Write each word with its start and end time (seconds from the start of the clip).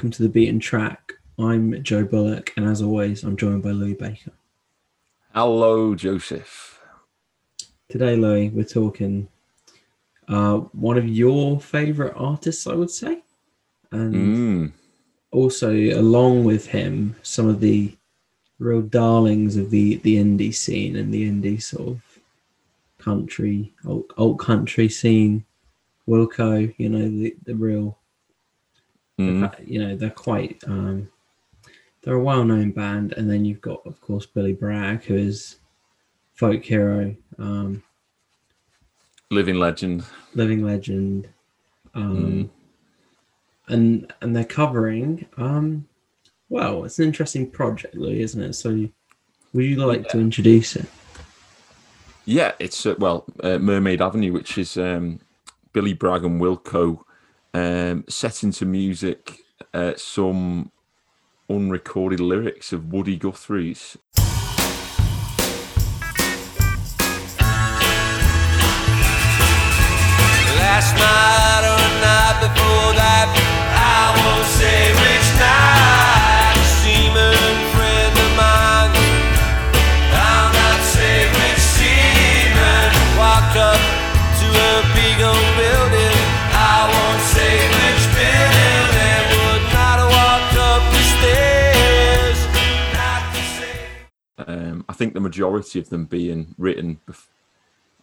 welcome 0.00 0.10
to 0.10 0.22
the 0.22 0.30
Beaten 0.30 0.58
Track. 0.58 1.12
I'm 1.38 1.82
Joe 1.82 2.04
Bullock, 2.04 2.54
and 2.56 2.66
as 2.66 2.80
always, 2.80 3.22
I'm 3.22 3.36
joined 3.36 3.62
by 3.62 3.72
Louis 3.72 3.92
Baker. 3.92 4.32
Hello, 5.34 5.94
Joseph. 5.94 6.80
Today, 7.90 8.16
Louis, 8.16 8.48
we're 8.48 8.64
talking 8.64 9.28
uh, 10.26 10.60
one 10.72 10.96
of 10.96 11.06
your 11.06 11.60
favorite 11.60 12.14
artists, 12.16 12.66
I 12.66 12.76
would 12.76 12.90
say, 12.90 13.22
and 13.92 14.14
Mm. 14.14 14.72
also 15.32 15.70
along 15.70 16.44
with 16.44 16.68
him, 16.68 17.16
some 17.20 17.46
of 17.46 17.60
the 17.60 17.94
real 18.58 18.80
darlings 18.80 19.58
of 19.58 19.68
the 19.68 19.96
the 19.96 20.16
indie 20.16 20.54
scene 20.54 20.96
and 20.96 21.12
the 21.12 21.30
indie 21.30 21.62
sort 21.62 21.88
of 21.88 22.02
country, 22.96 23.74
old, 23.84 24.10
alt 24.16 24.38
country 24.38 24.88
scene. 24.88 25.44
Wilco, 26.08 26.74
you 26.78 26.88
know, 26.88 27.06
the 27.06 27.36
the 27.44 27.54
real 27.54 27.98
Mm. 29.20 29.68
you 29.68 29.78
know 29.78 29.96
they're 29.96 30.10
quite 30.10 30.62
um 30.66 31.08
they're 32.02 32.14
a 32.14 32.22
well-known 32.22 32.70
band 32.70 33.12
and 33.12 33.28
then 33.30 33.44
you've 33.44 33.60
got 33.60 33.80
of 33.86 34.00
course 34.00 34.24
billy 34.26 34.52
bragg 34.54 35.02
who 35.04 35.14
is 35.14 35.58
folk 36.34 36.64
hero 36.64 37.14
um 37.38 37.82
Living 39.30 39.56
legend. 39.56 40.04
living 40.34 40.64
legend 40.64 41.28
um 41.94 42.16
Mm. 42.16 42.48
and 43.68 44.12
and 44.22 44.34
they're 44.34 44.44
covering 44.44 45.26
um 45.36 45.86
well 46.48 46.84
it's 46.84 46.98
an 46.98 47.04
interesting 47.04 47.48
project 47.50 47.94
louis 47.94 48.22
isn't 48.22 48.42
it 48.42 48.54
so 48.54 48.70
would 49.52 49.64
you 49.64 49.76
like 49.76 50.08
to 50.08 50.18
introduce 50.18 50.76
it 50.76 50.86
Yeah, 52.24 52.52
it's 52.60 52.86
uh, 52.86 52.94
well 52.98 53.24
uh, 53.42 53.58
Mermaid 53.58 54.00
Avenue, 54.00 54.32
which 54.32 54.56
is 54.58 54.76
um, 54.76 55.18
Billy 55.72 55.94
Bragg 55.94 56.22
and 56.24 56.40
Wilco 56.40 57.02
um, 57.54 58.04
set 58.08 58.42
into 58.42 58.64
music 58.64 59.40
uh, 59.74 59.94
some 59.96 60.70
unrecorded 61.48 62.20
lyrics 62.20 62.72
of 62.72 62.92
Woody 62.92 63.16
Guthrie's. 63.16 63.96
Last 70.56 70.94
night 70.96 71.39
think 95.00 95.14
the 95.14 95.20
majority 95.20 95.78
of 95.80 95.88
them 95.88 96.04
being 96.04 96.54
written 96.58 97.00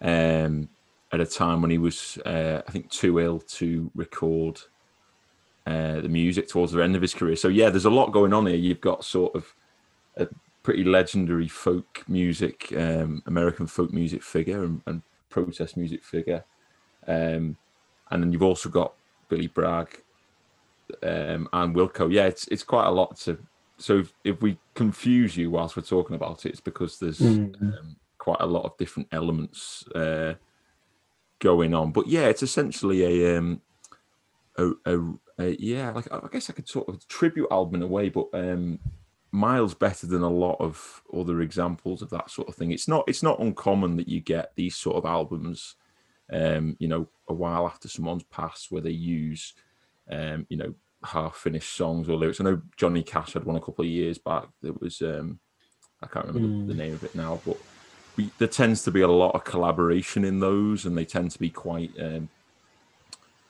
um, 0.01 0.67
at 1.11 1.19
a 1.19 1.27
time 1.27 1.61
when 1.61 1.69
he 1.69 1.77
was, 1.77 2.17
uh, 2.25 2.63
I 2.67 2.71
think, 2.71 2.89
too 2.89 3.19
ill 3.19 3.39
to 3.59 3.91
record 3.93 4.59
uh, 5.67 6.01
the 6.01 6.09
music 6.09 6.49
towards 6.49 6.71
the 6.71 6.81
end 6.81 6.95
of 6.95 7.03
his 7.03 7.13
career. 7.13 7.35
So 7.35 7.49
yeah, 7.49 7.69
there's 7.69 7.85
a 7.85 7.91
lot 7.91 8.11
going 8.11 8.33
on 8.33 8.47
here. 8.47 8.55
You've 8.55 8.81
got 8.81 9.05
sort 9.05 9.35
of 9.35 9.53
a 10.15 10.27
pretty 10.63 10.83
legendary 10.83 11.47
folk 11.47 12.03
music, 12.07 12.73
um, 12.75 13.21
American 13.27 13.67
folk 13.67 13.93
music 13.93 14.23
figure 14.23 14.63
and, 14.63 14.81
and 14.87 15.03
protest 15.29 15.77
music 15.77 16.03
figure, 16.03 16.43
um, 17.05 17.57
and 18.09 18.23
then 18.23 18.31
you've 18.31 18.41
also 18.41 18.69
got 18.69 18.93
Billy 19.29 19.47
Bragg 19.47 20.01
um, 21.03 21.47
and 21.53 21.75
Wilco. 21.75 22.11
Yeah, 22.11 22.25
it's 22.25 22.47
it's 22.47 22.63
quite 22.63 22.87
a 22.87 22.91
lot 22.91 23.17
to. 23.17 23.37
So 23.77 23.99
if, 23.99 24.13
if 24.23 24.41
we 24.41 24.57
confuse 24.73 25.37
you 25.37 25.51
whilst 25.51 25.77
we're 25.77 25.83
talking 25.83 26.15
about 26.15 26.45
it, 26.45 26.49
it's 26.49 26.61
because 26.61 26.99
there's 26.99 27.21
um, 27.21 27.95
quite 28.17 28.41
a 28.41 28.45
lot 28.45 28.65
of 28.65 28.77
different 28.77 29.07
elements 29.11 29.87
uh, 29.95 30.33
going 31.39 31.73
on. 31.73 31.91
But 31.91 32.07
yeah, 32.07 32.27
it's 32.27 32.43
essentially 32.43 33.03
a 33.03 33.37
um, 33.37 33.61
a, 34.57 34.71
a, 34.85 34.99
a 35.39 35.55
yeah, 35.59 35.91
like 35.91 36.11
I 36.11 36.27
guess 36.31 36.49
I 36.49 36.53
could 36.53 36.67
sort 36.67 36.89
of 36.89 37.07
tribute 37.07 37.47
album 37.51 37.75
in 37.75 37.83
a 37.83 37.87
way, 37.87 38.09
but 38.09 38.27
um, 38.33 38.79
miles 39.31 39.73
better 39.73 40.07
than 40.07 40.23
a 40.23 40.29
lot 40.29 40.57
of 40.59 41.03
other 41.15 41.41
examples 41.41 42.01
of 42.01 42.09
that 42.09 42.29
sort 42.29 42.47
of 42.47 42.55
thing. 42.55 42.71
It's 42.71 42.87
not 42.87 43.03
it's 43.07 43.23
not 43.23 43.39
uncommon 43.39 43.97
that 43.97 44.07
you 44.07 44.19
get 44.19 44.53
these 44.55 44.75
sort 44.75 44.97
of 44.97 45.05
albums, 45.05 45.75
um, 46.31 46.75
you 46.79 46.87
know, 46.87 47.07
a 47.27 47.33
while 47.33 47.67
after 47.67 47.87
someone's 47.87 48.23
passed, 48.23 48.71
where 48.71 48.81
they 48.81 48.91
use, 48.91 49.53
um, 50.09 50.45
you 50.49 50.57
know, 50.57 50.73
half 51.03 51.35
finished 51.35 51.75
songs 51.75 52.09
or 52.09 52.17
lyrics. 52.17 52.41
I 52.41 52.45
know 52.45 52.61
Johnny 52.75 53.03
Cash 53.03 53.33
had 53.33 53.43
one 53.43 53.55
a 53.55 53.61
couple 53.61 53.85
of 53.85 53.91
years 53.91 54.17
back. 54.17 54.47
That 54.61 54.81
was 54.81 55.01
um, 55.01 55.39
I 56.01 56.07
can't 56.07 56.27
remember 56.27 56.73
the 56.73 56.77
name 56.77 56.93
of 56.93 57.03
it 57.03 57.15
now, 57.15 57.41
but 57.45 57.57
we, 58.15 58.29
there 58.37 58.47
tends 58.47 58.83
to 58.83 58.91
be 58.91 59.01
a 59.01 59.07
lot 59.07 59.35
of 59.35 59.43
collaboration 59.43 60.23
in 60.23 60.39
those, 60.39 60.85
and 60.85 60.97
they 60.97 61.05
tend 61.05 61.31
to 61.31 61.39
be 61.39 61.49
quite 61.49 61.91
um, 61.99 62.29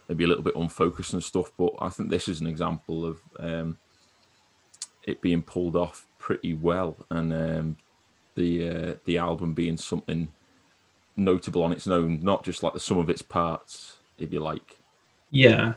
maybe 0.07 0.23
a 0.23 0.27
little 0.27 0.43
bit 0.43 0.55
unfocused 0.55 1.13
and 1.13 1.23
stuff. 1.23 1.51
But 1.57 1.73
I 1.79 1.89
think 1.89 2.09
this 2.09 2.27
is 2.27 2.41
an 2.41 2.47
example 2.47 3.05
of 3.05 3.21
um, 3.39 3.77
it 5.03 5.21
being 5.21 5.41
pulled 5.41 5.75
off 5.75 6.05
pretty 6.19 6.53
well, 6.53 6.97
and 7.09 7.33
um, 7.33 7.77
the 8.35 8.69
uh, 8.69 8.93
the 9.05 9.17
album 9.17 9.53
being 9.53 9.77
something 9.77 10.29
notable 11.15 11.63
on 11.63 11.71
its 11.71 11.87
own, 11.87 12.19
not 12.21 12.43
just 12.43 12.63
like 12.63 12.73
the 12.73 12.79
sum 12.79 12.97
of 12.99 13.09
its 13.09 13.21
parts, 13.21 13.97
if 14.17 14.31
you 14.31 14.39
like. 14.39 14.77
Yeah, 15.31 15.73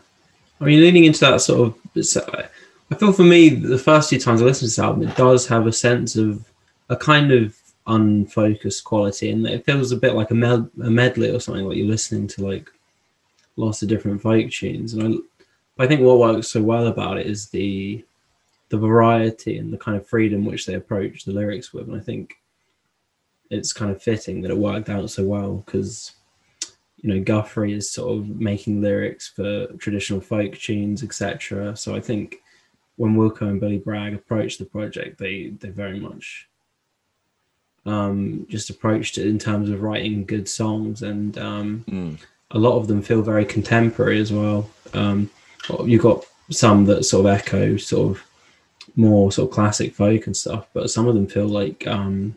I 0.60 0.64
mean, 0.64 0.80
leaning 0.80 1.04
into 1.04 1.20
that 1.20 1.40
sort 1.40 1.68
of, 1.68 2.16
uh, 2.16 2.42
I 2.90 2.94
feel 2.94 3.12
for 3.12 3.22
me, 3.22 3.48
the 3.48 3.78
first 3.78 4.10
few 4.10 4.18
times 4.18 4.42
I 4.42 4.44
listen 4.44 4.60
to 4.60 4.66
this 4.66 4.78
album, 4.78 5.08
it 5.08 5.16
does 5.16 5.46
have 5.46 5.66
a 5.66 5.72
sense 5.72 6.16
of 6.16 6.44
a 6.88 6.96
kind 6.96 7.32
of 7.32 7.56
unfocused 7.86 8.84
quality, 8.84 9.30
and 9.30 9.46
it 9.46 9.64
feels 9.64 9.92
a 9.92 9.96
bit 9.96 10.14
like 10.14 10.30
a, 10.30 10.34
med- 10.34 10.70
a 10.82 10.90
medley 10.90 11.30
or 11.30 11.40
something. 11.40 11.64
Like 11.64 11.76
you're 11.76 11.86
listening 11.86 12.26
to 12.28 12.46
like 12.46 12.68
lots 13.56 13.82
of 13.82 13.88
different 13.88 14.20
folk 14.20 14.50
tunes, 14.50 14.94
and 14.94 15.22
I, 15.78 15.84
I 15.84 15.86
think 15.86 16.02
what 16.02 16.18
works 16.18 16.48
so 16.48 16.62
well 16.62 16.88
about 16.88 17.18
it 17.18 17.26
is 17.26 17.48
the 17.48 18.04
the 18.68 18.78
variety 18.78 19.58
and 19.58 19.72
the 19.72 19.78
kind 19.78 19.96
of 19.96 20.06
freedom 20.06 20.44
which 20.44 20.66
they 20.66 20.74
approach 20.74 21.24
the 21.24 21.32
lyrics 21.32 21.72
with, 21.72 21.88
and 21.88 21.96
I 21.96 22.00
think 22.00 22.34
it's 23.50 23.72
kind 23.72 23.90
of 23.90 24.02
fitting 24.02 24.42
that 24.42 24.50
it 24.50 24.56
worked 24.56 24.88
out 24.88 25.10
so 25.10 25.24
well 25.24 25.64
because 25.66 26.12
you 27.02 27.12
know 27.14 27.20
Guthrie 27.22 27.72
is 27.72 27.90
sort 27.90 28.16
of 28.18 28.28
making 28.40 28.80
lyrics 28.80 29.28
for 29.28 29.66
traditional 29.78 30.20
folk 30.20 30.56
tunes, 30.58 31.02
etc. 31.02 31.76
So 31.76 31.94
I 31.94 32.00
think 32.00 32.36
when 32.96 33.16
Wilco 33.16 33.42
and 33.42 33.60
Billy 33.60 33.78
Bragg 33.78 34.14
approached 34.14 34.58
the 34.58 34.66
project, 34.66 35.18
they 35.18 35.48
they 35.60 35.70
very 35.70 35.98
much 36.00 36.46
um, 37.86 38.46
just 38.48 38.68
approached 38.70 39.16
it 39.18 39.26
in 39.26 39.38
terms 39.38 39.70
of 39.70 39.82
writing 39.82 40.24
good 40.24 40.48
songs, 40.48 41.02
and 41.02 41.36
um, 41.38 41.84
Mm. 41.88 42.18
a 42.50 42.58
lot 42.58 42.76
of 42.76 42.88
them 42.88 43.00
feel 43.02 43.22
very 43.22 43.44
contemporary 43.44 44.20
as 44.20 44.32
well. 44.32 44.68
Um, 44.92 45.30
you've 45.84 46.02
got 46.02 46.24
some 46.50 46.84
that 46.86 47.04
sort 47.04 47.26
of 47.26 47.32
echo 47.32 47.76
sort 47.76 48.10
of 48.16 48.22
more 48.96 49.30
sort 49.32 49.48
of 49.48 49.54
classic 49.54 49.94
folk 49.94 50.26
and 50.26 50.36
stuff, 50.36 50.66
but 50.74 50.90
some 50.90 51.06
of 51.08 51.14
them 51.14 51.26
feel 51.26 51.46
like 51.48 51.86
um, 51.86 52.34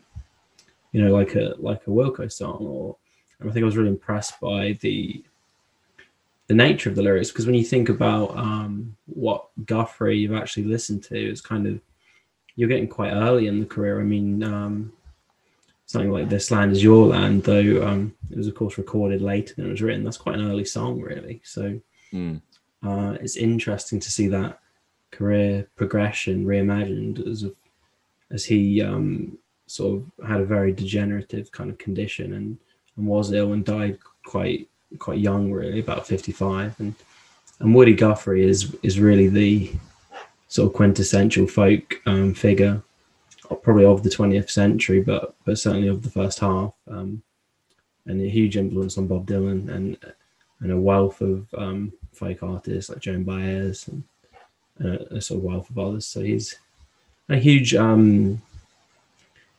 you 0.94 1.04
know 1.04 1.12
like 1.14 1.36
a 1.36 1.56
like 1.58 1.82
a 1.88 1.90
Wilco 1.90 2.32
song 2.32 2.58
or 2.62 2.96
I 3.46 3.52
think 3.52 3.64
I 3.64 3.66
was 3.66 3.78
really 3.78 3.90
impressed 3.90 4.40
by 4.40 4.78
the 4.82 5.24
the 6.48 6.54
nature 6.54 6.90
of 6.90 6.96
the 6.96 7.02
lyrics 7.02 7.32
because 7.32 7.46
when 7.46 7.56
you 7.56 7.64
think 7.64 7.88
about 7.90 8.38
um, 8.38 8.96
what 9.06 9.48
Guthrie 9.66 10.18
you've 10.18 10.34
actually 10.34 10.66
listened 10.66 11.04
to, 11.06 11.18
it's 11.18 11.42
kind 11.42 11.66
of 11.68 11.80
you're 12.56 12.70
getting 12.70 12.88
quite 12.88 13.12
early 13.14 13.48
in 13.48 13.60
the 13.60 13.66
career. 13.66 14.00
I 14.00 14.04
mean, 14.04 14.44
um, 14.44 14.94
something 15.86 16.12
like 16.12 16.30
"This 16.30 16.52
Land 16.52 16.72
Is 16.74 16.84
Your 16.84 17.08
Land," 17.08 17.44
though 17.44 17.86
um, 17.88 18.14
it 18.30 18.38
was 18.38 18.48
of 18.48 18.56
course 18.56 18.78
recorded 18.78 19.22
later 19.22 19.54
than 19.56 19.68
it 19.68 19.72
was 19.72 19.82
written. 19.82 20.04
That's 20.04 20.18
quite 20.18 20.36
an 20.36 20.50
early 20.50 20.66
song, 20.66 21.02
really. 21.02 21.42
So 21.44 21.80
Mm. 22.14 22.42
uh, 22.84 23.18
it's 23.22 23.38
interesting 23.38 24.00
to 24.00 24.12
see 24.12 24.28
that 24.28 24.60
career 25.10 25.68
progression 25.76 26.46
reimagined 26.46 27.28
as 27.28 27.42
of, 27.44 27.56
as 28.30 28.46
he 28.46 28.84
um, 28.84 29.38
sort 29.66 30.02
of 30.20 30.28
had 30.28 30.40
a 30.42 30.46
very 30.46 30.72
degenerative 30.72 31.52
kind 31.52 31.72
of 31.72 31.78
condition 31.80 32.34
and, 32.34 32.58
and 32.98 33.08
was 33.08 33.32
ill 33.32 33.54
and 33.54 33.66
died 33.66 33.98
quite 34.26 34.68
quite 35.00 35.20
young, 35.20 35.52
really, 35.52 35.80
about 35.80 36.08
fifty 36.08 36.32
five. 36.32 36.80
And 36.80 36.96
and 37.60 37.74
Woody 37.74 37.94
Guthrie 37.94 38.46
is 38.46 38.76
is 38.84 39.00
really 39.00 39.28
the 39.28 39.72
sort 40.48 40.68
of 40.68 40.76
quintessential 40.76 41.48
folk 41.48 42.02
um, 42.06 42.34
figure, 42.34 42.82
probably 43.62 43.86
of 43.86 44.04
the 44.04 44.10
twentieth 44.10 44.50
century, 44.50 45.02
but 45.02 45.36
but 45.46 45.58
certainly 45.58 45.88
of 45.88 46.04
the 46.04 46.10
first 46.10 46.40
half. 46.40 46.74
Um, 46.88 47.24
and 48.06 48.22
a 48.22 48.28
huge 48.28 48.58
influence 48.58 48.98
on 48.98 49.08
Bob 49.08 49.26
Dylan 49.26 49.74
and 49.74 49.98
and 50.60 50.72
a 50.72 50.78
wealth 50.78 51.22
of 51.22 51.54
um, 51.58 51.94
folk 52.14 52.44
artists 52.44 52.90
like 52.90 53.00
Joan 53.00 53.24
Baez 53.24 53.88
and, 53.88 54.04
and 54.80 54.96
a, 54.96 55.16
a 55.16 55.22
sort 55.22 55.40
of 55.40 55.44
wealth 55.44 55.70
of 55.70 55.78
others. 55.78 56.06
So 56.06 56.22
he's 56.22 56.58
a 57.30 57.36
huge, 57.38 57.76
um, 57.76 58.42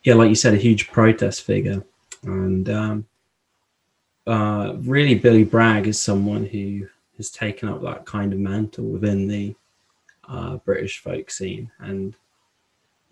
yeah, 0.02 0.14
like 0.14 0.28
you 0.28 0.34
said, 0.34 0.54
a 0.54 0.58
huge 0.58 0.90
protest 0.90 1.42
figure. 1.42 1.82
And 2.22 2.69
um, 2.70 3.06
uh, 4.26 4.75
really, 4.79 5.15
Billy 5.15 5.44
Bragg 5.44 5.87
is 5.87 6.00
someone 6.00 6.47
who 6.47 6.88
has 7.17 7.31
taken 7.31 7.69
up 7.69 7.82
that 7.82 8.06
kind 8.06 8.32
of 8.32 8.38
mantle 8.38 8.85
within 8.85 9.29
the 9.29 9.55
uh, 10.29 10.56
British 10.56 10.99
folk 10.99 11.31
scene. 11.31 11.71
And 11.79 12.15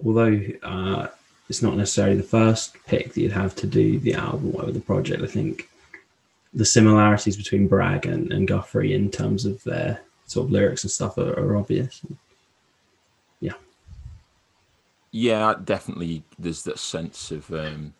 although 0.05 0.41
uh, 0.63 1.09
it's 1.49 1.63
not 1.63 1.77
necessarily 1.77 2.17
the 2.17 2.23
first 2.23 2.77
pick 2.87 3.13
that 3.13 3.21
you'd 3.21 3.33
have 3.33 3.55
to 3.57 3.67
do 3.67 3.99
the 3.99 4.15
album 4.15 4.53
or 4.55 4.71
the 4.71 4.81
project, 4.81 5.23
I 5.23 5.27
think 5.27 5.69
the 6.55 6.65
similarities 6.65 7.37
between 7.37 7.69
Bragg 7.69 8.07
and, 8.07 8.33
and 8.33 8.49
Guthrie 8.49 8.95
in 8.95 9.11
terms 9.11 9.45
of 9.45 9.63
their 9.65 10.01
sort 10.27 10.47
of 10.47 10.53
lyrics 10.53 10.85
and 10.85 10.91
stuff 10.91 11.19
are, 11.19 11.39
are 11.39 11.57
obvious. 11.57 12.01
Yeah. 13.41 13.55
Yeah, 15.11 15.55
definitely. 15.63 16.23
There's 16.39 16.63
that 16.65 16.79
sense 16.79 17.31
of 17.31 17.53
um, 17.53 17.95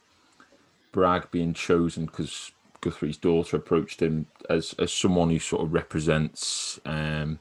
Bragg 0.93 1.31
being 1.31 1.55
chosen 1.55 2.07
because 2.07 2.53
Guthrie's 2.83 3.17
daughter 3.17 3.57
approached 3.57 4.03
him 4.03 4.27
as 4.51 4.75
as 4.79 4.93
someone 4.93 5.31
who 5.31 5.39
sort 5.39 5.63
of 5.63 5.73
represents 5.73 6.79
um, 6.85 7.39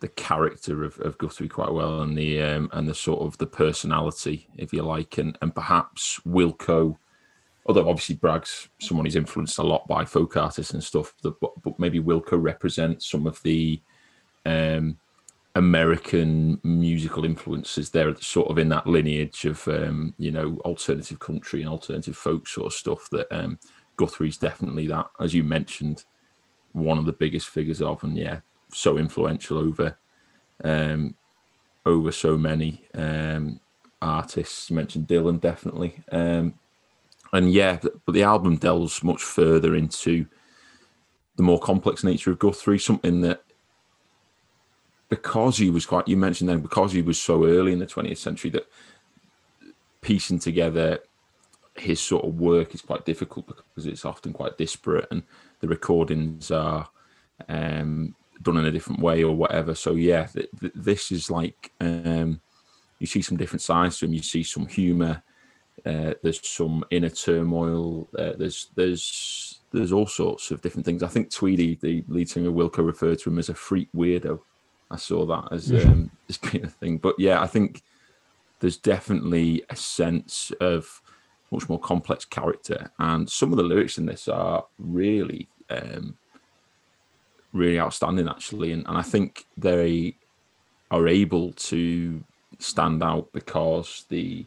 the 0.00 0.08
character 0.08 0.84
of, 0.84 0.98
of 1.00 1.18
Guthrie 1.18 1.48
quite 1.48 1.72
well 1.72 2.00
and 2.00 2.16
the 2.16 2.40
um, 2.40 2.70
and 2.72 2.88
the 2.88 2.94
sort 2.94 3.20
of 3.20 3.36
the 3.38 3.46
personality, 3.46 4.48
if 4.56 4.72
you 4.72 4.82
like, 4.82 5.18
and 5.18 5.36
and 5.42 5.54
perhaps 5.54 6.20
Wilco. 6.26 6.96
Although 7.66 7.88
obviously 7.88 8.14
Bragg's 8.14 8.68
someone 8.78 9.06
who's 9.06 9.16
influenced 9.16 9.58
a 9.58 9.62
lot 9.62 9.88
by 9.88 10.04
folk 10.04 10.36
artists 10.36 10.72
and 10.72 10.84
stuff, 10.84 11.12
but, 11.20 11.34
but 11.40 11.78
maybe 11.80 11.98
Wilco 11.98 12.40
represents 12.40 13.10
some 13.10 13.26
of 13.26 13.42
the 13.42 13.82
um, 14.44 14.96
American 15.56 16.60
musical 16.62 17.24
influences. 17.24 17.90
there 17.90 18.14
sort 18.20 18.50
of 18.50 18.58
in 18.58 18.68
that 18.68 18.86
lineage 18.86 19.46
of 19.46 19.66
um, 19.66 20.14
you 20.18 20.30
know 20.30 20.58
alternative 20.64 21.18
country 21.18 21.62
and 21.62 21.68
alternative 21.68 22.16
folk 22.16 22.46
sort 22.46 22.66
of 22.66 22.72
stuff 22.72 23.10
that 23.10 23.26
um, 23.32 23.58
Guthrie's 23.96 24.36
definitely 24.36 24.86
that, 24.88 25.10
as 25.20 25.34
you 25.34 25.42
mentioned, 25.42 26.04
one 26.72 26.98
of 26.98 27.06
the 27.06 27.12
biggest 27.12 27.48
figures 27.48 27.80
of, 27.80 28.02
and 28.04 28.16
yeah, 28.16 28.40
so 28.72 28.98
influential 28.98 29.58
over 29.58 29.96
um, 30.64 31.14
over 31.84 32.12
so 32.12 32.36
many 32.36 32.84
um, 32.94 33.60
artists. 34.02 34.70
You 34.70 34.76
mentioned 34.76 35.08
Dylan, 35.08 35.40
definitely, 35.40 36.02
um, 36.12 36.54
and 37.32 37.52
yeah, 37.52 37.78
but 38.04 38.12
the 38.12 38.22
album 38.22 38.56
delves 38.56 39.02
much 39.02 39.22
further 39.22 39.74
into 39.74 40.26
the 41.36 41.42
more 41.42 41.60
complex 41.60 42.02
nature 42.02 42.30
of 42.30 42.38
Guthrie, 42.38 42.78
something 42.78 43.20
that 43.22 43.42
because 45.08 45.58
he 45.58 45.70
was 45.70 45.86
quite 45.86 46.08
you 46.08 46.16
mentioned 46.16 46.50
then 46.50 46.60
because 46.60 46.92
he 46.92 47.02
was 47.02 47.20
so 47.20 47.44
early 47.44 47.72
in 47.72 47.78
the 47.78 47.86
20th 47.86 48.16
century 48.16 48.50
that 48.50 48.66
piecing 50.00 50.38
together 50.38 50.98
his 51.78 52.00
sort 52.00 52.24
of 52.24 52.40
work 52.40 52.74
is 52.74 52.80
quite 52.80 53.04
difficult 53.04 53.46
because 53.46 53.86
it's 53.86 54.04
often 54.04 54.32
quite 54.32 54.58
disparate 54.58 55.06
and 55.10 55.22
the 55.60 55.68
recordings 55.68 56.50
are 56.50 56.88
um, 57.48 58.14
done 58.42 58.56
in 58.56 58.66
a 58.66 58.70
different 58.70 59.00
way 59.00 59.22
or 59.22 59.34
whatever. 59.34 59.74
So 59.74 59.94
yeah, 59.94 60.26
th- 60.26 60.48
th- 60.60 60.72
this 60.74 61.12
is 61.12 61.30
like 61.30 61.72
um, 61.80 62.40
you 62.98 63.06
see 63.06 63.22
some 63.22 63.36
different 63.36 63.62
sides 63.62 63.98
to 63.98 64.06
him. 64.06 64.14
You 64.14 64.22
see 64.22 64.42
some 64.42 64.66
humour. 64.66 65.22
Uh, 65.84 66.14
there's 66.22 66.46
some 66.46 66.84
inner 66.90 67.10
turmoil. 67.10 68.08
Uh, 68.18 68.32
there's 68.38 68.68
there's 68.74 69.60
there's 69.72 69.92
all 69.92 70.06
sorts 70.06 70.50
of 70.50 70.62
different 70.62 70.86
things. 70.86 71.02
I 71.02 71.08
think 71.08 71.30
Tweedy, 71.30 71.78
the 71.80 72.04
lead 72.08 72.28
singer 72.28 72.50
Wilco, 72.50 72.84
referred 72.84 73.18
to 73.20 73.30
him 73.30 73.38
as 73.38 73.48
a 73.48 73.54
freak 73.54 73.88
weirdo. 73.94 74.40
I 74.90 74.96
saw 74.96 75.26
that 75.26 75.52
as 75.52 75.72
um, 75.72 76.10
as 76.28 76.38
being 76.38 76.64
a 76.64 76.68
thing. 76.68 76.98
But 76.98 77.16
yeah, 77.18 77.42
I 77.42 77.46
think 77.46 77.82
there's 78.60 78.78
definitely 78.78 79.64
a 79.68 79.76
sense 79.76 80.50
of 80.60 81.02
much 81.56 81.68
more 81.68 81.80
complex 81.80 82.24
character, 82.24 82.90
and 82.98 83.28
some 83.28 83.50
of 83.52 83.56
the 83.56 83.64
lyrics 83.64 83.98
in 83.98 84.06
this 84.06 84.28
are 84.28 84.64
really 84.78 85.48
um, 85.70 86.16
really 87.52 87.80
outstanding 87.80 88.28
actually, 88.28 88.72
and, 88.72 88.86
and 88.86 88.96
I 88.96 89.02
think 89.02 89.46
they 89.56 90.16
are 90.90 91.08
able 91.08 91.52
to 91.52 92.22
stand 92.58 93.02
out 93.02 93.32
because 93.32 94.04
the 94.08 94.46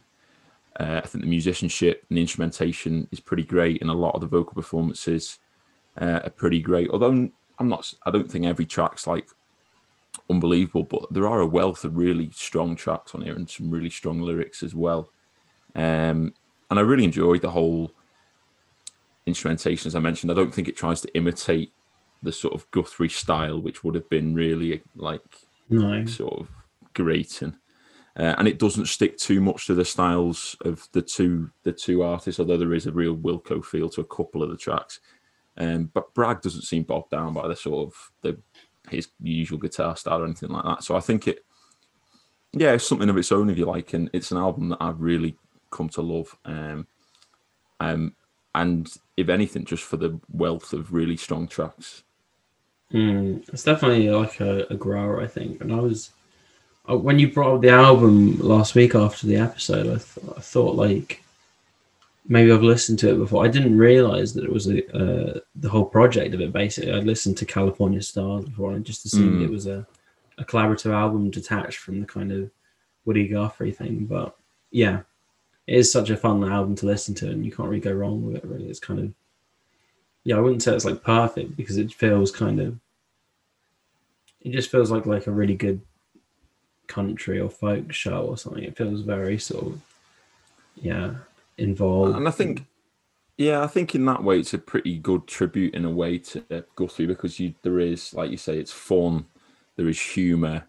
uh, 0.78 1.00
I 1.04 1.06
think 1.06 1.24
the 1.24 1.30
musicianship 1.30 2.04
and 2.08 2.16
the 2.16 2.22
instrumentation 2.22 3.08
is 3.10 3.20
pretty 3.20 3.42
great, 3.42 3.80
and 3.82 3.90
a 3.90 3.94
lot 3.94 4.14
of 4.14 4.20
the 4.20 4.26
vocal 4.26 4.54
performances 4.54 5.38
uh, 6.00 6.20
are 6.24 6.30
pretty 6.30 6.60
great. 6.60 6.88
Although 6.90 7.28
I'm 7.58 7.68
not, 7.68 7.92
I 8.06 8.10
don't 8.10 8.30
think 8.30 8.46
every 8.46 8.66
track's 8.66 9.06
like 9.06 9.28
unbelievable, 10.30 10.84
but 10.84 11.12
there 11.12 11.26
are 11.26 11.40
a 11.40 11.46
wealth 11.46 11.84
of 11.84 11.96
really 11.96 12.30
strong 12.32 12.76
tracks 12.76 13.14
on 13.14 13.22
here 13.22 13.34
and 13.34 13.50
some 13.50 13.70
really 13.70 13.90
strong 13.90 14.22
lyrics 14.22 14.62
as 14.62 14.74
well. 14.74 15.10
Um, 15.74 16.34
and 16.70 16.78
I 16.78 16.82
really 16.82 17.04
enjoyed 17.04 17.42
the 17.42 17.50
whole 17.50 17.92
instrumentation, 19.26 19.88
as 19.88 19.94
I 19.94 20.00
mentioned. 20.00 20.30
I 20.30 20.34
don't 20.34 20.54
think 20.54 20.68
it 20.68 20.76
tries 20.76 21.00
to 21.02 21.14
imitate 21.16 21.72
the 22.22 22.32
sort 22.32 22.54
of 22.54 22.70
Guthrie 22.70 23.08
style, 23.08 23.60
which 23.60 23.82
would 23.82 23.94
have 23.94 24.08
been 24.08 24.34
really 24.34 24.82
like 24.96 25.22
No. 25.68 26.04
sort 26.06 26.40
of 26.40 26.48
grating. 26.94 27.56
Uh, 28.18 28.34
and 28.38 28.48
it 28.48 28.58
doesn't 28.58 28.86
stick 28.86 29.16
too 29.16 29.40
much 29.40 29.66
to 29.66 29.74
the 29.74 29.84
styles 29.84 30.56
of 30.62 30.88
the 30.92 31.00
two 31.00 31.50
the 31.62 31.72
two 31.72 32.02
artists, 32.02 32.40
although 32.40 32.56
there 32.58 32.74
is 32.74 32.86
a 32.86 32.92
real 32.92 33.16
Wilco 33.16 33.64
feel 33.64 33.88
to 33.90 34.00
a 34.00 34.04
couple 34.16 34.42
of 34.42 34.50
the 34.50 34.56
tracks. 34.56 35.00
Um, 35.56 35.90
but 35.94 36.12
Bragg 36.14 36.40
doesn't 36.42 36.62
seem 36.62 36.82
bogged 36.82 37.10
down 37.10 37.32
by 37.34 37.46
the 37.48 37.56
sort 37.56 37.88
of 37.88 38.12
the 38.22 38.38
his 38.88 39.08
usual 39.22 39.58
guitar 39.58 39.96
style 39.96 40.22
or 40.22 40.24
anything 40.24 40.48
like 40.48 40.64
that. 40.64 40.82
So 40.82 40.96
I 40.96 41.00
think 41.00 41.28
it, 41.28 41.44
yeah, 42.52 42.72
it's 42.72 42.86
something 42.86 43.08
of 43.08 43.16
its 43.16 43.30
own 43.30 43.48
if 43.48 43.58
you 43.58 43.66
like, 43.66 43.92
and 43.92 44.10
it's 44.12 44.32
an 44.32 44.38
album 44.38 44.70
that 44.70 44.78
I've 44.80 45.00
really 45.00 45.36
come 45.70 45.88
to 45.90 46.02
love. 46.02 46.36
Um, 46.44 46.86
um, 47.80 48.14
and 48.54 48.92
if 49.16 49.28
anything, 49.28 49.64
just 49.64 49.84
for 49.84 49.96
the 49.96 50.18
wealth 50.32 50.72
of 50.72 50.92
really 50.92 51.16
strong 51.16 51.46
tracks. 51.48 52.02
Mm, 52.92 53.48
it's 53.52 53.62
definitely 53.62 54.10
like 54.10 54.40
a, 54.40 54.66
a 54.70 54.74
grower, 54.74 55.20
I 55.20 55.26
think. 55.26 55.60
And 55.60 55.72
I 55.72 55.76
was 55.78 56.10
uh, 56.90 56.96
when 56.96 57.18
you 57.18 57.30
brought 57.32 57.54
up 57.56 57.60
the 57.62 57.70
album 57.70 58.38
last 58.40 58.74
week 58.74 58.94
after 58.94 59.26
the 59.26 59.36
episode, 59.36 59.86
I, 59.86 59.98
th- 59.98 60.36
I 60.36 60.40
thought 60.40 60.74
like 60.74 61.22
maybe 62.26 62.50
I've 62.52 62.62
listened 62.62 62.98
to 63.00 63.10
it 63.10 63.18
before. 63.18 63.44
I 63.44 63.48
didn't 63.48 63.78
realize 63.78 64.32
that 64.34 64.44
it 64.44 64.52
was 64.52 64.68
a, 64.68 64.84
uh, 64.96 65.40
the 65.56 65.68
whole 65.68 65.84
project 65.84 66.34
of 66.34 66.40
it. 66.40 66.52
Basically, 66.52 66.92
I'd 66.92 67.04
listened 67.04 67.36
to 67.38 67.46
California 67.46 68.02
Stars 68.02 68.44
before, 68.44 68.72
and 68.72 68.84
just 68.84 69.04
assumed 69.06 69.40
Mm. 69.40 69.44
it 69.44 69.50
was 69.50 69.66
a, 69.66 69.86
a 70.38 70.44
collaborative 70.44 70.92
album 70.92 71.30
detached 71.30 71.78
from 71.78 72.00
the 72.00 72.06
kind 72.06 72.32
of 72.32 72.50
Woody 73.04 73.28
Guthrie 73.28 73.72
thing. 73.72 74.06
But 74.06 74.36
yeah, 74.70 75.00
it 75.70 75.78
is 75.78 75.92
such 75.92 76.10
a 76.10 76.16
fun 76.16 76.42
album 76.42 76.74
to 76.74 76.86
listen 76.86 77.14
to, 77.14 77.30
and 77.30 77.46
you 77.46 77.52
can't 77.52 77.68
really 77.68 77.80
go 77.80 77.92
wrong 77.92 78.26
with 78.26 78.34
it. 78.34 78.44
Really, 78.44 78.68
it's 78.68 78.80
kind 78.80 78.98
of 78.98 79.12
yeah, 80.24 80.36
I 80.36 80.40
wouldn't 80.40 80.64
say 80.64 80.74
it's 80.74 80.84
like 80.84 81.04
perfect 81.04 81.56
because 81.56 81.76
it 81.76 81.94
feels 81.94 82.32
kind 82.32 82.60
of 82.60 82.76
it 84.40 84.50
just 84.50 84.68
feels 84.68 84.90
like 84.90 85.06
like 85.06 85.28
a 85.28 85.30
really 85.30 85.54
good 85.54 85.80
country 86.88 87.38
or 87.38 87.48
folk 87.48 87.92
show 87.92 88.22
or 88.22 88.36
something. 88.36 88.64
It 88.64 88.76
feels 88.76 89.02
very 89.02 89.38
sort 89.38 89.66
of 89.66 89.80
yeah 90.74 91.14
involved. 91.56 92.16
And 92.16 92.26
I 92.26 92.32
think, 92.32 92.64
yeah, 93.38 93.62
I 93.62 93.68
think 93.68 93.94
in 93.94 94.04
that 94.06 94.24
way 94.24 94.40
it's 94.40 94.54
a 94.54 94.58
pretty 94.58 94.98
good 94.98 95.28
tribute 95.28 95.74
in 95.74 95.84
a 95.84 95.90
way 95.90 96.18
to 96.18 96.64
Guthrie 96.74 97.06
because 97.06 97.38
you 97.38 97.54
there 97.62 97.78
is, 97.78 98.12
like 98.12 98.32
you 98.32 98.38
say, 98.38 98.58
it's 98.58 98.72
fun, 98.72 99.24
there 99.76 99.88
is 99.88 100.00
humour, 100.00 100.64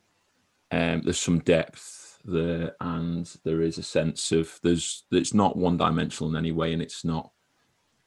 um, 0.71 1.01
there's 1.01 1.19
some 1.19 1.39
depth 1.39 2.01
there, 2.25 2.75
and 2.79 3.29
there 3.43 3.61
is 3.61 3.77
a 3.77 3.83
sense 3.83 4.31
of 4.31 4.59
there's 4.63 5.03
it's 5.11 5.33
not 5.33 5.57
one 5.57 5.77
dimensional 5.77 6.29
in 6.29 6.35
any 6.35 6.51
way, 6.51 6.73
and 6.73 6.81
it's 6.81 7.03
not. 7.03 7.31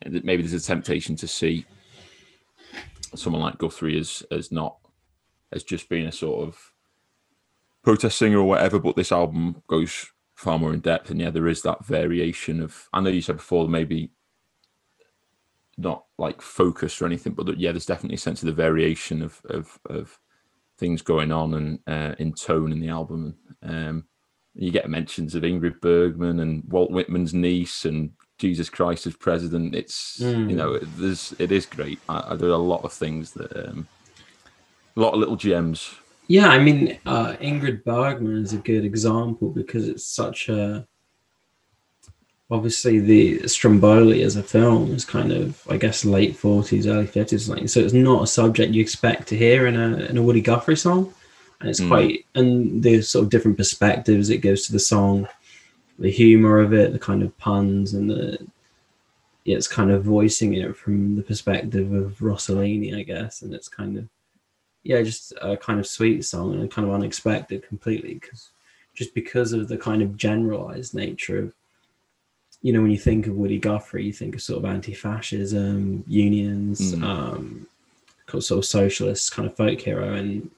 Maybe 0.04 0.42
there's 0.42 0.52
a 0.52 0.66
temptation 0.66 1.16
to 1.16 1.28
see 1.28 1.64
someone 3.14 3.42
like 3.42 3.58
Guthrie 3.58 3.98
as 3.98 4.22
as 4.30 4.52
not 4.52 4.76
as 5.52 5.62
just 5.62 5.88
being 5.88 6.06
a 6.06 6.12
sort 6.12 6.48
of 6.48 6.72
protest 7.82 8.18
singer 8.18 8.38
or 8.38 8.44
whatever, 8.44 8.78
but 8.78 8.96
this 8.96 9.12
album 9.12 9.62
goes 9.66 10.06
far 10.34 10.58
more 10.58 10.74
in 10.74 10.80
depth. 10.80 11.10
And 11.10 11.20
yeah, 11.20 11.30
there 11.30 11.48
is 11.48 11.62
that 11.62 11.84
variation 11.84 12.60
of. 12.60 12.88
I 12.92 13.00
know 13.00 13.10
you 13.10 13.22
said 13.22 13.36
before 13.36 13.68
maybe 13.68 14.10
not 15.76 16.04
like 16.18 16.40
focused 16.40 17.00
or 17.00 17.06
anything, 17.06 17.34
but 17.34 17.58
yeah, 17.58 17.72
there's 17.72 17.86
definitely 17.86 18.16
a 18.16 18.18
sense 18.18 18.42
of 18.42 18.46
the 18.46 18.52
variation 18.52 19.22
of 19.22 19.40
of, 19.48 19.78
of 19.86 20.18
things 20.78 21.02
going 21.02 21.32
on 21.32 21.54
and 21.54 21.78
uh, 21.86 22.14
in 22.18 22.32
tone 22.32 22.72
in 22.72 22.80
the 22.80 22.88
album. 22.88 23.34
Um, 23.62 24.04
you 24.54 24.70
get 24.70 24.88
mentions 24.88 25.34
of 25.34 25.42
Ingrid 25.42 25.80
Bergman 25.80 26.40
and 26.40 26.62
Walt 26.68 26.90
Whitman's 26.90 27.34
niece 27.34 27.84
and 27.84 28.10
Jesus 28.38 28.70
Christ 28.70 29.06
as 29.06 29.16
president. 29.16 29.74
It's 29.74 30.18
you 30.20 30.26
Mm. 30.26 30.56
know 30.56 30.78
there's 30.78 31.34
it 31.38 31.50
is 31.50 31.66
great. 31.66 31.98
I, 32.08 32.32
I, 32.32 32.36
there 32.36 32.50
are 32.50 32.52
a 32.52 32.56
lot 32.56 32.84
of 32.84 32.92
things 32.92 33.32
that 33.32 33.68
um, 33.68 33.88
a 34.96 35.00
lot 35.00 35.14
of 35.14 35.20
little 35.20 35.36
gems. 35.36 35.94
Yeah, 36.28 36.48
I 36.48 36.58
mean, 36.58 36.98
uh, 37.04 37.34
Ingrid 37.40 37.84
Bergman 37.84 38.42
is 38.42 38.54
a 38.54 38.58
good 38.58 38.84
example 38.84 39.50
because 39.50 39.88
it's 39.88 40.06
such 40.06 40.48
a. 40.48 40.86
Obviously, 42.50 42.98
the 42.98 43.48
Stromboli 43.48 44.22
as 44.22 44.36
a 44.36 44.42
film 44.42 44.92
is 44.92 45.04
kind 45.04 45.32
of, 45.32 45.66
I 45.70 45.78
guess, 45.78 46.04
late 46.04 46.36
forties, 46.36 46.86
early 46.86 47.06
fifties, 47.06 47.46
something. 47.46 47.68
So 47.68 47.80
it's 47.80 47.94
not 47.94 48.22
a 48.22 48.26
subject 48.26 48.74
you 48.74 48.82
expect 48.82 49.28
to 49.28 49.36
hear 49.36 49.66
in 49.66 49.76
a 49.76 49.96
in 50.06 50.18
a 50.18 50.22
Woody 50.22 50.42
Guthrie 50.42 50.76
song, 50.76 51.12
and 51.60 51.70
it's 51.70 51.80
Mm. 51.80 51.88
quite 51.88 52.26
and 52.34 52.82
the 52.82 53.00
sort 53.00 53.24
of 53.24 53.30
different 53.30 53.56
perspectives 53.56 54.28
it 54.28 54.42
gives 54.42 54.66
to 54.66 54.72
the 54.72 54.78
song, 54.78 55.26
the 55.98 56.10
humor 56.10 56.60
of 56.60 56.74
it, 56.74 56.92
the 56.92 56.98
kind 56.98 57.22
of 57.22 57.36
puns, 57.38 57.94
and 57.94 58.10
the 58.10 58.38
yeah, 59.44 59.56
it's 59.56 59.68
kind 59.68 59.90
of 59.90 60.04
voicing 60.04 60.54
it 60.54 60.76
from 60.76 61.16
the 61.16 61.22
perspective 61.22 61.92
of 61.92 62.18
Rossellini, 62.18 62.96
I 62.96 63.02
guess, 63.02 63.42
and 63.42 63.54
it's 63.54 63.68
kind 63.68 63.96
of 63.98 64.08
yeah, 64.82 65.00
just 65.02 65.32
a 65.40 65.56
kind 65.56 65.80
of 65.80 65.86
sweet 65.86 66.26
song 66.26 66.52
and 66.52 66.70
kind 66.70 66.86
of 66.86 66.92
unexpected 66.92 67.66
completely 67.66 68.14
because 68.14 68.50
just 68.92 69.14
because 69.14 69.54
of 69.54 69.68
the 69.68 69.78
kind 69.78 70.02
of 70.02 70.16
generalized 70.16 70.94
nature 70.94 71.38
of 71.38 71.52
you 72.64 72.72
know 72.72 72.82
when 72.82 72.90
you 72.90 73.02
think 73.08 73.26
of 73.26 73.34
Woody 73.36 73.58
Guthrie, 73.68 74.06
you 74.06 74.12
think 74.20 74.34
of 74.34 74.42
sort 74.42 74.58
of 74.64 74.70
anti-fascism, 74.74 76.02
unions, 76.08 76.78
Mm. 76.94 77.02
um, 77.12 77.66
sort 78.40 78.58
of 78.58 78.64
socialist 78.64 79.32
kind 79.34 79.46
of 79.48 79.54
folk 79.56 79.78
hero 79.80 80.14
and 80.14 80.50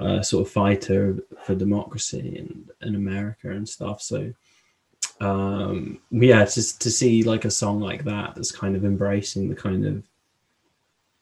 uh, 0.00 0.20
sort 0.22 0.44
of 0.46 0.52
fighter 0.52 1.02
for 1.44 1.54
democracy 1.54 2.26
and 2.40 2.70
in 2.86 2.94
America 2.96 3.50
and 3.50 3.68
stuff. 3.68 3.98
So 4.02 4.32
um 5.20 5.98
yeah 6.10 6.44
just 6.44 6.80
to 6.80 6.90
see 6.90 7.22
like 7.22 7.44
a 7.44 7.50
song 7.50 7.78
like 7.78 8.02
that 8.04 8.34
that's 8.34 8.50
kind 8.50 8.74
of 8.74 8.84
embracing 8.84 9.48
the 9.48 9.54
kind 9.54 9.86
of 9.86 10.02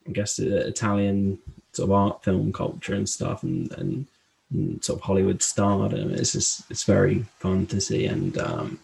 i 0.07 0.11
guess 0.11 0.39
uh, 0.39 0.63
italian 0.73 1.37
sort 1.73 1.87
of 1.89 1.91
art 1.91 2.23
film 2.23 2.51
culture 2.51 2.95
and 2.95 3.07
stuff 3.07 3.43
and, 3.43 3.71
and 3.73 4.07
and 4.51 4.83
sort 4.83 4.97
of 4.99 5.03
hollywood 5.05 5.43
stardom 5.43 6.11
it's 6.11 6.31
just 6.31 6.71
it's 6.71 6.85
very 6.85 7.23
fun 7.37 7.67
to 7.67 7.79
see 7.79 8.05
and 8.07 8.37
um 8.39 8.79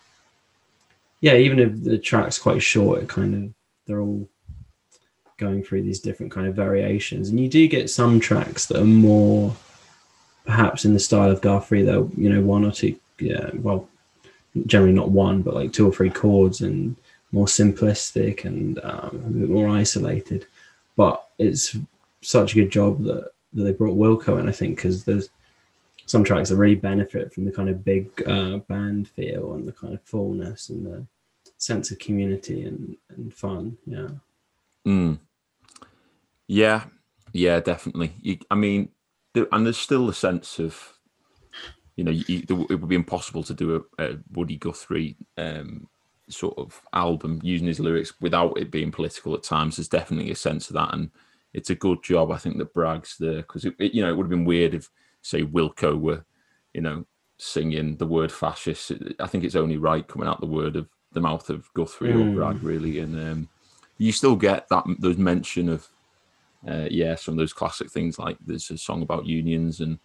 yeah 1.22 1.36
even 1.36 1.60
if 1.60 1.84
the 1.84 1.98
track's 1.98 2.40
quite 2.40 2.62
short 2.62 3.02
it 3.02 3.10
kind 3.10 3.36
of 3.36 3.54
they're 3.86 4.02
all 4.02 4.28
going 5.38 5.64
through 5.64 5.82
these 5.82 6.00
different 6.00 6.32
kind 6.32 6.48
of 6.48 6.56
variations 6.56 7.30
and 7.30 7.40
you 7.40 7.48
do 7.48 7.68
get 7.68 7.90
some 7.90 8.20
tracks 8.20 8.66
that 8.66 8.82
are 8.82 8.86
more 8.86 9.56
perhaps 10.46 10.84
in 10.84 10.94
the 10.94 11.00
style 11.00 11.32
of 11.32 11.42
guthrie 11.42 11.82
though 11.82 12.12
you 12.18 12.30
know 12.30 12.42
one 12.42 12.66
or 12.66 12.72
two 12.72 12.96
yeah 13.20 13.50
well 13.56 13.88
generally 14.66 14.94
not 14.94 15.10
one, 15.12 15.42
but 15.42 15.54
like 15.54 15.72
two 15.72 15.88
or 15.88 15.92
three 15.92 16.10
chords 16.10 16.62
and 16.62 16.96
more 17.32 17.46
simplistic 17.46 18.46
and 18.46 18.80
um, 18.84 19.24
a 19.26 19.30
bit 19.30 19.50
more 19.50 19.70
isolated. 19.70 20.48
But 20.96 21.28
it's 21.38 21.76
such 22.22 22.52
a 22.52 22.56
good 22.56 22.72
job 22.72 23.04
that, 23.04 23.32
that 23.54 23.64
they 23.64 23.72
brought 23.72 23.98
Wilco 23.98 24.40
in, 24.40 24.50
I 24.50 24.52
think, 24.52 24.76
because 24.76 25.04
there's 25.04 25.30
some 26.10 26.24
tracks 26.24 26.50
that 26.50 26.56
really 26.56 26.74
benefit 26.74 27.32
from 27.32 27.46
the 27.46 27.52
kind 27.52 27.70
of 27.70 27.86
big 27.86 28.10
uh, 28.28 28.58
band 28.58 29.08
feel 29.08 29.54
and 29.54 29.68
the 29.68 29.72
kind 29.72 29.94
of 29.94 30.02
fullness 30.02 30.70
and 30.70 30.84
the 30.84 31.06
sense 31.58 31.92
of 31.92 32.00
community 32.00 32.64
and, 32.64 32.98
and 33.10 33.32
fun. 33.32 33.78
Yeah. 33.86 34.08
Mm. 34.88 35.20
Yeah, 36.48 36.86
yeah, 37.32 37.60
definitely. 37.60 38.14
You, 38.22 38.40
I 38.50 38.56
mean, 38.56 38.90
and 39.36 39.64
there's 39.64 39.78
still 39.78 40.10
a 40.10 40.14
sense 40.16 40.58
of, 40.58 40.98
you 41.96 42.04
know, 42.04 42.12
you, 42.12 42.44
it 42.50 42.76
would 42.76 42.88
be 42.88 42.96
impossible 42.96 43.44
to 43.44 43.54
do 43.54 43.86
a, 44.00 44.04
a 44.04 44.18
Woody 44.32 44.56
Guthrie 44.56 45.16
um, 45.38 45.88
sort 46.28 46.58
of 46.58 46.82
album 46.92 47.40
using 47.44 47.68
his 47.68 47.80
lyrics 47.80 48.14
without 48.20 48.58
it 48.58 48.72
being 48.72 48.92
political 48.92 49.36
at 49.36 49.44
times. 49.44 49.76
There's 49.76 49.88
definitely 49.88 50.32
a 50.32 50.36
sense 50.36 50.70
of 50.70 50.74
that, 50.74 50.92
and 50.92 51.12
it's 51.54 51.70
a 51.70 51.76
good 51.76 52.02
job. 52.02 52.32
I 52.32 52.38
think 52.38 52.58
that 52.58 52.74
Bragg's 52.74 53.16
there 53.20 53.44
because 53.44 53.66
it, 53.66 53.76
it, 53.78 53.94
you 53.94 54.02
know, 54.02 54.10
it 54.10 54.18
would 54.18 54.24
have 54.24 54.32
been 54.32 54.46
weird 54.46 54.74
if, 54.74 54.90
say, 55.22 55.44
Wilco 55.44 56.00
were, 56.00 56.24
you 56.74 56.82
know, 56.82 57.06
singing 57.38 57.98
the 57.98 58.08
word 58.08 58.32
fascist. 58.32 58.92
I 59.20 59.28
think 59.28 59.44
it's 59.44 59.56
only 59.56 59.78
right 59.78 60.08
coming 60.08 60.28
out 60.28 60.40
the 60.40 60.46
word 60.46 60.76
of 60.76 60.88
the 61.14 61.22
mouth 61.22 61.50
of 61.50 61.74
Guthrie 61.74 62.14
Mm. 62.14 62.32
or 62.32 62.36
Bragg, 62.36 62.64
really, 62.64 63.00
and 63.00 63.16
um, 63.20 63.50
you 63.98 64.12
still 64.12 64.36
get 64.36 64.68
that 64.70 64.84
those 65.00 65.18
mention 65.18 65.70
of 65.70 65.88
uh, 66.68 66.88
yeah 66.90 67.16
some 67.16 67.34
of 67.34 67.38
those 67.38 67.54
classic 67.54 67.90
things 67.90 68.20
like 68.20 68.38
there's 68.46 68.70
a 68.72 68.78
song 68.78 69.02
about 69.02 69.26
unions 69.26 69.80
and 69.80 70.00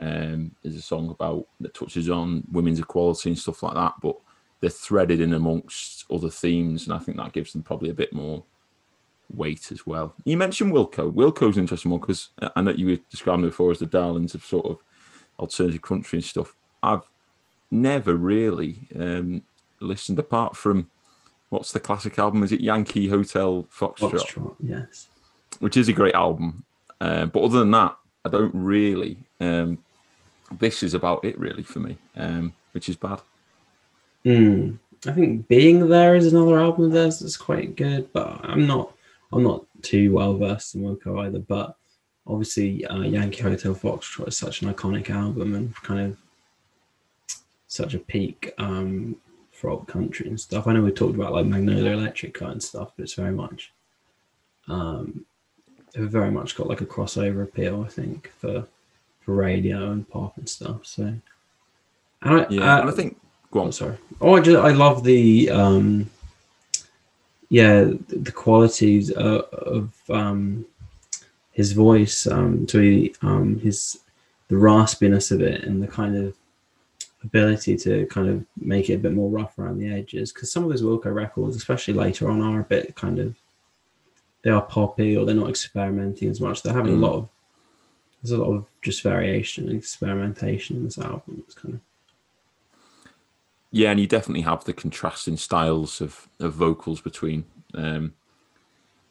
um, 0.00 0.52
there's 0.62 0.76
a 0.76 0.82
song 0.82 1.10
about 1.10 1.46
that 1.60 1.74
touches 1.74 2.08
on 2.08 2.44
women's 2.52 2.78
equality 2.78 3.30
and 3.30 3.38
stuff 3.38 3.62
like 3.62 3.74
that 3.74 3.94
but 4.00 4.16
they're 4.60 4.70
threaded 4.70 5.20
in 5.20 5.34
amongst 5.34 6.04
other 6.10 6.30
themes 6.30 6.86
and 6.86 6.94
i 6.94 6.98
think 6.98 7.16
that 7.16 7.32
gives 7.32 7.52
them 7.52 7.62
probably 7.62 7.90
a 7.90 7.94
bit 7.94 8.12
more 8.12 8.44
weight 9.34 9.70
as 9.70 9.86
well 9.86 10.14
you 10.24 10.36
mentioned 10.36 10.72
wilco 10.72 11.12
wilco's 11.12 11.56
an 11.56 11.62
interesting 11.62 11.90
one 11.90 12.00
because 12.00 12.30
i 12.56 12.60
know 12.60 12.70
you 12.70 12.86
were 12.86 12.98
describing 13.10 13.44
it 13.44 13.48
before 13.48 13.70
as 13.70 13.78
the 13.78 13.86
darlings 13.86 14.34
of 14.34 14.44
sort 14.44 14.64
of 14.66 14.78
alternative 15.38 15.82
country 15.82 16.18
and 16.18 16.24
stuff 16.24 16.54
i've 16.82 17.02
never 17.70 18.14
really 18.14 18.78
um, 18.98 19.42
listened 19.80 20.18
apart 20.18 20.56
from 20.56 20.88
what's 21.50 21.72
the 21.72 21.80
classic 21.80 22.18
album 22.18 22.42
is 22.42 22.52
it 22.52 22.60
yankee 22.60 23.08
hotel 23.08 23.66
foxtrot 23.70 24.12
Foxtrot, 24.12 24.56
yes. 24.60 25.08
which 25.60 25.76
is 25.76 25.88
a 25.88 25.92
great 25.92 26.14
album. 26.14 26.64
Uh, 27.00 27.26
but 27.26 27.42
other 27.42 27.60
than 27.60 27.70
that, 27.70 27.96
I 28.24 28.28
don't 28.28 28.54
really. 28.54 29.16
Um, 29.40 29.78
this 30.58 30.82
is 30.82 30.94
about 30.94 31.24
it, 31.24 31.38
really, 31.38 31.62
for 31.62 31.80
me, 31.80 31.98
um, 32.16 32.52
which 32.72 32.88
is 32.88 32.96
bad. 32.96 33.20
Mm. 34.24 34.78
I 35.06 35.12
think 35.12 35.46
Being 35.46 35.88
There 35.88 36.16
is 36.16 36.32
another 36.32 36.58
album 36.58 36.86
of 36.86 36.92
theirs 36.92 37.20
that's 37.20 37.36
quite 37.36 37.76
good, 37.76 38.12
but 38.12 38.40
I'm 38.42 38.66
not 38.66 38.92
I'm 39.32 39.42
not 39.42 39.64
too 39.82 40.12
well 40.12 40.36
versed 40.36 40.74
in 40.74 40.82
Wilco 40.82 41.24
either. 41.26 41.38
But 41.40 41.76
obviously, 42.26 42.84
uh, 42.86 43.00
Yankee 43.02 43.42
Hotel 43.42 43.74
Foxtrot 43.74 44.28
is 44.28 44.36
such 44.36 44.62
an 44.62 44.72
iconic 44.72 45.10
album 45.10 45.54
and 45.54 45.74
kind 45.76 46.00
of 46.12 46.16
such 47.66 47.94
a 47.94 47.98
peak 47.98 48.52
um, 48.58 49.16
for 49.52 49.70
old 49.70 49.86
country 49.86 50.28
and 50.28 50.40
stuff. 50.40 50.66
I 50.66 50.72
know 50.72 50.82
we 50.82 50.90
talked 50.92 51.14
about 51.14 51.32
like 51.32 51.46
Magnolia 51.46 51.92
Electric 51.92 52.40
and 52.40 52.62
stuff, 52.62 52.92
but 52.96 53.02
it's 53.02 53.14
very 53.14 53.32
much 53.32 53.72
um, 54.68 55.24
very 55.94 56.30
much 56.30 56.54
got 56.56 56.66
like 56.68 56.80
a 56.80 56.86
crossover 56.86 57.42
appeal, 57.42 57.82
I 57.84 57.88
think, 57.90 58.30
for 58.38 58.66
for 59.20 59.34
radio 59.34 59.90
and 59.90 60.08
pop 60.08 60.38
and 60.38 60.48
stuff. 60.48 60.86
So, 60.86 61.02
and 61.02 61.20
I, 62.22 62.46
Yeah, 62.48 62.76
uh, 62.76 62.80
and 62.80 62.88
I 62.90 62.92
think. 62.92 63.18
Go 63.50 63.60
Oh, 63.60 63.64
on. 63.64 63.72
sorry. 63.72 63.96
Oh, 64.20 64.34
I 64.36 64.40
just 64.40 64.58
I 64.58 64.72
love 64.72 65.04
the 65.04 65.48
um, 65.50 66.10
yeah, 67.50 67.90
the 68.08 68.32
qualities 68.32 69.10
uh, 69.12 69.42
of 69.52 69.92
um, 70.10 70.66
his 71.52 71.72
voice, 71.72 72.26
um, 72.26 72.66
to 72.66 72.78
the 72.78 73.16
um, 73.22 73.58
his 73.58 74.00
the 74.48 74.56
raspiness 74.56 75.30
of 75.30 75.40
it, 75.42 75.64
and 75.64 75.82
the 75.82 75.88
kind 75.88 76.16
of 76.16 76.34
ability 77.24 77.76
to 77.76 78.06
kind 78.06 78.28
of 78.28 78.44
make 78.60 78.88
it 78.90 78.94
a 78.94 78.98
bit 78.98 79.12
more 79.12 79.30
rough 79.30 79.58
around 79.58 79.78
the 79.78 79.92
edges. 79.92 80.32
Because 80.32 80.52
some 80.52 80.64
of 80.64 80.70
his 80.70 80.82
Wilco 80.82 81.12
records, 81.12 81.56
especially 81.56 81.94
later 81.94 82.30
on, 82.30 82.42
are 82.42 82.60
a 82.60 82.64
bit 82.64 82.94
kind 82.94 83.18
of 83.18 83.34
they 84.42 84.50
are 84.50 84.62
poppy 84.62 85.16
or 85.16 85.26
they're 85.26 85.34
not 85.34 85.50
experimenting 85.50 86.30
as 86.30 86.40
much. 86.40 86.62
They're 86.62 86.72
having 86.72 86.94
Mm. 86.94 87.02
a 87.02 87.06
lot 87.06 87.14
of 87.14 87.28
there's 88.22 88.32
a 88.32 88.38
lot 88.38 88.54
of 88.54 88.66
just 88.82 89.02
variation 89.02 89.68
and 89.68 89.78
experimentation 89.78 90.76
in 90.76 90.84
this 90.84 90.98
album. 90.98 91.42
It's 91.46 91.54
kind 91.54 91.74
of 91.74 91.80
Yeah, 93.70 93.90
and 93.90 94.00
you 94.00 94.06
definitely 94.06 94.42
have 94.42 94.64
the 94.64 94.72
contrasting 94.72 95.36
styles 95.36 96.00
of, 96.00 96.28
of 96.40 96.54
vocals 96.54 97.00
between, 97.00 97.44
um, 97.74 98.14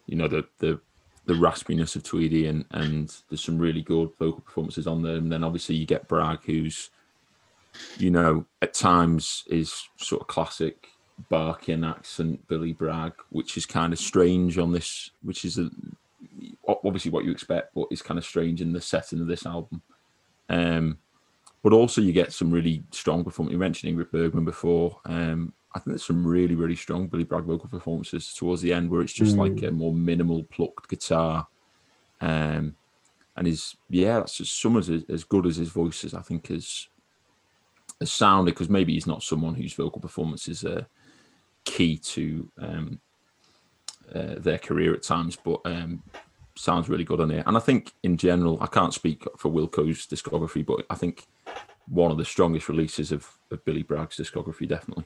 you 0.06 0.16
know, 0.16 0.28
the 0.28 0.46
the 0.58 0.80
the 1.26 1.34
raspiness 1.34 1.94
of 1.94 2.02
Tweedy 2.02 2.46
and 2.46 2.64
and 2.70 3.14
there's 3.28 3.44
some 3.44 3.58
really 3.58 3.82
good 3.82 4.10
vocal 4.18 4.40
performances 4.40 4.86
on 4.86 5.02
there. 5.02 5.16
And 5.16 5.30
then 5.30 5.44
obviously 5.44 5.76
you 5.76 5.86
get 5.86 6.08
Bragg, 6.08 6.40
who's, 6.44 6.90
you 7.98 8.10
know, 8.10 8.46
at 8.62 8.74
times 8.74 9.44
is 9.48 9.88
sort 9.96 10.22
of 10.22 10.26
classic 10.26 10.88
Barking 11.28 11.84
accent 11.84 12.46
Billy 12.48 12.72
Bragg, 12.72 13.12
which 13.30 13.56
is 13.56 13.66
kind 13.66 13.92
of 13.92 13.98
strange 13.98 14.56
on 14.56 14.72
this, 14.72 15.10
which 15.22 15.44
is 15.44 15.58
a, 15.58 15.68
obviously 16.66 17.10
what 17.10 17.24
you 17.24 17.30
expect, 17.30 17.74
but 17.74 17.86
it's 17.90 18.02
kind 18.02 18.18
of 18.18 18.24
strange 18.24 18.60
in 18.62 18.72
the 18.72 18.80
setting 18.80 19.20
of 19.20 19.26
this 19.26 19.44
album. 19.44 19.82
Um, 20.48 20.98
but 21.68 21.76
also 21.76 22.00
you 22.00 22.14
get 22.14 22.32
some 22.32 22.50
really 22.50 22.82
strong 22.92 23.22
performance. 23.22 23.52
You 23.52 23.58
mentioned 23.58 23.94
Ingrid 23.94 24.10
Bergman 24.10 24.46
before. 24.46 24.98
Um, 25.04 25.52
I 25.74 25.78
think 25.78 25.88
there's 25.88 26.06
some 26.06 26.26
really, 26.26 26.54
really 26.54 26.76
strong 26.76 27.08
Billy 27.08 27.24
Bragg 27.24 27.44
vocal 27.44 27.68
performances 27.68 28.32
towards 28.32 28.62
the 28.62 28.72
end 28.72 28.88
where 28.88 29.02
it's 29.02 29.12
just 29.12 29.36
Mm. 29.36 29.38
like 29.38 29.62
a 29.64 29.70
more 29.70 29.92
minimal 29.92 30.44
plucked 30.44 30.88
guitar. 30.88 31.46
Um, 32.22 32.74
and 33.36 33.46
his 33.46 33.76
yeah, 33.90 34.18
that's 34.18 34.38
just 34.38 34.58
some 34.58 34.78
as 34.78 34.88
as 35.10 35.24
good 35.24 35.44
as 35.44 35.56
his 35.56 35.68
voice 35.68 36.04
is. 36.04 36.14
I 36.14 36.22
think 36.22 36.50
is 36.50 36.88
has 38.00 38.10
sounded 38.10 38.52
because 38.52 38.70
maybe 38.70 38.94
he's 38.94 39.06
not 39.06 39.22
someone 39.22 39.54
whose 39.54 39.74
vocal 39.74 40.00
performances 40.00 40.64
are 40.64 40.86
key 41.66 41.98
to 41.98 42.50
um, 42.62 42.98
uh, 44.14 44.36
their 44.38 44.58
career 44.58 44.94
at 44.94 45.02
times, 45.02 45.36
but 45.36 45.60
um, 45.66 46.02
sounds 46.54 46.88
really 46.88 47.04
good 47.04 47.20
on 47.20 47.30
it. 47.30 47.44
And 47.46 47.58
I 47.58 47.60
think 47.60 47.92
in 48.02 48.16
general, 48.16 48.56
I 48.62 48.68
can't 48.68 48.94
speak 48.94 49.24
for 49.36 49.50
Wilco's 49.52 50.06
discography, 50.06 50.64
but 50.64 50.86
I 50.88 50.94
think 50.94 51.26
one 51.90 52.10
of 52.10 52.18
the 52.18 52.24
strongest 52.24 52.68
releases 52.68 53.12
of, 53.12 53.30
of 53.50 53.64
Billy 53.64 53.82
Bragg's 53.82 54.16
discography, 54.16 54.68
definitely. 54.68 55.04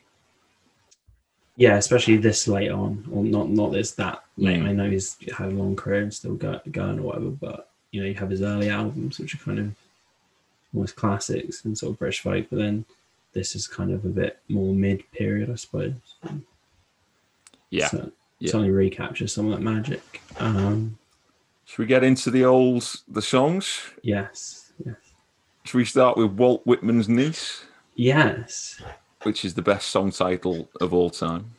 yeah, 1.56 1.76
especially 1.76 2.16
this 2.16 2.48
late 2.48 2.70
on, 2.70 3.06
or 3.12 3.22
not 3.24 3.50
not 3.50 3.72
this 3.72 3.92
that 3.92 4.24
late. 4.36 4.60
Mm. 4.60 4.68
I 4.68 4.72
know 4.72 4.90
he's 4.90 5.16
had 5.36 5.48
a 5.48 5.54
long 5.54 5.76
career 5.76 6.02
and 6.02 6.14
still 6.14 6.34
go, 6.34 6.60
going 6.70 6.98
or 6.98 7.02
whatever, 7.02 7.30
but 7.30 7.68
you 7.90 8.00
know, 8.00 8.06
you 8.08 8.14
have 8.14 8.30
his 8.30 8.42
early 8.42 8.70
albums, 8.70 9.18
which 9.18 9.34
are 9.34 9.38
kind 9.38 9.58
of 9.58 9.74
almost 10.74 10.96
classics 10.96 11.64
and 11.64 11.76
sort 11.76 11.92
of 11.92 11.98
British 11.98 12.20
folk, 12.20 12.46
but 12.50 12.58
then 12.58 12.84
this 13.32 13.54
is 13.54 13.66
kind 13.68 13.92
of 13.92 14.04
a 14.04 14.08
bit 14.08 14.38
more 14.48 14.74
mid 14.74 15.02
period, 15.12 15.50
I 15.50 15.54
suppose. 15.56 15.92
Yeah. 17.70 17.88
so, 17.88 18.10
yeah. 18.38 18.50
certainly 18.50 18.70
recaptures 18.70 19.32
some 19.32 19.46
of 19.46 19.52
that 19.52 19.62
magic. 19.62 20.20
Um, 20.38 20.98
Should 21.64 21.78
we 21.78 21.86
get 21.86 22.04
into 22.04 22.30
the 22.30 22.44
old 22.44 22.90
the 23.08 23.22
songs? 23.22 23.80
yes, 24.02 24.61
Should 25.64 25.78
we 25.78 25.84
start 25.84 26.16
with 26.16 26.32
Walt 26.32 26.64
Whitman's 26.64 27.08
Niece, 27.08 27.64
yes. 27.94 28.80
which 29.22 29.44
is 29.44 29.54
the 29.54 29.62
best 29.62 29.88
song 29.88 30.10
title 30.10 30.68
of 30.80 30.92
all 30.92 31.10
time? 31.10 31.52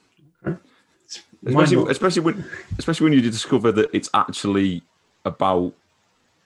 Especially, 1.45 1.91
especially 1.91 2.21
when, 2.21 2.45
especially 2.77 3.03
when 3.03 3.13
you 3.13 3.21
discover 3.21 3.71
that 3.73 3.89
it's 3.93 4.09
actually 4.13 4.81
about 5.25 5.73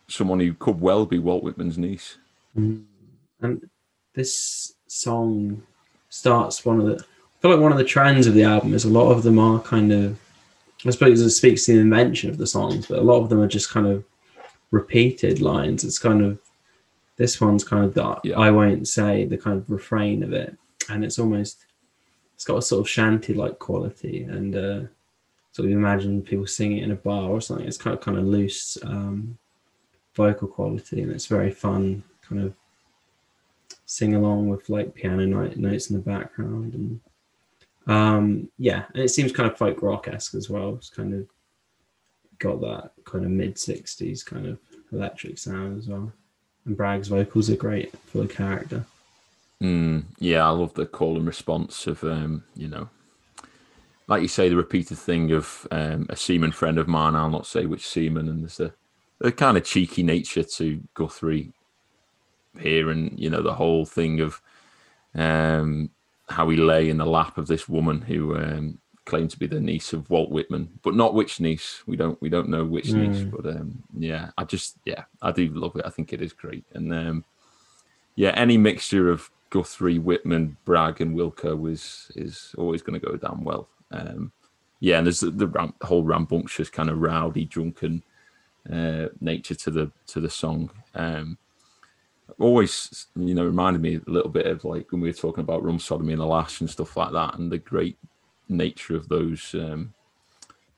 someone 0.07 0.39
who 0.39 0.53
could 0.53 0.81
well 0.81 1.05
be 1.05 1.19
Walt 1.19 1.43
Whitman's 1.43 1.77
niece. 1.77 2.17
Mm. 2.57 2.83
And 3.41 3.69
this 4.13 4.73
song 4.87 5.61
starts 6.09 6.65
one 6.65 6.79
of 6.79 6.87
the. 6.87 6.95
I 6.95 7.41
feel 7.41 7.51
like 7.51 7.59
one 7.59 7.71
of 7.71 7.77
the 7.77 7.83
trends 7.83 8.25
of 8.25 8.33
the 8.33 8.43
album 8.43 8.73
is 8.73 8.85
a 8.85 8.89
lot 8.89 9.11
of 9.11 9.23
them 9.23 9.37
are 9.37 9.59
kind 9.59 9.91
of. 9.91 10.19
I 10.85 10.91
suppose 10.91 11.21
it 11.21 11.29
speaks 11.31 11.65
to 11.65 11.73
the 11.73 11.79
invention 11.79 12.29
of 12.29 12.37
the 12.37 12.47
songs, 12.47 12.87
but 12.87 12.99
a 12.99 13.03
lot 13.03 13.21
of 13.21 13.29
them 13.29 13.39
are 13.39 13.47
just 13.47 13.69
kind 13.69 13.87
of 13.87 14.03
repeated 14.71 15.41
lines. 15.41 15.83
It's 15.83 15.99
kind 15.99 16.23
of 16.23 16.39
this 17.17 17.41
one's 17.41 17.63
kind 17.63 17.83
of 17.83 17.93
the 17.93 18.19
Yeah. 18.23 18.39
I 18.39 18.51
won't 18.51 18.87
say 18.87 19.25
the 19.25 19.37
kind 19.37 19.57
of 19.57 19.69
refrain 19.69 20.23
of 20.23 20.33
it, 20.33 20.55
and 20.89 21.03
it's 21.03 21.19
almost 21.19 21.65
it's 22.35 22.45
got 22.45 22.57
a 22.57 22.61
sort 22.61 22.81
of 22.81 22.89
shanty 22.89 23.33
like 23.33 23.59
quality, 23.59 24.23
and 24.23 24.55
uh, 24.55 24.81
sort 25.51 25.65
of 25.65 25.71
imagine 25.71 26.21
people 26.21 26.45
singing 26.47 26.77
it 26.77 26.83
in 26.83 26.91
a 26.91 26.95
bar 26.95 27.29
or 27.29 27.41
something. 27.41 27.67
It's 27.67 27.77
kind 27.77 27.95
of 27.95 28.01
kind 28.01 28.17
of 28.17 28.25
loose 28.25 28.77
um, 28.83 29.37
vocal 30.15 30.47
quality, 30.47 31.01
and 31.01 31.11
it's 31.11 31.25
very 31.25 31.51
fun, 31.51 32.03
kind 32.21 32.43
of 32.43 32.53
sing 33.85 34.13
along 34.15 34.49
with 34.49 34.69
like 34.69 34.93
piano 34.93 35.25
note, 35.25 35.57
notes 35.57 35.89
in 35.89 35.95
the 35.95 36.01
background, 36.01 36.75
and 36.75 36.99
um, 37.87 38.49
yeah, 38.59 38.83
and 38.93 39.03
it 39.03 39.09
seems 39.09 39.31
kind 39.31 39.49
of 39.49 39.57
folk 39.57 39.81
rock 39.81 40.07
esque 40.07 40.35
as 40.35 40.49
well. 40.49 40.75
It's 40.75 40.89
kind 40.89 41.13
of 41.13 41.25
got 42.37 42.61
that 42.61 42.91
kind 43.05 43.25
of 43.25 43.31
mid 43.31 43.55
'60s 43.55 44.23
kind 44.23 44.45
of 44.45 44.59
electric 44.91 45.39
sound 45.39 45.79
as 45.79 45.87
well. 45.87 46.11
And 46.67 46.75
Bragg's 46.75 47.07
vocals 47.07 47.49
are 47.49 47.55
great 47.55 47.97
for 48.05 48.19
the 48.19 48.27
character. 48.27 48.85
Mm, 49.63 50.03
yeah, 50.19 50.45
I 50.45 50.49
love 50.49 50.73
the 50.73 50.85
call 50.85 51.15
and 51.15 51.25
response 51.25 51.87
of 51.87 52.03
um, 52.03 52.43
you 52.55 52.67
know, 52.67 52.89
like 54.07 54.21
you 54.21 54.27
say, 54.27 54.49
the 54.49 54.57
repeated 54.57 54.97
thing 54.97 55.31
of 55.31 55.65
um, 55.71 56.05
a 56.09 56.15
seaman 56.15 56.51
friend 56.51 56.77
of 56.77 56.87
mine. 56.87 57.15
I'll 57.15 57.29
not 57.29 57.47
say 57.47 57.65
which 57.65 57.87
seaman, 57.87 58.27
and 58.27 58.43
there's 58.43 58.59
a, 58.59 58.73
a 59.21 59.31
kind 59.31 59.57
of 59.57 59.63
cheeky 59.63 60.03
nature 60.03 60.43
to 60.43 60.83
Guthrie 60.93 61.53
here, 62.59 62.91
and 62.91 63.17
you 63.17 63.29
know 63.29 63.41
the 63.41 63.55
whole 63.55 63.85
thing 63.85 64.19
of 64.19 64.41
um, 65.15 65.89
how 66.27 66.49
he 66.49 66.57
lay 66.57 66.89
in 66.89 66.97
the 66.97 67.05
lap 67.05 67.37
of 67.37 67.47
this 67.47 67.69
woman 67.69 68.01
who 68.01 68.35
um, 68.35 68.77
claimed 69.07 69.31
to 69.31 69.39
be 69.39 69.47
the 69.47 69.59
niece 69.59 69.93
of 69.93 70.07
Walt 70.11 70.29
Whitman, 70.29 70.69
but 70.83 70.93
not 70.93 71.15
which 71.15 71.39
niece. 71.39 71.81
We 71.87 71.95
don't 71.97 72.21
we 72.21 72.29
don't 72.29 72.49
know 72.49 72.63
which 72.65 72.91
niece, 72.93 73.23
Mm. 73.23 73.31
but 73.31 73.45
um, 73.55 73.81
yeah, 73.97 74.29
I 74.37 74.43
just 74.43 74.77
yeah, 74.85 75.05
I 75.21 75.31
do 75.31 75.47
love 75.49 75.75
it. 75.77 75.85
I 75.85 75.89
think 75.89 76.13
it 76.13 76.21
is 76.21 76.33
great, 76.33 76.65
and 76.73 76.93
um, 76.93 77.25
yeah, 78.15 78.33
any 78.35 78.57
mixture 78.57 79.09
of 79.09 79.31
Guthrie, 79.49 79.97
Whitman, 79.99 80.57
Bragg, 80.65 81.01
and 81.01 81.15
Wilco 81.15 81.57
was 81.57 82.11
is 82.15 82.53
always 82.57 82.81
going 82.83 82.99
to 82.99 83.07
go 83.07 83.15
down 83.15 83.43
well. 83.43 83.67
Um, 83.91 84.31
yeah, 84.79 84.97
and 84.97 85.07
there's 85.07 85.21
the, 85.21 85.31
the 85.31 85.47
ram- 85.47 85.73
whole 85.81 86.03
rambunctious 86.03 86.69
kind 86.69 86.89
of 86.89 86.99
rowdy, 87.01 87.45
drunken 87.45 88.03
uh, 88.71 89.07
nature 89.21 89.55
to 89.55 89.71
the 89.71 89.91
to 90.07 90.19
the 90.19 90.29
song. 90.29 90.69
Um, 90.93 91.37
always, 92.39 93.07
you 93.15 93.33
know, 93.33 93.45
reminded 93.45 93.81
me 93.81 93.95
a 93.95 94.09
little 94.11 94.29
bit 94.29 94.45
of 94.47 94.65
like 94.65 94.91
when 94.91 95.01
we 95.01 95.09
were 95.09 95.13
talking 95.13 95.43
about 95.43 95.63
rum 95.63 95.79
sodomy 95.79 96.13
and 96.13 96.21
the 96.21 96.25
lash 96.25 96.59
and 96.61 96.69
stuff 96.69 96.97
like 96.97 97.13
that, 97.13 97.35
and 97.39 97.51
the 97.51 97.57
great 97.57 97.97
nature 98.49 98.95
of 98.95 99.09
those 99.09 99.53
um, 99.55 99.93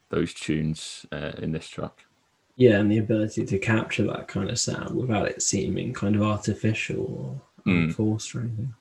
those 0.10 0.34
tunes 0.34 1.06
uh, 1.12 1.34
in 1.38 1.52
this 1.52 1.67
track. 1.67 2.06
Yeah, 2.56 2.80
and 2.80 2.91
the 2.91 2.98
ability 2.98 3.46
to 3.46 3.58
capture 3.60 4.04
that 4.08 4.28
kind 4.28 4.50
of 4.50 4.60
sound 4.60 4.96
without 4.98 5.28
it 5.28 5.41
seeming 5.41 5.93
kind 5.93 6.15
of 6.15 6.22
artificial 6.24 7.02
or 7.02 7.41
Mm. 7.65 7.88
unforced 7.89 8.34
or 8.36 8.39
anything. 8.41 8.74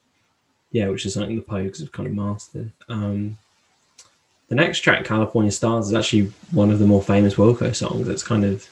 Yeah, 0.70 0.88
which 0.88 1.04
is 1.04 1.14
something 1.14 1.34
the 1.36 1.42
Pogues 1.42 1.80
have 1.80 1.90
kind 1.90 2.06
of 2.06 2.14
mastered. 2.14 2.70
Um, 2.88 3.36
the 4.48 4.54
next 4.54 4.80
track, 4.80 5.04
California 5.04 5.50
Stars, 5.50 5.88
is 5.88 5.94
actually 5.94 6.32
one 6.52 6.70
of 6.70 6.78
the 6.78 6.86
more 6.86 7.02
famous 7.02 7.34
Wilco 7.34 7.74
songs. 7.74 8.06
that's 8.06 8.22
kind 8.22 8.44
of 8.44 8.66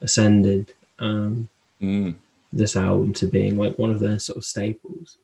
ascended 0.00 0.72
um, 0.98 1.48
Mm. 1.80 2.14
this 2.52 2.76
album 2.76 3.12
to 3.14 3.26
being 3.26 3.56
like 3.56 3.78
one 3.78 3.90
of 3.90 4.00
their 4.00 4.18
sort 4.18 4.38
of 4.38 4.44
staples. 4.44 5.18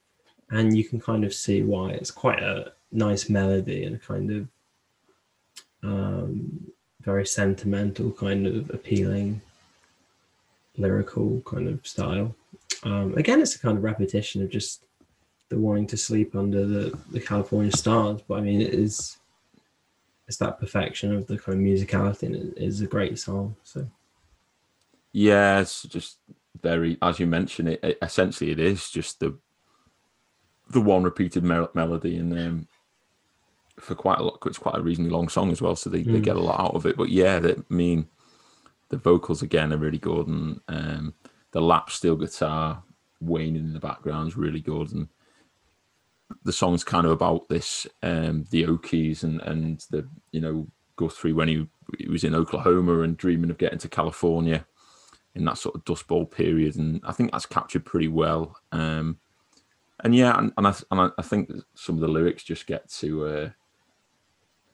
And 0.50 0.76
you 0.76 0.84
can 0.84 1.00
kind 1.00 1.24
of 1.24 1.32
see 1.32 1.62
why. 1.62 1.90
It's 1.90 2.10
quite 2.10 2.42
a 2.42 2.72
nice 2.92 3.28
melody 3.28 3.84
and 3.84 3.96
a 3.96 3.98
kind 3.98 4.30
of 4.30 4.48
um, 5.82 6.72
very 7.00 7.26
sentimental, 7.26 8.10
kind 8.10 8.46
of 8.46 8.70
appealing, 8.70 9.40
lyrical 10.76 11.40
kind 11.46 11.68
of 11.68 11.86
style. 11.86 12.34
Um, 12.82 13.14
again, 13.16 13.40
it's 13.40 13.54
a 13.54 13.58
kind 13.58 13.78
of 13.78 13.84
repetition 13.84 14.42
of 14.42 14.50
just 14.50 14.84
the 15.50 15.58
wanting 15.58 15.86
to 15.88 15.96
sleep 15.96 16.34
under 16.34 16.66
the, 16.66 16.98
the 17.10 17.20
California 17.20 17.72
stars, 17.72 18.20
but 18.26 18.38
I 18.38 18.40
mean, 18.40 18.60
it 18.60 18.72
is 18.72 19.18
it's 20.30 20.36
that 20.36 20.60
perfection 20.60 21.12
of 21.12 21.26
the 21.26 21.36
kind 21.36 21.58
of 21.58 21.64
musicality, 21.64 22.22
and 22.22 22.36
it 22.36 22.56
is 22.56 22.80
a 22.80 22.86
great 22.86 23.18
song. 23.18 23.56
So 23.64 23.84
Yeah, 25.12 25.64
just 25.64 26.18
very, 26.62 26.98
as 27.02 27.18
you 27.18 27.26
mentioned, 27.26 27.70
it, 27.70 27.80
it 27.82 27.98
essentially 28.00 28.52
it 28.52 28.60
is 28.60 28.90
just 28.90 29.18
the 29.18 29.36
the 30.70 30.80
one 30.80 31.02
repeated 31.02 31.44
mel- 31.44 31.70
melody, 31.74 32.16
and 32.16 32.32
um, 32.38 32.68
for 33.78 33.94
quite 33.94 34.18
a 34.18 34.22
lot, 34.22 34.38
it's 34.46 34.58
quite 34.58 34.76
a 34.76 34.82
reasonably 34.82 35.12
long 35.12 35.28
song 35.28 35.50
as 35.50 35.60
well, 35.62 35.76
so 35.76 35.90
they, 35.90 36.02
they 36.02 36.20
Mm. 36.20 36.24
get 36.24 36.36
a 36.36 36.40
lot 36.40 36.60
out 36.60 36.74
of 36.74 36.86
it. 36.86 36.96
But 36.96 37.10
yeah, 37.10 37.38
that 37.40 37.58
I 37.58 37.74
mean, 37.74 38.06
the 38.88 38.96
vocals 38.96 39.42
again 39.42 39.72
are 39.72 39.78
really 39.78 39.98
good, 39.98 40.26
and 40.28 40.60
um, 40.68 41.14
the 41.52 41.60
lap 41.60 41.90
steel 41.90 42.16
guitar 42.16 42.82
waning 43.20 43.56
in 43.56 43.72
the 43.72 43.80
background 43.80 44.28
is 44.28 44.36
really 44.36 44.60
good, 44.60 44.92
and 44.92 45.08
the 46.44 46.52
song's 46.52 46.84
kind 46.84 47.06
of 47.06 47.12
about 47.12 47.48
this 47.48 47.86
um 48.02 48.44
the 48.50 48.64
Okies 48.64 49.24
and 49.24 49.40
and 49.42 49.84
the 49.90 50.08
you 50.30 50.40
know 50.40 50.68
Guthrie 50.96 51.32
when 51.32 51.48
he, 51.48 51.66
he 51.98 52.08
was 52.08 52.22
in 52.24 52.34
Oklahoma 52.34 53.00
and 53.00 53.16
dreaming 53.16 53.50
of 53.50 53.58
getting 53.58 53.78
to 53.80 53.88
California 53.88 54.64
in 55.34 55.44
that 55.46 55.58
sort 55.58 55.74
of 55.74 55.84
Dust 55.84 56.06
Bowl 56.06 56.26
period, 56.26 56.76
and 56.76 57.00
I 57.04 57.12
think 57.12 57.32
that's 57.32 57.46
captured 57.46 57.84
pretty 57.84 58.08
well. 58.08 58.56
Um, 58.72 59.18
and 60.04 60.14
yeah, 60.14 60.38
and, 60.38 60.52
and 60.56 60.66
I 60.66 60.74
and 60.90 61.12
I, 61.16 61.22
think 61.22 61.50
some 61.74 61.94
of 61.96 62.00
the 62.00 62.08
lyrics 62.08 62.42
just 62.42 62.66
get 62.66 62.88
to 62.90 63.26
uh, 63.26 63.50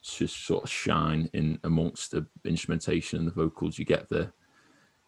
just 0.03 0.47
sort 0.47 0.65
of 0.65 0.71
shine 0.71 1.29
in 1.33 1.59
amongst 1.65 2.13
the 2.13 2.27
instrumentation 2.45 3.19
and 3.19 3.29
the 3.29 3.33
vocals. 3.33 3.79
You 3.79 3.85
get 3.85 4.09
the 4.09 4.33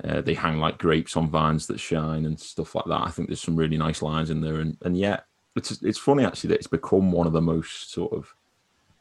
uh, 0.05 0.21
they 0.21 0.35
hang 0.35 0.59
like 0.59 0.79
grapes 0.79 1.17
on 1.17 1.29
vines 1.29 1.67
that 1.67 1.81
shine 1.81 2.25
and 2.27 2.39
stuff 2.39 2.75
like 2.75 2.85
that. 2.87 3.03
I 3.03 3.11
think 3.11 3.29
there's 3.29 3.41
some 3.41 3.57
really 3.57 3.77
nice 3.77 4.03
lines 4.03 4.31
in 4.31 4.41
there, 4.41 4.61
and 4.61 4.77
and 4.83 4.97
yeah, 4.97 5.21
it's 5.57 5.83
it's 5.83 5.99
funny 5.99 6.25
actually 6.25 6.49
that 6.49 6.59
it's 6.59 6.67
become 6.67 7.13
one 7.13 7.27
of 7.27 7.33
the 7.33 7.41
most 7.41 7.93
sort 7.93 8.13
of 8.13 8.35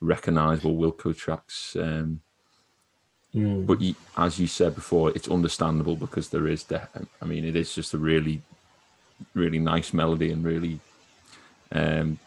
recognizable 0.01 0.75
Wilco 0.75 1.15
tracks. 1.15 1.75
Um, 1.79 2.21
mm. 3.33 3.65
but 3.65 3.81
you, 3.81 3.95
as 4.17 4.39
you 4.39 4.47
said 4.47 4.75
before, 4.75 5.11
it's 5.11 5.29
understandable 5.29 5.95
because 5.95 6.29
there 6.29 6.47
is 6.47 6.63
the. 6.63 6.87
I 7.21 7.25
mean, 7.25 7.45
it 7.45 7.55
is 7.55 7.73
just 7.73 7.93
a 7.93 7.97
really, 7.97 8.41
really 9.33 9.59
nice 9.59 9.93
melody 9.93 10.31
and 10.31 10.43
really, 10.43 10.79
um, 11.71 12.19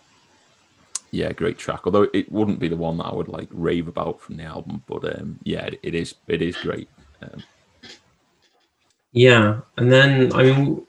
yeah, 1.10 1.32
great 1.32 1.58
track. 1.58 1.80
Although 1.84 2.08
it 2.14 2.30
wouldn't 2.30 2.60
be 2.60 2.68
the 2.68 2.76
one 2.76 2.98
that 2.98 3.06
I 3.06 3.14
would 3.14 3.28
like 3.28 3.48
rave 3.50 3.88
about 3.88 4.20
from 4.20 4.36
the 4.36 4.44
album, 4.44 4.82
but 4.86 5.04
um, 5.16 5.38
yeah, 5.42 5.66
it, 5.66 5.80
it 5.82 5.94
is. 5.94 6.14
It 6.28 6.40
is 6.42 6.56
great. 6.56 6.88
Um, 7.22 7.42
Yeah, 9.12 9.60
and 9.76 9.90
then 9.90 10.32
I 10.34 10.42
mean, 10.44 10.86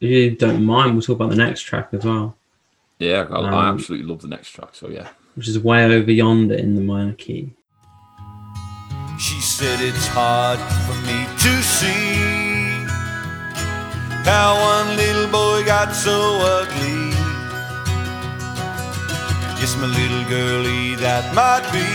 if 0.00 0.10
you 0.10 0.36
don't 0.36 0.64
mind, 0.64 0.92
we'll 0.92 1.02
talk 1.02 1.16
about 1.16 1.30
the 1.30 1.36
next 1.36 1.62
track 1.62 1.88
as 1.92 2.04
well, 2.04 2.36
yeah, 2.98 3.26
I, 3.30 3.36
I 3.40 3.68
Um, 3.68 3.74
absolutely 3.78 4.06
love 4.06 4.20
the 4.20 4.28
next 4.28 4.50
track. 4.50 4.74
So 4.74 4.88
yeah, 4.88 5.08
which 5.34 5.48
is 5.48 5.58
way 5.58 5.84
over 5.84 6.12
yonder 6.12 6.54
in 6.54 6.74
the 6.74 6.82
minor 6.82 7.14
key. 7.14 7.52
She 9.18 9.40
said 9.40 9.80
it's 9.80 10.06
hard 10.08 10.58
for 10.84 10.96
me 11.06 11.24
to 11.44 11.62
see 11.62 12.84
how 14.28 14.58
one 14.60 14.96
little 14.96 15.28
boy 15.30 15.64
got 15.64 15.94
so 15.94 16.12
ugly. 16.42 17.03
Yes, 19.64 19.76
my 19.78 19.86
little 19.86 20.24
girlie, 20.28 20.94
that 20.96 21.24
might 21.34 21.64
be. 21.72 21.88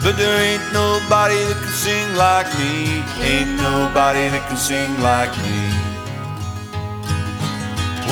But 0.00 0.16
there 0.16 0.38
ain't 0.40 0.62
nobody 0.72 1.34
that 1.34 1.58
can 1.58 1.74
sing 1.74 2.14
like 2.14 2.46
me. 2.54 3.02
Ain't 3.18 3.58
nobody 3.58 4.28
that 4.30 4.46
can 4.46 4.56
sing 4.56 4.94
like 5.02 5.34
me. 5.42 5.74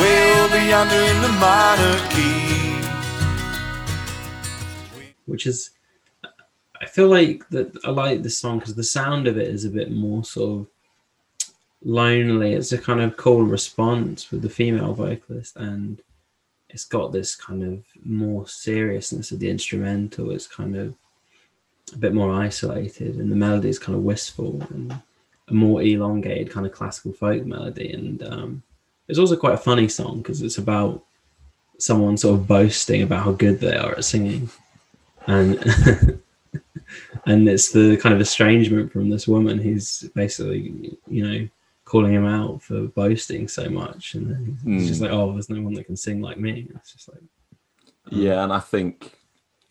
Way 0.03 0.35
over 0.42 0.61
yonder 0.66 1.01
in 1.12 1.22
the 1.22 1.29
minor 1.38 1.96
key. 2.11 2.83
which 5.27 5.46
is 5.46 5.70
I 6.83 6.87
feel 6.87 7.07
like 7.07 7.48
that 7.51 7.70
I 7.85 7.90
like 7.90 8.24
this 8.24 8.37
song 8.37 8.59
because 8.59 8.74
the 8.74 8.83
sound 8.83 9.29
of 9.29 9.38
it 9.38 9.46
is 9.46 9.64
a 9.64 9.70
bit 9.70 9.92
more 9.92 10.24
sort 10.24 10.62
of 10.62 10.66
lonely. 11.85 12.55
It's 12.55 12.72
a 12.72 12.79
kind 12.79 13.01
of 13.01 13.16
cool 13.16 13.44
response 13.44 14.33
with 14.33 14.42
the 14.42 14.51
female 14.51 14.92
vocalist, 14.92 15.55
and 15.55 16.03
it's 16.70 16.85
got 16.85 17.12
this 17.12 17.35
kind 17.35 17.62
of 17.62 17.83
more 18.04 18.46
seriousness 18.46 19.33
of 19.33 19.40
the 19.40 19.50
instrumental. 19.50 20.31
It's 20.31 20.46
kind 20.46 20.76
of 20.76 20.94
a 21.94 21.96
bit 21.96 22.14
more 22.14 22.33
isolated, 22.33 23.16
and 23.16 23.31
the 23.31 23.37
melody 23.37 23.68
is 23.68 23.78
kind 23.78 23.96
of 23.96 24.04
wistful 24.04 24.66
and 24.70 24.92
a 25.48 25.54
more 25.54 25.83
elongated 25.83 26.50
kind 26.50 26.66
of 26.66 26.72
classical 26.72 27.12
folk 27.12 27.44
melody. 27.46 27.92
And 27.92 28.22
um, 28.22 28.62
it's 29.09 29.18
also 29.18 29.37
quite 29.37 29.54
a 29.54 29.59
funny 29.59 29.88
song 29.88 30.18
because 30.18 30.42
it's 30.42 30.59
about 30.59 31.02
someone 31.78 32.16
sort 32.16 32.38
of 32.38 32.46
boasting 32.46 33.02
about 33.02 33.24
how 33.24 33.33
good 33.33 33.61
they 33.61 33.76
are 33.76 33.92
at 33.92 34.04
singing 34.04 34.50
and 35.28 35.59
and 37.26 37.48
it's 37.48 37.70
the 37.70 37.96
kind 37.98 38.14
of 38.14 38.20
estrangement 38.20 38.90
from 38.90 39.11
this 39.11 39.28
woman 39.28 39.59
who's 39.59 40.09
basically, 40.14 40.96
you 41.07 41.26
know, 41.26 41.48
calling 41.88 42.12
him 42.12 42.27
out 42.27 42.62
for 42.62 42.83
boasting 42.88 43.48
so 43.48 43.70
much, 43.70 44.14
and 44.14 44.31
then 44.31 44.59
he's 44.62 44.88
just 44.88 45.01
Mm. 45.01 45.05
like, 45.05 45.12
"Oh, 45.12 45.33
there's 45.33 45.48
no 45.48 45.62
one 45.62 45.72
that 45.72 45.85
can 45.85 45.96
sing 45.96 46.20
like 46.20 46.38
me." 46.38 46.68
It's 46.74 46.92
just 46.92 47.09
like, 47.09 47.22
Yeah, 48.11 48.44
and 48.44 48.53
I 48.53 48.61
think 48.61 49.18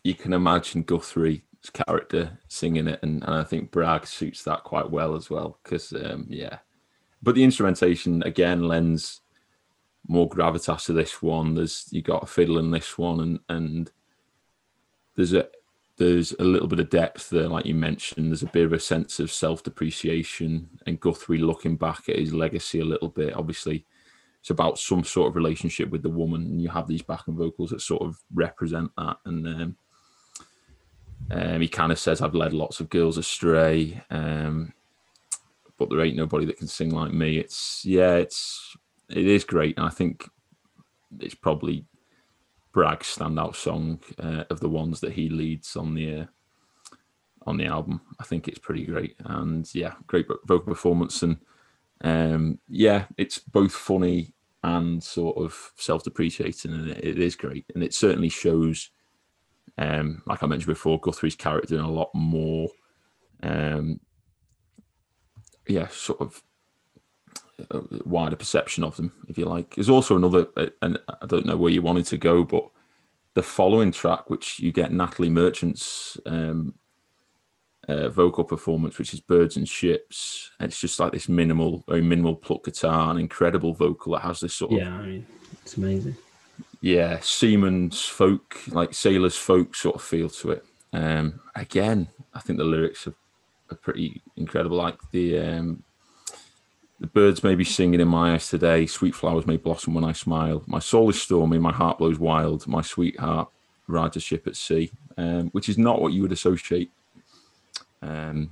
you 0.02 0.14
can 0.14 0.32
imagine 0.32 0.82
Guthrie's 0.82 1.42
character 1.72 2.38
singing 2.48 2.88
it, 2.88 2.98
and, 3.02 3.22
and 3.22 3.34
I 3.34 3.44
think 3.44 3.70
Bragg 3.70 4.04
suits 4.06 4.42
that 4.44 4.64
quite 4.64 4.90
well 4.90 5.14
as 5.14 5.30
well. 5.30 5.60
Because 5.62 5.92
um, 5.92 6.26
yeah, 6.28 6.58
but 7.22 7.36
the 7.36 7.44
instrumentation 7.44 8.22
again 8.24 8.66
lends 8.66 9.20
more 10.08 10.28
gravitas 10.28 10.86
to 10.86 10.92
this 10.92 11.22
one. 11.22 11.54
There's 11.54 11.86
you 11.92 12.02
got 12.02 12.24
a 12.24 12.26
fiddle 12.26 12.58
in 12.58 12.72
this 12.72 12.98
one, 12.98 13.20
and 13.20 13.38
and 13.48 13.92
there's 15.14 15.34
a 15.34 15.48
there's 15.98 16.32
a 16.38 16.44
little 16.44 16.68
bit 16.68 16.80
of 16.80 16.90
depth 16.90 17.28
there, 17.28 17.48
like 17.48 17.66
you 17.66 17.74
mentioned. 17.74 18.30
There's 18.30 18.44
a 18.44 18.46
bit 18.46 18.64
of 18.64 18.72
a 18.72 18.80
sense 18.80 19.18
of 19.20 19.30
self 19.30 19.62
depreciation, 19.62 20.68
and 20.86 21.00
Guthrie 21.00 21.38
looking 21.38 21.76
back 21.76 22.08
at 22.08 22.18
his 22.18 22.32
legacy 22.32 22.80
a 22.80 22.84
little 22.84 23.08
bit. 23.08 23.34
Obviously, 23.34 23.84
it's 24.40 24.50
about 24.50 24.78
some 24.78 25.04
sort 25.04 25.28
of 25.28 25.36
relationship 25.36 25.90
with 25.90 26.02
the 26.02 26.08
woman, 26.08 26.42
and 26.42 26.62
you 26.62 26.68
have 26.68 26.86
these 26.86 27.02
backing 27.02 27.36
vocals 27.36 27.70
that 27.70 27.80
sort 27.80 28.02
of 28.02 28.22
represent 28.32 28.90
that. 28.96 29.18
And 29.24 29.46
um, 29.46 29.76
um, 31.30 31.60
he 31.60 31.68
kind 31.68 31.90
of 31.90 31.98
says, 31.98 32.22
"I've 32.22 32.34
led 32.34 32.54
lots 32.54 32.78
of 32.78 32.88
girls 32.90 33.18
astray, 33.18 34.00
um, 34.10 34.72
but 35.78 35.90
there 35.90 36.00
ain't 36.00 36.16
nobody 36.16 36.46
that 36.46 36.58
can 36.58 36.68
sing 36.68 36.90
like 36.90 37.12
me." 37.12 37.38
It's 37.38 37.84
yeah, 37.84 38.14
it's 38.14 38.76
it 39.10 39.26
is 39.26 39.44
great, 39.44 39.76
and 39.76 39.86
I 39.86 39.90
think 39.90 40.28
it's 41.18 41.34
probably 41.34 41.84
Bragg's 42.78 43.16
standout 43.16 43.56
song 43.56 43.98
uh, 44.20 44.44
of 44.50 44.60
the 44.60 44.68
ones 44.68 45.00
that 45.00 45.10
he 45.10 45.28
leads 45.28 45.74
on 45.74 45.94
the 45.94 46.20
uh, 46.20 46.26
on 47.44 47.56
the 47.56 47.66
album. 47.66 48.00
I 48.20 48.22
think 48.22 48.46
it's 48.46 48.60
pretty 48.60 48.84
great, 48.86 49.16
and 49.24 49.68
yeah, 49.74 49.94
great 50.06 50.28
vocal 50.46 50.72
performance, 50.72 51.24
and 51.24 51.38
um, 52.02 52.60
yeah, 52.68 53.06
it's 53.16 53.40
both 53.40 53.72
funny 53.72 54.32
and 54.62 55.02
sort 55.02 55.38
of 55.38 55.72
self-depreciating, 55.74 56.72
and 56.72 56.88
it, 56.88 57.04
it 57.04 57.18
is 57.18 57.34
great, 57.34 57.64
and 57.74 57.82
it 57.82 57.94
certainly 57.94 58.28
shows. 58.28 58.90
Um, 59.76 60.22
like 60.26 60.44
I 60.44 60.46
mentioned 60.46 60.72
before, 60.72 61.00
Guthrie's 61.00 61.34
character 61.34 61.74
in 61.74 61.80
a 61.80 61.90
lot 61.90 62.10
more, 62.14 62.68
um, 63.42 63.98
yeah, 65.66 65.88
sort 65.88 66.20
of 66.20 66.44
a 67.70 67.80
wider 68.04 68.36
perception 68.36 68.84
of 68.84 68.96
them, 68.96 69.12
if 69.28 69.38
you 69.38 69.44
like. 69.44 69.74
There's 69.74 69.90
also 69.90 70.16
another, 70.16 70.46
and 70.82 70.98
I 71.08 71.26
don't 71.26 71.46
know 71.46 71.56
where 71.56 71.72
you 71.72 71.82
wanted 71.82 72.06
to 72.06 72.16
go, 72.16 72.44
but 72.44 72.68
the 73.34 73.42
following 73.42 73.92
track, 73.92 74.30
which 74.30 74.58
you 74.60 74.72
get 74.72 74.92
Natalie 74.92 75.30
Merchant's 75.30 76.18
um, 76.26 76.74
uh, 77.88 78.08
vocal 78.08 78.44
performance, 78.44 78.98
which 78.98 79.14
is 79.14 79.20
Birds 79.20 79.56
and 79.56 79.68
Ships. 79.68 80.50
And 80.60 80.70
it's 80.70 80.80
just 80.80 81.00
like 81.00 81.12
this 81.12 81.28
minimal, 81.28 81.84
very 81.88 82.02
minimal 82.02 82.36
pluck 82.36 82.64
guitar 82.64 83.10
and 83.10 83.20
incredible 83.20 83.74
vocal 83.74 84.12
that 84.12 84.22
has 84.22 84.40
this 84.40 84.54
sort 84.54 84.72
of 84.72 84.78
yeah, 84.78 84.94
I 84.94 85.06
mean, 85.06 85.26
it's 85.62 85.76
amazing. 85.76 86.16
yeah, 86.80 87.18
seaman's 87.20 88.04
folk, 88.04 88.56
like 88.68 88.94
sailor's 88.94 89.36
folk 89.36 89.74
sort 89.74 89.96
of 89.96 90.02
feel 90.02 90.28
to 90.30 90.52
it. 90.52 90.64
Um, 90.92 91.40
again, 91.54 92.08
I 92.34 92.40
think 92.40 92.58
the 92.58 92.64
lyrics 92.64 93.06
are, 93.06 93.14
are 93.70 93.76
pretty 93.76 94.22
incredible. 94.36 94.76
Like 94.76 94.98
the 95.12 95.38
um, 95.38 95.82
the 97.00 97.06
birds 97.06 97.44
may 97.44 97.54
be 97.54 97.64
singing 97.64 98.00
in 98.00 98.08
my 98.08 98.34
eyes 98.34 98.48
today. 98.48 98.86
Sweet 98.86 99.14
flowers 99.14 99.46
may 99.46 99.56
blossom 99.56 99.94
when 99.94 100.04
I 100.04 100.12
smile. 100.12 100.62
My 100.66 100.80
soul 100.80 101.10
is 101.10 101.20
stormy. 101.20 101.58
My 101.58 101.72
heart 101.72 101.98
blows 101.98 102.18
wild. 102.18 102.66
My 102.66 102.82
sweetheart 102.82 103.48
rides 103.86 104.16
a 104.16 104.20
ship 104.20 104.46
at 104.46 104.56
sea, 104.56 104.90
um, 105.16 105.48
which 105.50 105.68
is 105.68 105.78
not 105.78 106.02
what 106.02 106.12
you 106.12 106.22
would 106.22 106.32
associate 106.32 106.90
um, 108.02 108.50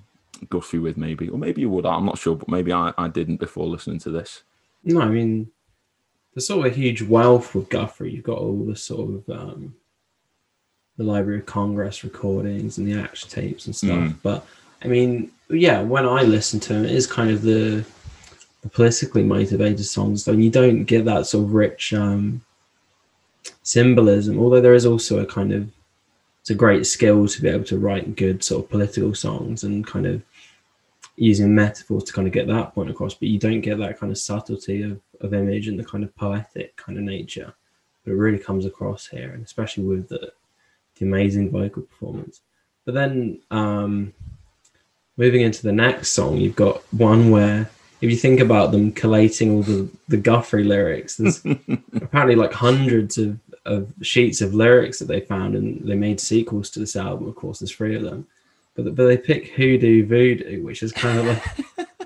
Guthrie 0.49 0.79
with, 0.79 0.97
maybe, 0.97 1.29
or 1.29 1.39
maybe 1.39 1.63
you 1.63 1.71
would. 1.71 1.87
I'm 1.87 2.07
not 2.07 2.19
sure, 2.19 2.37
but 2.37 2.49
maybe 2.49 2.73
I, 2.73 2.93
I 2.97 3.09
didn't 3.09 3.39
before 3.39 3.67
listening 3.67 3.99
to 4.01 4.11
this. 4.11 4.43
No, 4.85 5.01
I 5.01 5.09
mean, 5.09 5.51
there's 6.35 6.47
sort 6.47 6.67
of 6.67 6.73
a 6.73 6.77
huge 6.77 7.03
wealth 7.03 7.55
with 7.55 7.69
Guthrie. 7.69 8.13
You've 8.13 8.25
got 8.25 8.39
all 8.39 8.65
the 8.65 8.77
sort 8.77 9.11
of 9.11 9.29
um, 9.31 9.75
the 10.97 11.05
Library 11.05 11.41
of 11.41 11.47
Congress 11.47 12.05
recordings 12.05 12.79
and 12.79 12.87
the 12.87 13.01
action 13.01 13.29
tapes 13.29 13.67
and 13.67 13.75
stuff. 13.75 13.91
Mm. 13.91 14.17
But 14.23 14.47
I 14.85 14.89
mean, 14.89 15.33
yeah, 15.51 15.83
when 15.83 16.07
I 16.07 16.23
listen 16.23 16.61
to 16.61 16.75
him, 16.75 16.85
it 16.85 16.93
is 16.93 17.07
kind 17.07 17.31
of 17.31 17.43
the 17.43 17.85
politically 18.73 19.23
motivated 19.23 19.85
songs. 19.85 20.27
And 20.29 20.43
you 20.43 20.51
don't 20.51 20.85
get 20.85 21.05
that 21.05 21.27
sort 21.27 21.45
of 21.45 21.55
rich 21.55 21.93
um, 21.93 22.45
symbolism. 23.63 24.39
Although 24.39 24.61
there 24.61 24.75
is 24.75 24.87
also 24.87 25.21
a 25.21 25.27
kind 25.27 25.53
of 25.53 25.69
it's 26.41 26.51
a 26.51 26.55
great 26.55 26.87
skill 26.87 27.27
to 27.27 27.43
be 27.43 27.49
able 27.49 27.65
to 27.65 27.77
write 27.77 28.15
good 28.15 28.45
sort 28.45 28.65
of 28.65 28.71
political 28.71 29.13
songs 29.17 29.65
and 29.65 29.85
kind 29.85 30.07
of 30.07 30.23
using 31.17 31.53
metaphors 31.53 32.05
to 32.05 32.13
kind 32.13 32.29
of 32.29 32.33
get 32.33 32.47
that 32.47 32.73
point 32.73 32.89
across, 32.89 33.15
but 33.15 33.27
you 33.27 33.37
don't 33.37 33.63
get 33.63 33.79
that 33.79 33.99
kind 33.99 34.13
of 34.13 34.19
subtlety 34.19 34.83
of, 34.83 35.01
of 35.23 35.35
image 35.35 35.67
and 35.67 35.77
the 35.77 35.85
kind 35.85 36.05
of 36.05 36.15
poetic 36.15 36.77
kind 36.77 36.99
of 36.99 37.05
nature. 37.05 37.53
But 38.05 38.13
it 38.13 38.17
really 38.17 38.39
comes 38.39 38.65
across 38.65 39.09
here, 39.09 39.33
and 39.33 39.45
especially 39.45 39.85
with 39.85 40.09
the, 40.09 40.33
the 40.95 41.05
amazing 41.05 41.51
vocal 41.51 41.83
performance. 41.83 42.43
But 42.85 42.95
then 42.95 43.41
um, 43.51 44.13
moving 45.17 45.41
into 45.41 45.63
the 45.63 45.73
next 45.73 46.11
song, 46.11 46.37
you've 46.37 46.55
got 46.55 46.81
one 46.93 47.31
where 47.31 47.69
if 48.01 48.11
you 48.11 48.17
think 48.17 48.41
about 48.41 48.73
them 48.73 48.93
collating 48.93 49.53
all 49.53 49.63
the, 49.63 49.89
the 50.09 50.17
Guthrie 50.17 50.65
lyrics, 50.65 51.17
there's 51.17 51.45
apparently 51.95 52.37
like 52.37 52.53
hundreds 52.53 53.19
of, 53.19 53.39
of 53.65 53.93
sheets 54.03 54.41
of 54.41 54.55
lyrics 54.55 54.99
that 54.99 55.07
they 55.07 55.21
found, 55.21 55.55
and 55.55 55.81
they 55.87 55.95
made 55.95 56.21
sequels 56.21 56.71
to 56.71 56.81
this 56.81 56.97
album. 56.97 57.29
Of 57.29 57.37
course, 57.37 57.61
there's 57.61 57.73
three 57.73 57.97
of 57.97 58.03
them 58.03 58.27
but 58.77 58.95
but 58.95 59.07
they 59.07 59.17
pick 59.17 59.49
hoodoo 59.49 60.07
voodoo, 60.07 60.63
which 60.63 60.83
is 60.83 60.93
kind 60.93 61.19
of 61.19 61.27
like 61.27 61.97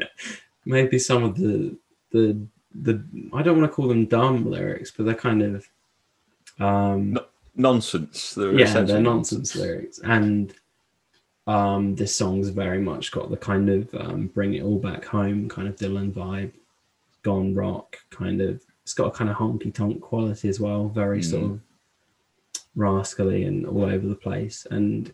maybe 0.64 0.98
some 0.98 1.22
of 1.22 1.36
the 1.36 1.76
the 2.10 2.38
the 2.74 3.02
I 3.32 3.42
don't 3.42 3.58
want 3.58 3.70
to 3.70 3.74
call 3.74 3.88
them 3.88 4.06
dumb 4.06 4.50
lyrics, 4.50 4.90
but 4.90 5.06
they're 5.06 5.14
kind 5.14 5.42
of 5.42 5.68
um 6.58 7.12
No- 7.12 7.26
Nonsense. 7.54 8.34
They're 8.34 8.52
yeah 8.52 8.80
they're 8.82 9.00
nonsense 9.00 9.54
lyrics, 9.54 10.00
and 10.00 10.52
um 11.56 11.82
this 12.00 12.14
song's 12.14 12.48
very 12.62 12.80
much 12.90 13.04
got 13.16 13.30
the 13.30 13.36
kind 13.50 13.68
of 13.76 13.82
um, 14.04 14.20
bring 14.36 14.54
it 14.54 14.62
all 14.66 14.78
back 14.78 15.02
home 15.16 15.48
kind 15.48 15.66
of 15.68 15.76
Dylan 15.76 16.10
vibe, 16.12 16.52
gone 17.22 17.54
rock 17.54 17.88
kind 18.10 18.40
of. 18.48 18.54
It's 18.84 18.94
got 19.00 19.08
a 19.12 19.16
kind 19.18 19.30
of 19.30 19.36
honky 19.36 19.72
tonk 19.72 20.00
quality 20.00 20.48
as 20.48 20.58
well, 20.64 20.82
very 20.88 21.22
sort 21.22 21.44
Mm. 21.44 21.50
of 21.52 21.60
rascally 22.76 23.44
and 23.44 23.66
all 23.66 23.84
over 23.84 24.06
the 24.06 24.14
place, 24.14 24.66
and 24.70 25.12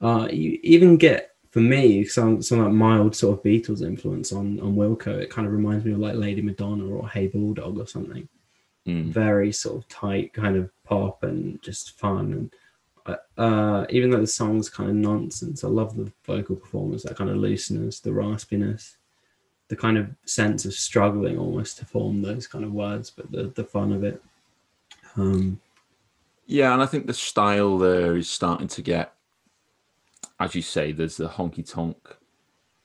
uh, 0.00 0.28
you 0.30 0.58
even 0.62 0.96
get 0.96 1.20
for 1.50 1.60
me 1.60 2.04
some 2.04 2.42
some 2.42 2.62
like 2.64 2.72
mild 2.72 3.16
sort 3.16 3.38
of 3.38 3.44
Beatles 3.44 3.82
influence 3.82 4.32
on 4.32 4.60
on 4.60 4.76
Wilco. 4.76 5.12
It 5.22 5.30
kind 5.30 5.46
of 5.46 5.52
reminds 5.52 5.84
me 5.84 5.92
of 5.92 5.98
like 5.98 6.16
Lady 6.16 6.42
Madonna 6.42 6.86
or 6.86 7.08
Hey 7.08 7.26
Bulldog 7.28 7.78
or 7.78 7.86
something. 7.86 8.28
Mm. 8.86 9.06
Very 9.22 9.52
sort 9.52 9.76
of 9.78 9.88
tight 9.88 10.32
kind 10.32 10.56
of 10.56 10.70
pop 10.84 11.22
and 11.22 11.60
just 11.62 11.98
fun. 11.98 12.32
And 12.32 12.54
uh, 13.36 13.86
even 13.90 14.10
though 14.10 14.20
the 14.20 14.26
song's 14.26 14.68
kind 14.68 14.90
of 14.90 14.96
nonsense, 14.96 15.64
I 15.64 15.68
love 15.68 15.96
the 15.96 16.10
vocal 16.24 16.56
performance, 16.56 17.02
that 17.04 17.16
kind 17.16 17.30
of 17.30 17.36
looseness, 17.36 18.00
the 18.00 18.10
raspiness, 18.10 18.96
the 19.68 19.76
kind 19.76 19.98
of 19.98 20.08
sense 20.24 20.64
of 20.64 20.74
struggling 20.74 21.38
almost 21.38 21.78
to 21.78 21.84
form 21.84 22.22
those 22.22 22.46
kind 22.46 22.64
of 22.64 22.72
words, 22.72 23.10
but 23.10 23.30
the 23.30 23.52
the 23.54 23.64
fun 23.64 23.92
of 23.92 24.04
it. 24.04 24.22
Um, 25.16 25.60
Yeah, 26.46 26.72
and 26.72 26.82
I 26.82 26.86
think 26.86 27.06
the 27.06 27.14
style 27.14 27.78
there 27.78 28.16
is 28.16 28.30
starting 28.30 28.68
to 28.68 28.82
get, 28.82 29.12
as 30.38 30.54
you 30.54 30.62
say, 30.62 30.92
there's 30.92 31.16
the 31.16 31.28
honky 31.28 31.68
tonk. 31.68 32.16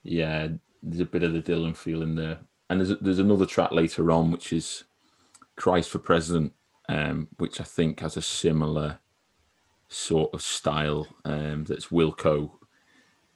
Yeah, 0.02 0.48
there's 0.82 1.00
a 1.00 1.04
bit 1.04 1.22
of 1.22 1.32
the 1.32 1.42
Dylan 1.42 1.76
feel 1.76 2.02
in 2.02 2.16
there, 2.16 2.38
and 2.68 2.80
there's 2.80 2.98
there's 3.00 3.20
another 3.20 3.46
track 3.46 3.72
later 3.72 4.10
on 4.10 4.30
which 4.32 4.52
is 4.52 4.84
Christ 5.56 5.90
for 5.90 5.98
President, 6.00 6.52
um, 6.88 7.28
which 7.38 7.60
I 7.60 7.64
think 7.64 8.00
has 8.00 8.16
a 8.16 8.22
similar 8.22 8.98
sort 9.92 10.32
of 10.34 10.42
style. 10.42 11.06
Um, 11.24 11.64
that's 11.64 11.86
Wilco, 11.86 12.50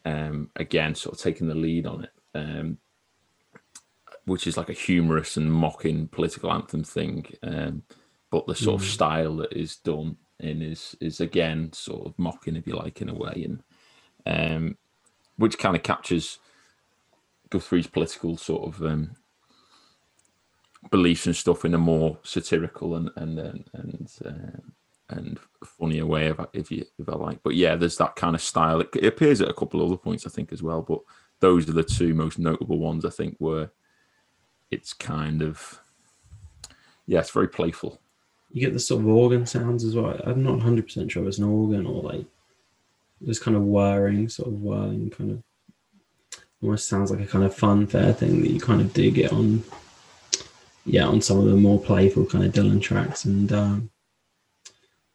um, 0.05 0.51
again, 0.57 0.95
sort 0.95 1.15
of 1.15 1.21
taking 1.21 1.49
the 1.49 1.55
lead 1.55 1.87
on 1.87 2.05
it. 2.05 2.11
Um, 2.35 2.79
which 4.27 4.47
is 4.47 4.57
like 4.57 4.69
a 4.69 4.75
humorous 4.75 5.37
and 5.37 5.53
mocking 5.53 6.09
political 6.09 6.53
anthem 6.53 6.85
thing. 6.85 7.27
Um, 7.43 7.83
but 8.31 8.47
the 8.47 8.55
sort 8.55 8.83
of 8.83 8.87
style 8.87 9.37
that 9.37 9.53
is 9.53 9.77
done 9.77 10.17
in 10.41 10.61
is 10.61 10.97
is 11.01 11.21
again 11.21 11.73
sort 11.73 12.07
of 12.07 12.19
mocking, 12.19 12.57
if 12.57 12.67
you 12.67 12.75
like, 12.75 13.01
in 13.01 13.09
a 13.09 13.15
way, 13.15 13.47
and 13.47 13.63
um, 14.27 14.77
which 15.37 15.59
kind 15.59 15.77
of 15.77 15.83
captures 15.83 16.39
Guthrie's 17.51 17.87
political 17.87 18.37
sort 18.37 18.67
of 18.67 18.83
um, 18.83 19.17
beliefs 20.91 21.27
and 21.27 21.37
stuff 21.37 21.65
in 21.65 21.73
a 21.75 21.79
more 21.79 22.19
satirical 22.25 22.97
and 22.97 23.11
and 23.17 23.39
and 23.39 23.71
and, 23.73 24.11
um, 24.27 24.73
and 25.09 25.39
funnier 25.65 26.07
way, 26.07 26.27
if 26.27 26.41
I, 26.41 26.47
if 26.53 26.71
you 26.71 26.85
if 26.99 27.09
I 27.09 27.17
like. 27.17 27.43
But 27.43 27.55
yeah, 27.55 27.77
there's 27.77 27.99
that 27.99 28.17
kind 28.17 28.35
of 28.35 28.43
style. 28.43 28.81
It, 28.81 28.89
it 28.95 29.07
appears 29.07 29.41
at 29.41 29.49
a 29.49 29.55
couple 29.55 29.81
of 29.81 29.89
other 29.89 29.97
points, 29.97 30.27
I 30.27 30.31
think, 30.31 30.53
as 30.53 30.63
well. 30.63 30.83
But 30.83 31.01
those 31.41 31.69
are 31.69 31.73
the 31.73 31.83
two 31.83 32.15
most 32.15 32.39
notable 32.39 32.79
ones, 32.79 33.05
I 33.05 33.11
think, 33.11 33.37
where 33.39 33.71
it's 34.71 34.93
kind 34.93 35.43
of 35.43 35.81
yeah, 37.07 37.21
it's 37.21 37.31
very 37.31 37.49
playful. 37.49 38.01
you 38.51 38.61
get 38.61 38.73
the 38.73 38.81
sort 38.81 39.03
of 39.03 39.09
organ 39.09 39.47
sounds 39.47 39.85
as 39.85 39.95
well. 39.95 40.21
I'm 40.25 40.43
not 40.43 40.55
100 40.55 40.85
percent 40.87 41.11
sure 41.11 41.23
if 41.23 41.29
it's 41.29 41.39
an 41.39 41.45
organ 41.45 41.87
or 41.87 42.03
like 42.03 42.27
this 43.21 43.39
kind 43.39 43.57
of 43.57 43.63
whirring, 43.63 44.29
sort 44.29 44.49
of 44.49 44.61
whirling, 44.61 45.11
kind 45.11 45.31
of 45.31 45.43
almost 46.63 46.89
sounds 46.89 47.11
like 47.11 47.21
a 47.21 47.27
kind 47.27 47.45
of 47.45 47.55
fun 47.55 47.87
fair 47.87 48.13
thing 48.13 48.43
that 48.43 48.51
you 48.51 48.61
kind 48.61 48.81
of 48.81 48.93
do 48.93 49.11
get 49.11 49.33
on, 49.33 49.63
yeah, 50.85 51.07
on 51.07 51.21
some 51.21 51.39
of 51.39 51.45
the 51.45 51.55
more 51.55 51.81
playful 51.81 52.27
kind 52.27 52.45
of 52.45 52.53
Dylan 52.53 52.83
tracks. 52.83 53.25
And 53.25 53.53
um, 53.53 53.91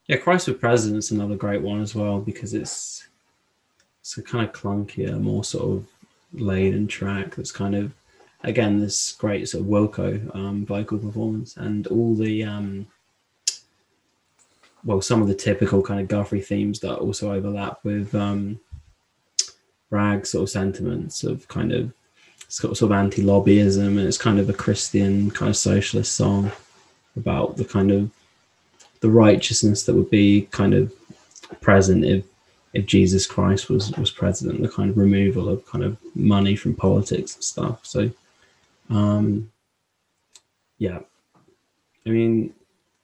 yeah, 0.06 0.16
Christ 0.16 0.46
for 0.46 0.54
President's 0.54 1.10
another 1.10 1.36
great 1.36 1.62
one 1.62 1.80
as 1.80 1.94
well 1.94 2.20
because 2.20 2.54
it's 2.54 3.06
it's 4.00 4.18
a 4.18 4.22
kind 4.22 4.44
of 4.48 4.52
clunkier, 4.52 5.20
more 5.20 5.44
sort 5.44 5.64
of 5.64 5.86
laden 6.32 6.88
track 6.88 7.34
that's 7.34 7.52
kind 7.52 7.74
of 7.74 7.92
again 8.42 8.80
this 8.80 9.12
great 9.12 9.48
sort 9.48 9.62
of 9.62 9.68
Wilco 9.68 10.34
um, 10.34 10.66
vocal 10.66 10.98
performance 10.98 11.56
and 11.56 11.86
all 11.86 12.14
the 12.14 12.42
um, 12.42 12.86
well 14.84 15.00
some 15.00 15.22
of 15.22 15.28
the 15.28 15.34
typical 15.34 15.82
kind 15.82 16.00
of 16.00 16.08
Guthrie 16.08 16.40
themes 16.40 16.80
that 16.80 16.96
also 16.96 17.32
overlap 17.32 17.78
with 17.84 18.14
um, 18.14 18.58
Bragg 19.88 20.26
sort 20.26 20.42
of 20.42 20.50
sentiments 20.50 21.22
of 21.22 21.46
kind 21.48 21.72
of 21.72 21.92
sort 22.48 22.82
of 22.82 22.92
anti-lobbyism 22.92 23.86
and 23.86 24.00
it's 24.00 24.18
kind 24.18 24.40
of 24.40 24.50
a 24.50 24.54
Christian 24.54 25.30
kind 25.30 25.50
of 25.50 25.56
socialist 25.56 26.14
song 26.14 26.50
about 27.16 27.56
the 27.56 27.64
kind 27.64 27.90
of 27.90 28.10
the 29.02 29.10
righteousness 29.10 29.84
that 29.84 29.94
would 29.94 30.08
be 30.10 30.48
kind 30.50 30.72
of 30.74 30.92
present 31.60 32.04
if 32.04 32.24
if 32.72 32.86
Jesus 32.86 33.26
Christ 33.26 33.68
was 33.68 33.92
was 33.98 34.10
president, 34.10 34.62
the 34.62 34.68
kind 34.68 34.88
of 34.88 34.96
removal 34.96 35.48
of 35.50 35.66
kind 35.66 35.84
of 35.84 35.98
money 36.14 36.56
from 36.56 36.74
politics 36.74 37.34
and 37.34 37.44
stuff. 37.44 37.80
So, 37.84 38.10
um, 38.88 39.50
yeah, 40.78 41.00
I 42.06 42.10
mean, 42.10 42.54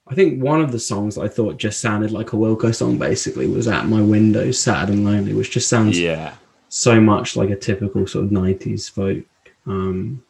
I 0.06 0.14
think 0.14 0.42
one 0.42 0.62
of 0.62 0.72
the 0.72 0.78
songs 0.80 1.16
that 1.16 1.22
I 1.22 1.28
thought 1.28 1.58
just 1.58 1.80
sounded 1.80 2.12
like 2.12 2.32
a 2.32 2.36
Wilco 2.36 2.74
song 2.74 2.96
basically 2.96 3.46
was 3.46 3.68
"At 3.68 3.86
My 3.88 4.00
Window, 4.00 4.50
Sad 4.52 4.88
and 4.88 5.04
Lonely," 5.04 5.34
which 5.34 5.50
just 5.50 5.68
sounds 5.68 6.00
Yeah. 6.00 6.34
so 6.70 7.00
much 7.00 7.36
like 7.36 7.50
a 7.50 7.56
typical 7.56 8.06
sort 8.06 8.24
of 8.24 8.30
'90s 8.30 8.88
folk. 8.90 9.22
Um, 9.66 10.22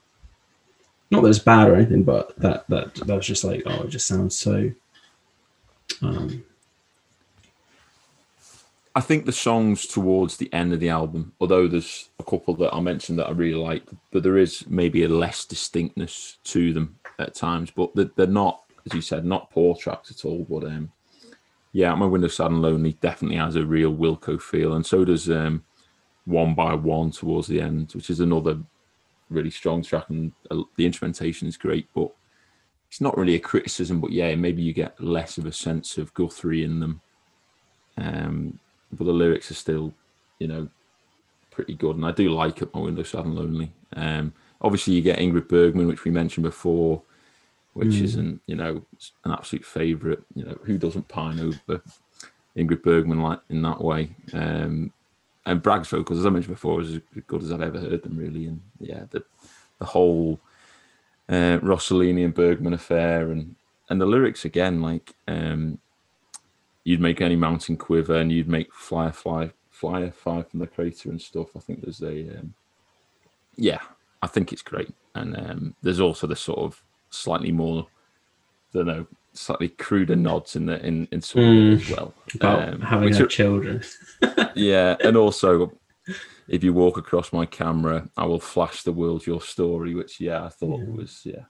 not 1.12 1.22
that 1.22 1.28
it's 1.31 1.38
bad 1.38 1.68
or 1.68 1.76
anything, 1.76 2.02
but 2.02 2.37
that 2.38 2.66
that 2.68 2.94
that 2.96 3.14
was 3.16 3.26
just 3.26 3.44
like, 3.44 3.62
oh, 3.66 3.83
it 3.85 3.90
just 3.90 4.09
sounds 4.09 4.37
so. 4.37 4.70
Um, 6.03 6.44
I 8.94 9.01
think 9.01 9.27
the 9.27 9.33
songs 9.33 9.87
towards 9.87 10.37
the 10.37 10.53
end 10.53 10.72
of 10.72 10.81
the 10.81 10.88
album, 10.88 11.33
although 11.40 11.68
there's 11.68 12.09
a 12.18 12.24
couple 12.24 12.55
that 12.57 12.74
I 12.74 12.81
mentioned 12.81 13.18
that 13.18 13.29
I 13.29 13.31
really 13.31 13.55
like, 13.55 13.85
but 14.11 14.24
there 14.24 14.38
is 14.38 14.64
maybe 14.66 15.05
a 15.05 15.09
less 15.09 15.44
distinctness 15.44 16.38
to 16.44 16.72
them 16.72 16.98
at 17.20 17.35
times. 17.35 17.70
But 17.70 17.94
they're, 17.94 18.27
not, 18.27 18.64
as 18.87 18.94
you 18.94 19.01
said, 19.01 19.24
not 19.24 19.51
poor 19.51 19.77
tracks 19.77 20.11
at 20.11 20.24
all. 20.24 20.44
But 20.51 20.64
um, 20.64 20.90
yeah, 21.72 21.94
my 21.94 22.07
window 22.07 22.27
sad 22.27 22.51
and 22.51 22.61
lonely 22.61 22.94
definitely 22.94 23.37
has 23.37 23.55
a 23.55 23.64
real 23.64 23.94
Wilco 23.94 24.40
feel, 24.40 24.74
and 24.74 24.85
so 24.85 25.05
does 25.05 25.31
um, 25.31 25.62
one 26.24 26.57
by 26.57 26.74
one 26.74 27.12
towards 27.12 27.46
the 27.46 27.61
end, 27.61 27.92
which 27.94 28.11
is 28.11 28.18
another 28.18 28.59
really 29.31 29.51
strong 29.51 29.83
track, 29.83 30.11
and 30.11 30.33
uh, 30.51 30.62
the 30.77 30.87
instrumentation 30.87 31.46
is 31.46 31.57
great, 31.57 31.87
but 31.94 32.11
it's 32.88 33.01
not 33.01 33.16
really 33.16 33.35
a 33.35 33.40
criticism. 33.40 34.01
But 34.01 34.12
yeah, 34.12 34.35
maybe 34.35 34.62
you 34.62 34.72
get 34.72 35.01
less 35.03 35.38
of 35.38 35.46
a 35.46 35.53
sense 35.53 35.98
of 35.98 36.14
Guthrie 36.14 36.64
in 36.64 36.81
them. 36.81 37.01
Um, 37.96 38.59
but 38.92 39.05
the 39.05 39.12
lyrics 39.12 39.51
are 39.51 39.55
still, 39.55 39.92
you 40.38 40.48
know, 40.48 40.68
pretty 41.51 41.74
good. 41.74 41.96
And 41.96 42.07
I 42.07 42.12
do 42.12 42.31
like 42.31 42.62
it, 42.62 42.72
My 42.74 42.81
Window 42.81 43.03
Sad 43.03 43.24
and 43.27 43.35
Lonely. 43.35 43.70
Um, 43.94 44.33
obviously, 44.62 44.94
you 44.94 45.03
get 45.03 45.18
Ingrid 45.18 45.48
Bergman, 45.48 45.88
which 45.88 46.05
we 46.05 46.11
mentioned 46.11 46.44
before, 46.44 47.03
which 47.74 47.88
Mm. 47.88 48.03
isn't, 48.03 48.40
you 48.46 48.57
know, 48.57 48.83
an 49.24 49.33
absolute 49.33 49.64
favourite. 49.64 50.20
You 50.35 50.44
know, 50.44 50.59
who 50.64 50.79
doesn't 50.79 51.09
pine 51.09 51.40
over 51.40 51.83
Ingrid 52.57 52.83
Bergman 52.83 53.20
like 53.20 53.40
in 53.51 53.62
that 53.62 53.81
way? 53.83 54.11
Um, 54.33 54.92
and 55.44 55.62
Bragg's 55.62 55.88
vocals, 55.88 56.20
as 56.20 56.27
I 56.27 56.31
mentioned 56.31 56.55
before, 56.55 56.81
is 56.83 56.94
as 56.94 57.01
good 57.27 57.42
as 57.42 57.53
I've 57.53 57.62
ever 57.62 57.79
heard 57.81 58.03
them, 58.03 58.16
really. 58.16 58.46
And 58.46 58.61
yeah, 58.81 59.05
the 59.11 59.24
the 59.79 59.87
whole 59.87 60.40
uh, 61.28 61.58
Rossellini 61.62 62.24
and 62.24 62.34
Bergman 62.34 62.72
affair, 62.74 63.30
and 63.30 63.54
and 63.90 64.00
the 64.00 64.06
lyrics 64.06 64.44
again, 64.44 64.82
like 64.82 65.12
um, 65.26 65.78
you'd 66.84 67.00
make 67.00 67.20
any 67.20 67.36
mountain 67.36 67.76
quiver, 67.76 68.16
and 68.16 68.30
you'd 68.32 68.48
make 68.48 68.72
fly, 68.74 69.10
fly, 69.10 69.50
fly 69.70 70.00
a 70.00 70.10
fire 70.12 70.44
from 70.44 70.60
the 70.60 70.66
crater 70.66 71.10
and 71.10 71.20
stuff. 71.20 71.48
I 71.56 71.60
think 71.60 71.82
there's 71.82 72.02
a, 72.02 72.38
um, 72.38 72.54
yeah, 73.56 73.80
I 74.22 74.26
think 74.26 74.52
it's 74.52 74.62
great, 74.62 74.92
and 75.14 75.36
um, 75.36 75.74
there's 75.82 76.00
also 76.00 76.26
the 76.26 76.36
sort 76.36 76.58
of 76.60 76.82
slightly 77.10 77.52
more, 77.52 77.86
I 78.74 78.78
don't 78.78 78.86
know, 78.86 79.06
slightly 79.32 79.68
cruder 79.68 80.16
nods 80.16 80.56
in 80.56 80.66
the 80.66 80.84
in 80.84 81.08
in 81.12 81.20
some 81.20 81.40
Mm. 81.42 81.76
as 81.80 81.90
well. 81.90 82.14
about 82.34 82.68
Um, 82.74 82.80
having 82.80 83.10
which 83.10 83.20
are- 83.20 83.26
children. 83.26 83.82
yeah, 84.54 84.96
and 85.04 85.16
also 85.16 85.72
if 86.49 86.64
you 86.64 86.73
walk 86.73 86.97
across 86.99 87.33
my 87.33 87.47
camera, 87.47 88.09
I 88.16 88.25
will 88.25 88.40
flash 88.40 88.83
the 88.83 88.92
world 88.92 89.27
your 89.27 89.40
story, 89.42 89.94
which 89.94 90.21
yeah, 90.21 90.44
I 90.44 90.49
thought 90.49 90.81
Yeah. 90.81 90.90
was 90.94 91.21
yeah. 91.25 91.44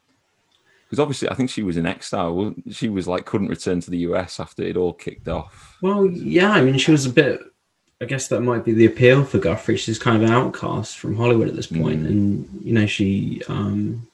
Because 0.85 1.01
obviously, 1.01 1.29
I 1.29 1.35
think 1.35 1.51
she 1.51 1.63
was 1.63 1.77
in 1.77 1.85
exile. 1.87 2.55
She 2.71 2.89
was 2.89 3.07
like 3.07 3.27
couldn't 3.27 3.49
return 3.49 3.81
to 3.81 3.91
the 3.91 3.99
US 3.99 4.41
after 4.41 4.63
it 4.63 4.77
all 4.77 4.95
kicked 4.95 5.29
off. 5.29 5.77
Well, 5.83 6.07
yeah, 6.07 6.51
I 6.53 6.63
mean, 6.63 6.79
she 6.79 6.91
was 6.93 7.05
a 7.07 7.11
bit. 7.11 7.41
I 8.01 8.05
guess 8.05 8.29
that 8.29 8.41
might 8.43 8.65
be 8.65 8.73
the 8.73 8.87
appeal 8.87 9.25
for 9.25 9.39
Guthrie. 9.39 9.77
She's 9.77 9.99
kind 9.99 10.17
of 10.17 10.23
an 10.23 10.31
outcast 10.35 10.99
from 10.99 11.17
Hollywood 11.17 11.49
at 11.49 11.57
this 11.57 11.67
point, 11.67 12.05
Mm. 12.05 12.07
and 12.07 12.61
you 12.63 12.73
know, 12.73 12.87
she. 12.87 13.43
um 13.49 14.07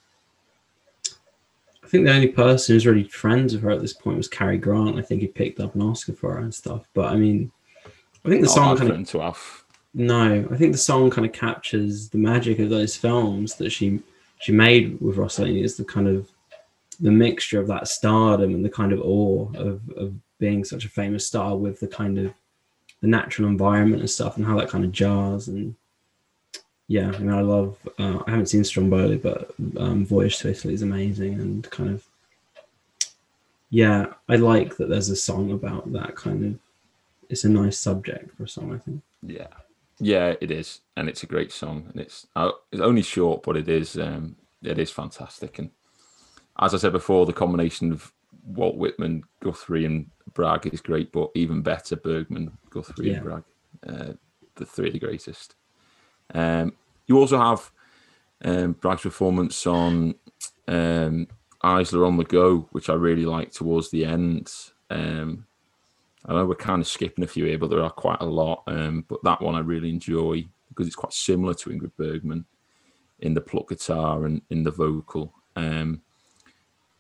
I 1.83 1.87
think 1.87 2.07
the 2.07 2.13
only 2.15 2.29
person 2.29 2.75
who's 2.75 2.87
really 2.87 3.05
friends 3.05 3.53
with 3.55 3.63
her 3.63 3.71
at 3.71 3.81
this 3.81 3.93
point 3.93 4.17
was 4.17 4.27
Cary 4.27 4.59
Grant. 4.59 4.99
I 4.99 5.03
think 5.03 5.21
he 5.21 5.29
picked 5.29 5.61
up 5.61 5.75
an 5.77 5.83
Oscar 5.83 6.13
for 6.15 6.33
her 6.33 6.41
and 6.41 6.53
stuff. 6.53 6.89
But 6.95 7.13
I 7.13 7.17
mean, 7.17 7.53
I 8.25 8.29
think 8.31 8.41
the 8.41 8.47
Not 8.47 8.55
song 8.55 8.77
kind 8.79 8.91
of 8.91 9.09
to 9.11 9.21
have. 9.21 9.64
No, 9.95 10.47
I 10.51 10.57
think 10.57 10.73
the 10.73 10.79
song 10.79 11.09
kind 11.09 11.27
of 11.27 11.33
captures 11.33 12.09
the 12.09 12.19
magic 12.19 12.59
of 12.59 12.69
those 12.69 12.97
films 12.97 13.55
that 13.57 13.71
she 13.71 14.01
she 14.41 14.53
made 14.53 15.01
with 15.01 15.17
Rossellini 15.17 15.63
is 15.63 15.77
the 15.77 15.85
kind 15.85 16.09
of 16.09 16.29
the 17.01 17.13
mixture 17.13 17.61
of 17.61 17.69
that 17.69 17.89
stardom 17.89 18.55
and 18.55 18.65
the 18.65 18.71
kind 18.71 18.93
of 18.93 19.01
awe 19.01 19.49
of, 19.55 19.81
of 19.97 20.15
being 20.39 20.65
such 20.65 20.85
a 20.85 20.89
famous 20.89 21.27
star 21.27 21.57
with 21.57 21.81
the 21.81 21.87
kind 21.87 22.19
of 22.19 22.35
the 23.01 23.07
natural 23.07 23.49
environment 23.49 24.01
and 24.01 24.11
stuff 24.11 24.37
and 24.37 24.45
how 24.45 24.59
that 24.59 24.69
kind 24.69 24.85
of 24.85 24.93
jars 24.93 25.49
and 25.49 25.75
yeah, 26.89 27.11
I 27.11 27.19
mean 27.19 27.33
I 27.33 27.41
love 27.41 27.79
uh, 27.99 28.19
I 28.27 28.31
haven't 28.31 28.47
seen 28.47 28.65
Stromboli 28.65 29.17
but 29.17 29.55
um, 29.79 30.05
Voyage 30.05 30.39
to 30.39 30.51
Italy 30.51 30.75
is 30.75 30.83
amazing 30.83 31.35
and 31.35 31.71
kind 31.71 31.91
of 31.91 32.05
yeah, 33.71 34.07
I 34.29 34.37
like 34.37 34.77
that 34.77 34.89
there's 34.89 35.09
a 35.09 35.17
song 35.17 35.53
about 35.53 35.93
that 35.93 36.15
kind 36.17 36.45
of 36.45 36.61
it's 37.29 37.45
a 37.45 37.49
nice 37.49 37.79
subject 37.79 38.37
for 38.37 38.45
a 38.45 38.49
song, 38.49 38.75
I 38.75 38.79
think. 38.79 39.03
Yeah, 39.23 39.49
yeah, 39.99 40.35
it 40.41 40.51
is, 40.51 40.81
and 40.97 41.09
it's 41.09 41.23
a 41.23 41.27
great 41.27 41.53
song, 41.53 41.87
and 41.91 42.01
it's 42.01 42.27
uh, 42.37 42.51
it's 42.73 42.83
only 42.83 43.03
short, 43.03 43.43
but 43.43 43.57
it 43.57 43.69
is 43.69 43.97
um, 43.99 44.37
it 44.63 44.79
is 44.79 44.91
fantastic. 44.91 45.59
And 45.59 45.71
as 46.61 46.75
I 46.75 46.79
said 46.79 46.93
before, 46.93 47.27
the 47.27 47.33
combination 47.33 47.93
of 47.93 48.13
Walt 48.47 48.77
Whitman, 48.77 49.25
Guthrie, 49.41 49.85
and 49.85 50.11
Bragg 50.35 50.67
is 50.67 50.81
great, 50.81 51.13
but 51.13 51.31
even 51.35 51.63
better, 51.63 51.97
Bergman, 51.97 52.57
Guthrie, 52.71 53.11
Yeah. 53.11 53.15
and 53.17 53.23
Bragg, 53.25 53.45
uh, 53.87 54.13
the 54.57 54.67
three 54.67 54.89
of 54.89 54.93
the 54.93 54.99
greatest. 54.99 55.55
Um, 56.35 56.73
you 57.07 57.19
also 57.19 57.39
have 57.39 57.71
um, 58.45 58.73
Bragg's 58.73 59.03
performance 59.03 59.67
on 59.67 60.15
um, 60.69 61.29
Eisler 61.63 62.07
on 62.07 62.17
the 62.17 62.25
Go, 62.25 62.69
which 62.73 62.89
I 62.89 62.95
really 62.95 63.27
like 63.27 63.53
towards 63.53 63.91
the 63.91 64.05
end. 64.05 64.53
Um, 64.91 65.47
I 66.27 66.33
know 66.33 66.47
we're 66.47 66.55
kind 66.55 66.81
of 66.81 66.89
skipping 66.89 67.25
a 67.25 67.29
few 67.29 67.45
here, 67.45 67.59
but 67.59 67.71
there 67.71 67.83
are 67.83 67.91
quite 67.91 68.21
a 68.21 68.27
lot. 68.27 68.63
Um, 68.67 69.05
but 69.09 69.23
that 69.25 69.43
one 69.43 69.55
I 69.55 69.61
really 69.61 69.91
enjoy 69.91 70.47
because 70.69 70.87
it's 70.87 70.97
quite 70.97 71.13
similar 71.13 71.55
to 71.55 71.71
Ingrid 71.71 71.93
Bergman 71.97 72.45
in 73.21 73.35
the 73.35 73.41
pluck 73.41 73.69
guitar 73.69 74.25
and 74.25 74.43
in 74.51 74.65
the 74.65 74.71
vocal. 74.71 75.35
Um, 75.57 76.03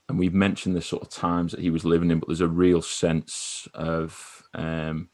and 0.09 0.19
we've 0.19 0.35
mentioned 0.35 0.77
the 0.77 0.83
sort 0.83 1.03
of 1.03 1.09
times 1.09 1.53
that 1.53 1.61
he 1.61 1.71
was 1.71 1.85
living 1.85 2.11
in, 2.11 2.19
but 2.19 2.29
there's 2.29 2.43
a 2.43 2.49
real 2.49 2.83
sense 2.83 3.67
of 3.73 4.43
um, 4.53 5.09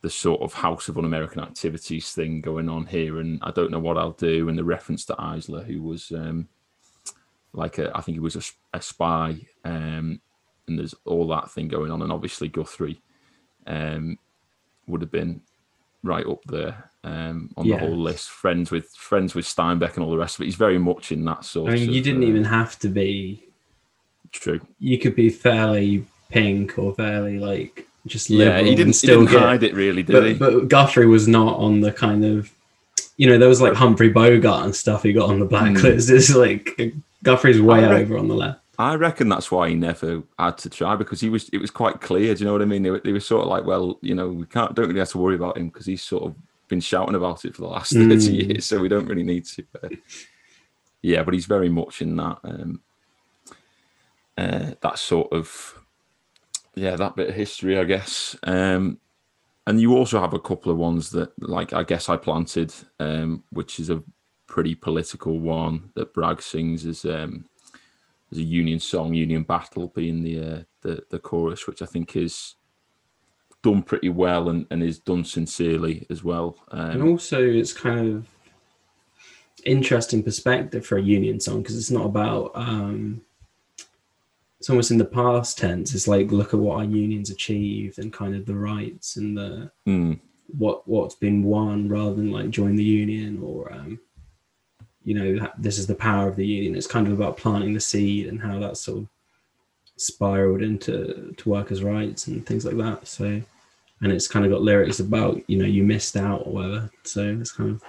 the 0.00 0.10
sort 0.10 0.40
of 0.40 0.54
House 0.54 0.88
of 0.88 0.96
Un-American 0.96 1.42
Activities 1.42 2.12
thing 2.12 2.40
going 2.40 2.68
on 2.68 2.86
here. 2.86 3.20
And 3.20 3.38
I 3.42 3.50
don't 3.50 3.70
know 3.70 3.78
what 3.78 3.98
I'll 3.98 4.12
do. 4.12 4.48
And 4.48 4.56
the 4.56 4.64
reference 4.64 5.04
to 5.06 5.14
Eisler, 5.14 5.64
who 5.64 5.82
was 5.82 6.10
um, 6.10 6.48
like 7.52 7.78
a, 7.78 7.94
I 7.94 8.00
think 8.00 8.16
he 8.16 8.20
was 8.20 8.54
a 8.72 8.80
spy. 8.80 9.36
Um, 9.64 10.22
and 10.70 10.78
there's 10.78 10.94
all 11.04 11.26
that 11.28 11.50
thing 11.50 11.68
going 11.68 11.90
on. 11.90 12.00
And 12.00 12.10
obviously 12.12 12.48
Guthrie 12.48 13.00
um, 13.66 14.18
would 14.86 15.02
have 15.02 15.10
been 15.12 15.42
right 16.02 16.26
up 16.26 16.42
there 16.44 16.90
um, 17.04 17.50
on 17.56 17.66
Yeah. 17.66 17.76
the 17.78 17.86
whole 17.86 17.96
list. 17.98 18.30
Friends 18.30 18.70
with 18.70 18.88
friends 18.94 19.34
with 19.34 19.44
Steinbeck 19.44 19.94
and 19.96 20.04
all 20.04 20.10
the 20.10 20.16
rest 20.16 20.36
of 20.36 20.42
it. 20.42 20.46
He's 20.46 20.54
very 20.54 20.78
much 20.78 21.12
in 21.12 21.24
that 21.26 21.44
sort. 21.44 21.72
I 21.72 21.74
mean, 21.74 21.88
of, 21.88 21.94
you 21.94 22.00
didn't 22.02 22.22
uh, 22.24 22.26
even 22.28 22.44
have 22.44 22.78
to 22.78 22.88
be. 22.88 23.44
true. 24.32 24.60
You 24.78 24.98
could 24.98 25.14
be 25.14 25.28
fairly 25.28 26.06
pink 26.30 26.78
or 26.78 26.94
fairly 26.94 27.38
like 27.38 27.86
just 28.06 28.30
Yeah, 28.30 28.60
he 28.60 28.74
didn't, 28.74 28.88
he 28.88 28.92
still 28.94 29.20
didn't 29.20 29.32
get. 29.32 29.42
hide 29.42 29.62
it 29.62 29.74
really, 29.74 30.02
did 30.02 30.24
he? 30.24 30.34
but, 30.34 30.52
but 30.52 30.68
Guthrie 30.68 31.06
was 31.06 31.28
not 31.28 31.56
on 31.58 31.80
the 31.80 31.92
kind 31.92 32.24
of, 32.24 32.50
you 33.16 33.28
know, 33.28 33.36
there 33.36 33.48
was 33.48 33.60
like 33.60 33.74
Humphrey 33.74 34.08
Bogart 34.08 34.64
and 34.64 34.74
stuff 34.74 35.02
he 35.02 35.12
got 35.12 35.28
on 35.28 35.38
the 35.40 35.44
blacklist. 35.44 36.08
It's 36.10 36.34
like 36.34 36.80
Guthrie's 37.22 37.60
way 37.60 37.84
over 37.84 38.16
on 38.16 38.28
the 38.28 38.34
left. 38.34 38.60
I 38.80 38.94
reckon 38.94 39.28
that's 39.28 39.50
why 39.50 39.68
he 39.68 39.74
never 39.74 40.22
had 40.38 40.56
to 40.58 40.70
try 40.70 40.96
because 40.96 41.20
he 41.20 41.28
was. 41.28 41.50
It 41.50 41.58
was 41.58 41.70
quite 41.70 42.00
clear. 42.00 42.34
Do 42.34 42.40
you 42.40 42.46
know 42.46 42.52
what 42.52 42.62
I 42.62 42.64
mean? 42.64 42.82
They 42.82 42.90
were, 42.90 43.00
they 43.04 43.12
were 43.12 43.20
sort 43.20 43.42
of 43.42 43.48
like, 43.48 43.64
well, 43.66 43.98
you 44.00 44.14
know, 44.14 44.28
we 44.28 44.46
can't 44.46 44.74
don't 44.74 44.88
really 44.88 45.00
have 45.00 45.10
to 45.10 45.18
worry 45.18 45.34
about 45.34 45.58
him 45.58 45.68
because 45.68 45.84
he's 45.84 46.02
sort 46.02 46.24
of 46.24 46.34
been 46.68 46.80
shouting 46.80 47.14
about 47.14 47.44
it 47.44 47.54
for 47.54 47.62
the 47.62 47.68
last 47.68 47.92
thirty 48.08 48.14
Mm. 48.16 48.48
years, 48.48 48.64
so 48.64 48.80
we 48.80 48.88
don't 48.88 49.06
really 49.06 49.22
need 49.22 49.44
to. 49.44 49.64
Uh, 49.82 49.88
yeah, 51.02 51.22
but 51.22 51.34
he's 51.34 51.44
very 51.44 51.68
much 51.68 52.00
in 52.00 52.16
that 52.16 52.38
um, 52.42 52.80
uh, 54.38 54.70
that 54.80 54.98
sort 54.98 55.30
of 55.30 55.78
yeah 56.74 56.96
that 56.96 57.16
bit 57.16 57.28
of 57.28 57.34
history, 57.34 57.78
I 57.78 57.84
guess. 57.84 58.34
Um, 58.44 58.98
and 59.66 59.78
you 59.78 59.94
also 59.94 60.20
have 60.20 60.32
a 60.32 60.40
couple 60.40 60.72
of 60.72 60.78
ones 60.78 61.10
that, 61.10 61.30
like, 61.38 61.74
I 61.74 61.82
guess 61.82 62.08
I 62.08 62.16
planted, 62.16 62.72
um, 62.98 63.44
which 63.50 63.78
is 63.78 63.90
a 63.90 64.02
pretty 64.46 64.74
political 64.74 65.38
one 65.38 65.90
that 65.94 66.14
Bragg 66.14 66.40
sings 66.40 66.86
as 66.86 67.04
um, 67.04 67.44
as 68.32 68.38
a 68.38 68.42
union 68.42 68.78
song, 68.78 69.14
Union 69.14 69.42
Battle 69.42 69.88
being 69.88 70.22
the 70.22 70.40
uh, 70.40 70.62
the 70.82 71.02
the 71.10 71.18
chorus, 71.18 71.66
which 71.66 71.82
I 71.82 71.86
think 71.86 72.16
is 72.16 72.54
done 73.62 73.82
pretty 73.82 74.08
well 74.08 74.48
and, 74.48 74.66
and 74.70 74.82
is 74.82 74.98
done 74.98 75.24
sincerely 75.24 76.06
as 76.10 76.24
well. 76.24 76.56
and 76.70 77.02
Um, 77.02 77.08
also 77.08 77.42
it's 77.42 77.72
kind 77.72 78.16
of 78.16 78.26
interesting 79.64 80.22
perspective 80.22 80.86
for 80.86 80.96
a 80.96 81.02
union 81.02 81.38
song 81.38 81.62
because 81.62 81.76
it's 81.76 81.90
not 81.90 82.06
about 82.06 82.50
um 82.54 83.20
it's 84.58 84.70
almost 84.70 84.90
in 84.90 84.96
the 84.96 85.04
past 85.04 85.58
tense 85.58 85.94
it's 85.94 86.08
like 86.08 86.30
look 86.32 86.54
at 86.54 86.60
what 86.60 86.76
our 86.78 86.84
unions 86.84 87.28
achieved 87.28 87.98
and 87.98 88.10
kind 88.10 88.34
of 88.34 88.46
the 88.46 88.54
rights 88.54 89.16
and 89.16 89.36
the 89.36 89.70
mm, 89.86 90.18
what 90.58 90.86
what's 90.88 91.14
been 91.14 91.42
won 91.42 91.88
rather 91.88 92.14
than 92.14 92.30
like 92.32 92.48
join 92.48 92.74
the 92.74 92.82
union 92.82 93.38
or 93.42 93.70
um 93.72 94.00
you 95.04 95.14
know 95.14 95.48
this 95.58 95.78
is 95.78 95.86
the 95.86 95.94
power 95.94 96.28
of 96.28 96.36
the 96.36 96.46
union. 96.46 96.76
It's 96.76 96.86
kind 96.86 97.06
of 97.06 97.12
about 97.12 97.36
planting 97.36 97.74
the 97.74 97.80
seed 97.80 98.26
and 98.28 98.40
how 98.40 98.58
that 98.58 98.76
sort 98.76 98.98
of 98.98 99.08
spiraled 99.96 100.62
into 100.62 101.34
to 101.36 101.48
workers 101.48 101.82
rights 101.82 102.26
and 102.26 102.44
things 102.46 102.64
like 102.64 102.76
that. 102.76 103.06
So 103.06 103.42
and 104.02 104.12
it's 104.12 104.28
kind 104.28 104.44
of 104.44 104.50
got 104.50 104.62
lyrics 104.62 105.00
about 105.00 105.42
you 105.48 105.58
know 105.58 105.66
you 105.66 105.82
missed 105.82 106.16
out 106.16 106.42
or 106.46 106.52
whatever. 106.52 106.90
So 107.04 107.36
it's 107.40 107.52
kind 107.52 107.70
of 107.70 107.82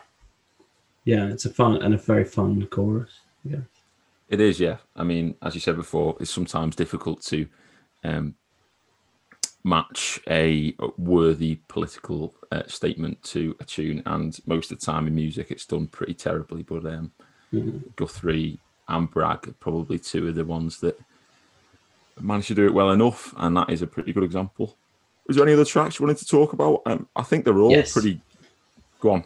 yeah 1.05 1.27
it's 1.27 1.45
a 1.45 1.49
fun 1.53 1.81
and 1.81 1.93
a 1.93 1.97
very 1.97 2.25
fun 2.25 2.67
chorus 2.67 3.21
yeah 3.43 3.61
It 4.29 4.39
is, 4.39 4.59
yeah. 4.59 4.77
I 4.95 5.03
mean, 5.03 5.35
as 5.41 5.55
you 5.55 5.61
said 5.61 5.75
before, 5.75 6.15
it's 6.19 6.31
sometimes 6.31 6.75
difficult 6.75 7.21
to 7.23 7.47
um, 8.03 8.35
match 9.63 10.19
a 10.29 10.75
worthy 10.97 11.59
political 11.67 12.33
uh, 12.51 12.63
statement 12.67 13.21
to 13.23 13.55
a 13.59 13.63
tune, 13.65 14.01
and 14.05 14.37
most 14.45 14.71
of 14.71 14.79
the 14.79 14.85
time 14.85 15.07
in 15.07 15.15
music, 15.15 15.51
it's 15.51 15.65
done 15.65 15.87
pretty 15.87 16.13
terribly. 16.13 16.63
But 16.63 16.85
um, 16.85 17.11
Mhm. 17.53 17.95
Guthrie 17.95 18.59
and 18.87 19.09
Bragg 19.11 19.47
are 19.47 19.53
probably 19.59 19.99
two 19.99 20.27
of 20.27 20.35
the 20.35 20.45
ones 20.45 20.79
that 20.79 20.97
managed 22.19 22.47
to 22.49 22.55
do 22.55 22.65
it 22.65 22.73
well 22.73 22.91
enough, 22.91 23.33
and 23.37 23.55
that 23.57 23.69
is 23.69 23.81
a 23.81 23.87
pretty 23.87 24.13
good 24.13 24.23
example. 24.23 24.77
Is 25.29 25.35
there 25.35 25.45
any 25.45 25.53
other 25.53 25.65
tracks 25.65 25.99
you 25.99 26.05
wanted 26.05 26.19
to 26.19 26.25
talk 26.25 26.53
about? 26.53 26.81
Um, 26.85 27.07
I 27.15 27.23
think 27.23 27.45
they're 27.45 27.57
all 27.59 27.71
Yes. 27.71 27.93
pretty. 27.93 28.21
Go 28.99 29.11
on, 29.11 29.25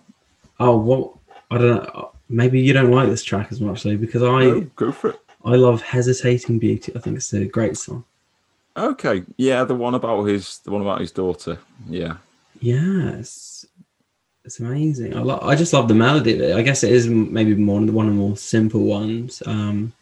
oh 0.59 0.77
well, 0.77 1.21
i 1.51 1.57
don't 1.57 1.83
know 1.83 2.11
maybe 2.29 2.59
you 2.59 2.73
don't 2.73 2.91
like 2.91 3.07
this 3.09 3.23
track 3.23 3.51
as 3.51 3.59
much 3.61 3.83
though 3.83 3.97
because 3.97 4.23
i 4.23 4.39
No, 4.45 4.61
go 4.75 4.91
for 4.91 5.09
it. 5.11 5.19
i 5.43 5.55
love 5.55 5.81
hesitating 5.81 6.57
beauty 6.57 6.91
i 6.95 6.99
think 6.99 7.17
it's 7.17 7.31
a 7.33 7.45
great 7.45 7.77
song 7.77 8.03
Okay, 8.77 9.23
yeah, 9.37 9.63
the 9.63 9.75
one 9.75 9.95
about 9.95 10.23
his, 10.25 10.59
the 10.59 10.71
one 10.71 10.81
about 10.81 10.99
his 10.99 11.11
daughter. 11.11 11.57
Yeah, 11.87 12.17
Yes, 12.61 13.65
it's 14.43 14.59
amazing. 14.59 15.15
I 15.15 15.21
lo- 15.21 15.39
I 15.41 15.55
just 15.55 15.73
love 15.73 15.87
the 15.87 15.95
melody 15.95 16.35
of 16.35 16.41
it. 16.41 16.55
I 16.55 16.61
guess 16.61 16.83
it 16.83 16.91
is 16.91 17.07
maybe 17.07 17.55
more 17.55 17.79
one 17.81 18.07
of 18.07 18.13
the 18.13 18.19
more 18.19 18.37
simple 18.37 18.81
ones. 18.81 19.41
Um, 19.45 19.93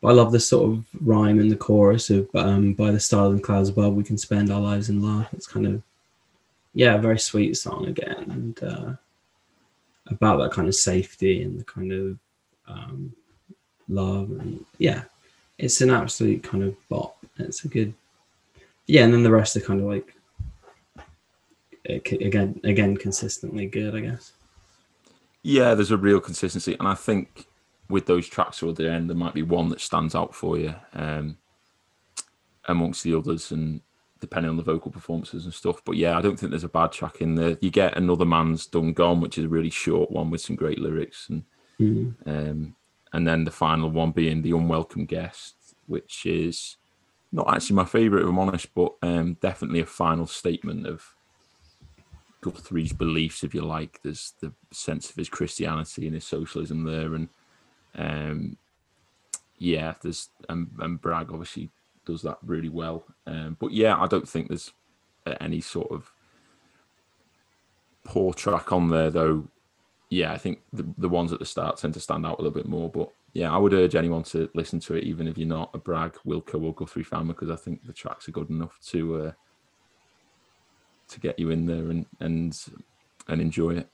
but 0.00 0.08
I 0.08 0.12
love 0.12 0.32
the 0.32 0.40
sort 0.40 0.70
of 0.70 0.84
rhyme 1.00 1.40
in 1.40 1.48
the 1.48 1.56
chorus 1.56 2.10
of 2.10 2.28
um, 2.34 2.74
"By 2.74 2.90
the 2.90 3.00
stars 3.00 3.32
and 3.32 3.42
clouds 3.42 3.68
above, 3.68 3.94
we 3.94 4.04
can 4.04 4.18
spend 4.18 4.50
our 4.50 4.60
lives 4.60 4.88
in 4.88 5.02
love." 5.02 5.28
It's 5.32 5.46
kind 5.46 5.66
of 5.66 5.82
yeah, 6.74 6.94
a 6.94 6.98
very 6.98 7.18
sweet 7.18 7.56
song 7.56 7.86
again, 7.86 8.26
and 8.30 8.62
uh, 8.62 8.92
about 10.08 10.38
that 10.38 10.52
kind 10.52 10.68
of 10.68 10.74
safety 10.74 11.42
and 11.42 11.58
the 11.58 11.64
kind 11.64 11.92
of 11.92 12.18
um, 12.68 13.14
love 13.88 14.30
and 14.30 14.64
yeah, 14.78 15.04
it's 15.58 15.80
an 15.80 15.90
absolute 15.90 16.42
kind 16.42 16.62
of 16.62 16.76
bop. 16.88 17.15
It's 17.38 17.64
a 17.64 17.68
good 17.68 17.94
yeah, 18.86 19.04
and 19.04 19.12
then 19.12 19.22
the 19.22 19.30
rest 19.30 19.56
are 19.56 19.60
kind 19.60 19.80
of 19.80 19.86
like 19.86 20.14
uh, 21.88 21.94
again 21.94 22.60
again 22.64 22.96
consistently 22.96 23.66
good 23.66 23.94
i 23.94 24.00
guess 24.00 24.32
yeah. 25.42 25.74
There's 25.74 25.92
a 25.92 25.96
real 25.96 26.18
consistency, 26.18 26.74
and 26.80 26.88
I 26.88 26.94
think 26.94 27.46
with 27.88 28.06
those 28.06 28.26
tracks 28.26 28.58
toward 28.58 28.74
the 28.74 28.90
end, 28.90 29.08
there 29.08 29.16
might 29.16 29.32
be 29.34 29.44
one 29.44 29.68
that 29.68 29.80
stands 29.80 30.16
out 30.16 30.34
for 30.34 30.58
you 30.58 30.74
um, 30.92 31.36
amongst 32.64 33.04
the 33.04 33.14
others, 33.14 33.52
and 33.52 33.80
depending 34.18 34.50
on 34.50 34.56
the 34.56 34.64
vocal 34.64 34.90
performances 34.90 35.44
and 35.44 35.54
stuff. 35.54 35.82
But 35.84 35.96
yeah, 35.96 36.18
I 36.18 36.20
don't 36.20 36.36
think 36.36 36.50
there's 36.50 36.64
a 36.64 36.68
bad 36.68 36.90
track 36.90 37.20
in 37.20 37.36
there. 37.36 37.56
You 37.60 37.70
get 37.70 37.96
another 37.96 38.24
man's 38.24 38.66
done 38.66 38.92
gone, 38.92 39.20
which 39.20 39.38
is 39.38 39.44
a 39.44 39.48
really 39.48 39.70
short 39.70 40.10
one 40.10 40.30
with 40.30 40.40
some 40.40 40.56
great 40.56 40.80
lyrics, 40.80 41.28
and 41.28 41.44
Mm. 41.78 42.14
um, 42.26 42.74
and 43.12 43.28
then 43.28 43.44
the 43.44 43.52
final 43.52 43.88
one 43.88 44.10
being 44.10 44.42
the 44.42 44.50
unwelcome 44.50 45.04
guest, 45.04 45.54
which 45.86 46.26
is 46.26 46.76
not 47.32 47.52
actually 47.52 47.76
my 47.76 47.84
favourite, 47.84 48.22
if 48.22 48.28
I'm 48.28 48.38
honest, 48.38 48.74
but 48.74 48.94
um, 49.02 49.34
definitely 49.40 49.80
a 49.80 49.86
final 49.86 50.26
statement 50.26 50.86
of 50.86 51.14
Guthrie's 52.40 52.92
beliefs, 52.92 53.42
if 53.42 53.54
you 53.54 53.62
like. 53.62 54.00
There's 54.02 54.32
the 54.40 54.52
sense 54.72 55.10
of 55.10 55.16
his 55.16 55.28
Christianity 55.28 56.06
and 56.06 56.14
his 56.14 56.26
socialism 56.26 56.84
there, 56.84 57.14
and 57.14 57.28
um, 57.96 58.56
yeah, 59.58 59.94
there's 60.02 60.28
and, 60.48 60.70
and 60.78 61.00
Bragg 61.00 61.30
obviously 61.30 61.70
does 62.04 62.22
that 62.22 62.38
really 62.42 62.68
well. 62.68 63.04
Um, 63.26 63.56
but 63.58 63.72
yeah, 63.72 64.00
I 64.00 64.06
don't 64.06 64.28
think 64.28 64.48
there's 64.48 64.72
uh, 65.26 65.34
any 65.40 65.60
sort 65.60 65.90
of 65.90 66.12
poor 68.04 68.32
track 68.32 68.72
on 68.72 68.88
there, 68.88 69.10
though. 69.10 69.48
Yeah, 70.08 70.32
I 70.32 70.38
think 70.38 70.60
the, 70.72 70.86
the 70.96 71.08
ones 71.08 71.32
at 71.32 71.40
the 71.40 71.44
start 71.44 71.78
tend 71.78 71.94
to 71.94 72.00
stand 72.00 72.24
out 72.24 72.38
a 72.38 72.42
little 72.42 72.56
bit 72.56 72.68
more. 72.68 72.88
But 72.88 73.10
yeah, 73.36 73.52
I 73.52 73.58
would 73.58 73.74
urge 73.74 73.94
anyone 73.94 74.22
to 74.24 74.48
listen 74.54 74.80
to 74.80 74.94
it, 74.94 75.04
even 75.04 75.28
if 75.28 75.36
you're 75.36 75.46
not 75.46 75.70
a 75.74 75.78
Bragg, 75.78 76.14
Wilco, 76.26 76.62
or 76.62 76.72
Guthrie 76.72 77.04
fan, 77.04 77.26
because 77.26 77.50
I 77.50 77.56
think 77.56 77.84
the 77.84 77.92
tracks 77.92 78.26
are 78.26 78.32
good 78.32 78.48
enough 78.48 78.78
to 78.86 79.24
uh, 79.24 79.32
to 81.08 81.20
get 81.20 81.38
you 81.38 81.50
in 81.50 81.66
there 81.66 81.90
and 81.90 82.06
and 82.20 82.58
and 83.28 83.42
enjoy 83.42 83.76
it. 83.76 83.90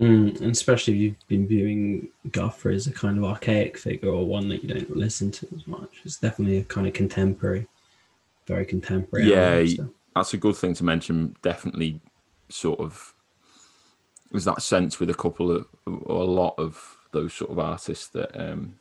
Mm, 0.00 0.40
and 0.40 0.52
especially 0.52 0.94
if 0.94 1.00
you've 1.00 1.26
been 1.26 1.48
viewing 1.48 2.10
Guthrie 2.30 2.76
as 2.76 2.86
a 2.86 2.92
kind 2.92 3.18
of 3.18 3.24
archaic 3.24 3.76
figure 3.76 4.10
or 4.10 4.24
one 4.24 4.48
that 4.50 4.62
you 4.62 4.72
don't 4.72 4.96
listen 4.96 5.32
to 5.32 5.48
as 5.56 5.66
much. 5.66 6.02
It's 6.04 6.18
definitely 6.18 6.58
a 6.58 6.64
kind 6.64 6.86
of 6.86 6.92
contemporary, 6.92 7.66
very 8.46 8.66
contemporary. 8.66 9.28
Yeah, 9.28 9.54
album, 9.54 9.68
so. 9.68 9.90
That's 10.14 10.34
a 10.34 10.38
good 10.38 10.54
thing 10.54 10.74
to 10.74 10.84
mention. 10.84 11.34
Definitely, 11.42 12.00
sort 12.50 12.78
of, 12.78 13.14
there's 14.30 14.44
that 14.44 14.62
sense 14.62 15.00
with 15.00 15.10
a 15.10 15.14
couple 15.14 15.50
of 15.50 15.66
or 15.86 16.22
a 16.22 16.24
lot 16.24 16.54
of 16.56 16.96
those 17.12 17.32
sort 17.34 17.50
of 17.50 17.58
artists 17.58 18.08
that 18.08 18.38
um, 18.38 18.78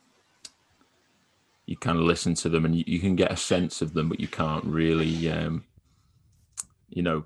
you 1.66 1.76
kind 1.78 1.98
of 1.98 2.06
listen 2.06 2.34
to 2.36 2.50
them 2.50 2.66
and 2.66 2.76
you, 2.76 2.84
you 2.86 3.00
can 3.00 3.16
get 3.16 3.32
a 3.32 3.38
sense 3.38 3.82
of 3.82 3.94
them, 3.94 4.10
but 4.10 4.20
you 4.20 4.28
can't 4.28 4.66
really, 4.66 5.30
um, 5.30 5.64
you 6.90 7.02
know, 7.02 7.26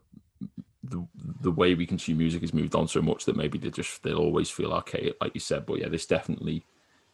the 0.83 1.05
the 1.41 1.51
way 1.51 1.75
we 1.75 1.85
consume 1.85 2.17
music 2.17 2.41
has 2.41 2.53
moved 2.53 2.73
on 2.73 2.87
so 2.87 3.01
much 3.01 3.25
that 3.25 3.35
maybe 3.35 3.57
they 3.57 3.69
just 3.69 4.01
they'll 4.01 4.17
always 4.17 4.49
feel 4.49 4.71
archaic, 4.71 5.15
like 5.21 5.33
you 5.33 5.41
said. 5.41 5.65
But 5.65 5.79
yeah, 5.79 5.89
this 5.89 6.05
definitely, 6.05 6.65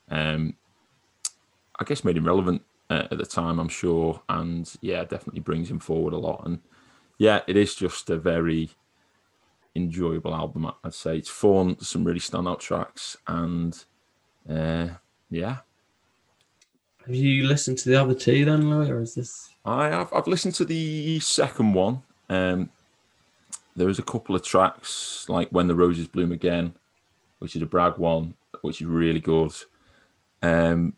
um, 0.09 0.55
I 1.79 1.83
guess, 1.83 2.03
made 2.03 2.17
him 2.17 2.27
relevant 2.27 2.61
uh, 2.89 3.07
at 3.09 3.17
the 3.17 3.25
time, 3.25 3.59
I'm 3.59 3.69
sure, 3.69 4.21
and 4.29 4.71
yeah, 4.81 5.03
definitely 5.03 5.41
brings 5.41 5.69
him 5.69 5.79
forward 5.79 6.13
a 6.13 6.17
lot. 6.17 6.45
And 6.45 6.59
yeah, 7.17 7.41
it 7.47 7.57
is 7.57 7.75
just 7.75 8.09
a 8.09 8.17
very 8.17 8.69
enjoyable 9.75 10.33
album. 10.33 10.71
I'd 10.83 10.93
say 10.93 11.17
it's 11.17 11.29
fun, 11.29 11.79
some 11.79 12.03
really 12.03 12.19
standout 12.19 12.59
tracks, 12.59 13.17
and 13.27 13.77
uh, 14.49 14.87
yeah, 15.29 15.57
Have 17.05 17.15
you 17.15 17.45
listened 17.45 17.77
to 17.79 17.89
the 17.89 18.01
other 18.01 18.13
two 18.13 18.45
then, 18.45 18.69
Louis, 18.69 18.89
or 18.89 19.01
is 19.01 19.15
this? 19.15 19.49
I 19.65 19.87
have 19.87 20.13
I've 20.13 20.27
listened 20.27 20.55
to 20.55 20.65
the 20.65 21.19
second 21.19 21.73
one. 21.73 22.03
Um, 22.29 22.69
there 23.75 23.89
is 23.89 23.99
a 23.99 24.03
couple 24.03 24.35
of 24.35 24.43
tracks 24.43 25.25
like 25.27 25.49
"When 25.49 25.67
the 25.67 25.75
Roses 25.75 26.07
Bloom 26.07 26.31
Again," 26.31 26.73
which 27.39 27.55
is 27.55 27.61
a 27.61 27.65
Bragg 27.65 27.97
one, 27.97 28.35
which 28.61 28.81
is 28.81 28.87
really 28.87 29.19
good. 29.19 29.51
Um, 30.41 30.93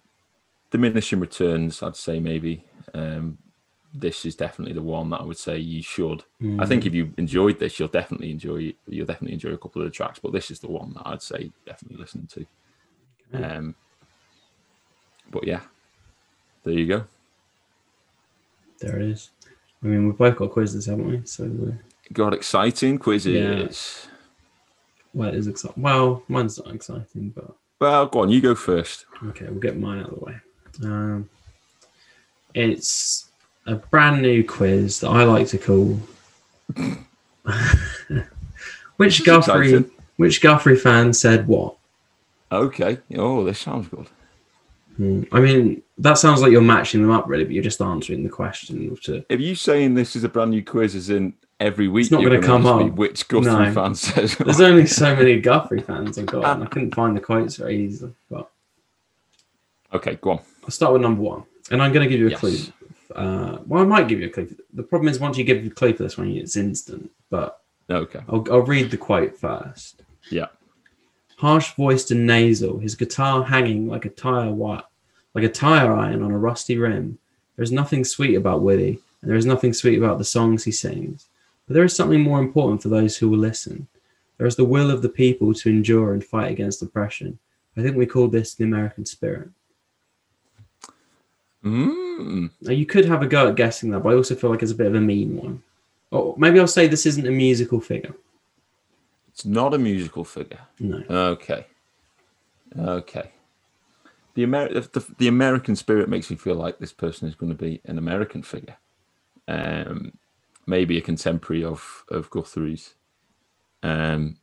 diminishing 0.71 1.19
returns, 1.19 1.81
I'd 1.81 1.95
say 1.95 2.19
maybe. 2.19 2.63
Um, 2.93 3.37
this 3.99 4.25
is 4.25 4.35
definitely 4.35 4.73
the 4.73 4.81
one 4.83 5.09
that 5.09 5.21
I 5.21 5.23
would 5.23 5.37
say 5.37 5.57
you 5.57 5.81
should. 5.81 6.23
I 6.59 6.65
think 6.65 6.85
if 6.85 6.93
you 6.93 7.13
enjoyed 7.17 7.57
this, 7.59 7.79
you'll 7.79 7.87
definitely 7.87 8.31
enjoy. 8.31 8.73
You'll 8.87 9.05
definitely 9.07 9.33
enjoy 9.33 9.51
a 9.51 9.57
couple 9.57 9.81
of 9.81 9.87
the 9.87 9.91
tracks, 9.91 10.19
but 10.19 10.31
this 10.33 10.51
is 10.51 10.59
the 10.59 10.69
one 10.69 10.93
that 10.93 11.03
I'd 11.05 11.21
say 11.21 11.51
definitely 11.65 11.97
listen 11.97 12.27
to. 12.27 12.45
Um, 13.33 13.75
but 15.31 15.45
yeah, 15.47 15.61
there 16.63 16.73
you 16.73 16.85
go. 16.87 17.03
There 18.79 18.99
it 18.99 19.09
is. 19.09 19.31
I 19.83 19.87
mean, 19.87 20.05
we've 20.07 20.17
both 20.17 20.35
got 20.37 20.51
quizzes, 20.51 20.85
haven't 20.85 21.07
we? 21.07 21.21
So, 21.25 21.45
uh, 21.45 21.71
Got 22.13 22.33
exciting 22.33 22.97
quizzes. 22.99 24.07
well, 25.13 25.29
it 25.29 25.35
is 25.35 25.47
exciting. 25.47 25.81
Well, 25.83 26.23
mine's 26.27 26.57
not 26.63 26.73
exciting, 26.73 27.29
but 27.35 27.55
Well, 27.79 28.05
go 28.07 28.19
on, 28.21 28.29
you 28.29 28.41
go 28.41 28.55
first. 28.55 29.05
okay, 29.25 29.45
we'll 29.49 29.59
get 29.59 29.77
mine 29.77 29.99
out 29.99 30.09
of 30.13 30.19
the 30.19 30.25
way. 30.25 30.35
Um, 30.83 31.29
It's 32.53 33.26
a 33.67 33.75
brand 33.75 34.21
new 34.21 34.43
quiz 34.43 34.99
that 35.01 35.09
I 35.09 35.23
like 35.23 35.47
to 35.49 35.57
call. 35.57 35.99
which 38.97 39.23
Guthrie? 39.23 39.67
exciting. 39.73 39.91
Which 40.17 40.41
Guthrie 40.41 40.75
fan 40.77 41.13
said 41.13 41.47
what? 41.47 41.75
Okay. 42.51 42.97
Oh, 43.15 43.43
this 43.43 43.59
sounds 43.59 43.87
good. 43.87 44.07
Hmm, 44.95 45.23
I 45.31 45.39
mean, 45.39 45.83
that 45.99 46.17
sounds 46.17 46.41
like 46.41 46.51
you're 46.51 46.61
matching 46.61 47.01
them 47.03 47.11
up, 47.11 47.27
really, 47.27 47.43
but 47.43 47.53
you're 47.53 47.63
just 47.63 47.81
answering 47.81 48.23
the 48.23 48.29
question. 48.29 48.95
To 49.03 49.23
If 49.29 49.39
you're 49.39 49.55
saying 49.55 49.93
this 49.93 50.15
is 50.15 50.23
a 50.23 50.29
brand 50.29 50.51
new 50.51 50.63
quiz, 50.63 50.95
as 50.95 51.11
in 51.11 51.33
every 51.59 51.87
week, 51.87 52.05
It's 52.05 52.11
not 52.11 52.23
gonna 52.23 52.35
gonna 52.39 52.47
come 52.47 52.65
up. 52.65 52.93
Which 52.95 53.27
Guthrie 53.27 53.51
No. 53.51 53.71
fan 53.73 53.93
says? 53.93 54.35
there's 54.39 54.61
only 54.61 54.87
so 54.87 55.15
many 55.15 55.39
Guthrie 55.39 55.81
fans 55.81 56.17
I've 56.17 56.25
got, 56.25 56.45
and 56.45 56.63
I 56.63 56.67
couldn't 56.67 56.95
find 56.95 57.15
the 57.15 57.21
quotes 57.21 57.57
very 57.57 57.79
easily. 57.85 58.13
But 58.31 58.49
okay, 59.93 60.17
go 60.19 60.31
on. 60.31 60.39
I'll 60.63 60.71
start 60.71 60.93
with 60.93 61.03
number 61.03 61.21
one, 61.21 61.43
and 61.69 61.81
I'm 61.83 61.93
going 61.93 62.03
to 62.03 62.09
give 62.09 62.19
you 62.19 62.27
a 62.27 62.31
Yes. 62.31 62.39
clue. 62.39 62.57
Uh, 63.17 63.59
well, 63.65 63.81
I 63.81 63.85
might 63.85 64.07
give 64.07 64.19
you 64.19 64.27
a 64.27 64.29
clue. 64.29 64.55
The 64.73 64.83
problem 64.83 65.09
is 65.09 65.19
once 65.19 65.37
you 65.37 65.43
give 65.43 65.65
a 65.65 65.69
clue 65.69 65.93
for 65.93 66.03
this 66.03 66.17
one, 66.17 66.29
it's 66.31 66.55
instant. 66.55 67.11
But 67.29 67.61
Okay. 67.89 68.19
I'll, 68.29 68.45
I'll 68.51 68.61
read 68.61 68.91
the 68.91 68.97
quote 68.97 69.37
first. 69.37 70.03
Yeah. 70.29 70.47
Harsh 71.37 71.73
voiced 71.75 72.11
and 72.11 72.25
nasal, 72.27 72.79
his 72.79 72.95
guitar 72.95 73.43
hanging 73.43 73.87
like 73.87 74.05
a 74.05 74.09
tire 74.09 74.49
wi- 74.49 74.83
like 75.33 75.43
a 75.43 75.49
tire 75.49 75.93
iron 75.93 76.23
on 76.23 76.31
a 76.31 76.37
rusty 76.37 76.77
rim. 76.77 77.17
There 77.55 77.63
is 77.63 77.71
nothing 77.71 78.03
sweet 78.03 78.35
about 78.35 78.61
Willie, 78.61 78.99
and 79.21 79.29
there 79.29 79.37
is 79.37 79.45
nothing 79.45 79.71
sweet 79.73 79.97
about 79.97 80.17
the 80.17 80.23
songs 80.25 80.63
he 80.63 80.71
sings. 80.71 81.27
But 81.67 81.75
there 81.75 81.83
is 81.83 81.95
something 81.95 82.21
more 82.21 82.39
important 82.39 82.81
for 82.81 82.89
those 82.89 83.17
who 83.17 83.29
will 83.29 83.37
listen. 83.39 83.87
There 84.37 84.47
is 84.47 84.55
the 84.55 84.65
will 84.65 84.89
of 84.91 85.01
the 85.01 85.09
people 85.09 85.53
to 85.53 85.69
endure 85.69 86.13
and 86.13 86.23
fight 86.23 86.51
against 86.51 86.81
oppression. 86.81 87.37
I 87.75 87.81
think 87.83 87.95
we 87.95 88.05
call 88.05 88.27
this 88.27 88.53
the 88.55 88.63
American 88.63 89.05
spirit. 89.05 89.49
Mm. 91.63 92.51
Now, 92.61 92.71
you 92.71 92.85
could 92.85 93.05
have 93.05 93.21
a 93.21 93.27
go 93.27 93.49
at 93.49 93.55
guessing 93.55 93.91
that, 93.91 93.99
but 93.99 94.09
I 94.09 94.15
also 94.15 94.35
feel 94.35 94.49
like 94.49 94.63
it's 94.63 94.71
a 94.71 94.75
bit 94.75 94.87
of 94.87 94.95
a 94.95 95.01
mean 95.01 95.37
one. 95.37 95.63
Or 96.11 96.35
maybe 96.37 96.59
I'll 96.59 96.67
say 96.67 96.87
this 96.87 97.05
isn't 97.05 97.27
a 97.27 97.31
musical 97.31 97.81
figure. 97.81 98.15
It's 99.29 99.45
not 99.45 99.73
a 99.73 99.77
musical 99.77 100.23
figure. 100.23 100.61
No. 100.79 101.03
Okay. 101.09 101.67
Okay. 102.77 103.31
The, 104.33 104.43
Amer- 104.43 104.73
the, 104.73 105.05
the 105.17 105.27
American 105.27 105.75
spirit 105.75 106.09
makes 106.09 106.29
me 106.29 106.37
feel 106.37 106.55
like 106.55 106.79
this 106.79 106.93
person 106.93 107.27
is 107.27 107.35
going 107.35 107.51
to 107.51 107.57
be 107.57 107.81
an 107.85 107.97
American 107.97 108.43
figure. 108.43 108.77
Um, 109.47 110.13
maybe 110.65 110.97
a 110.97 111.01
contemporary 111.01 111.63
of, 111.63 112.05
of 112.09 112.29
Guthrie's. 112.29 112.93
Um, 113.83 114.37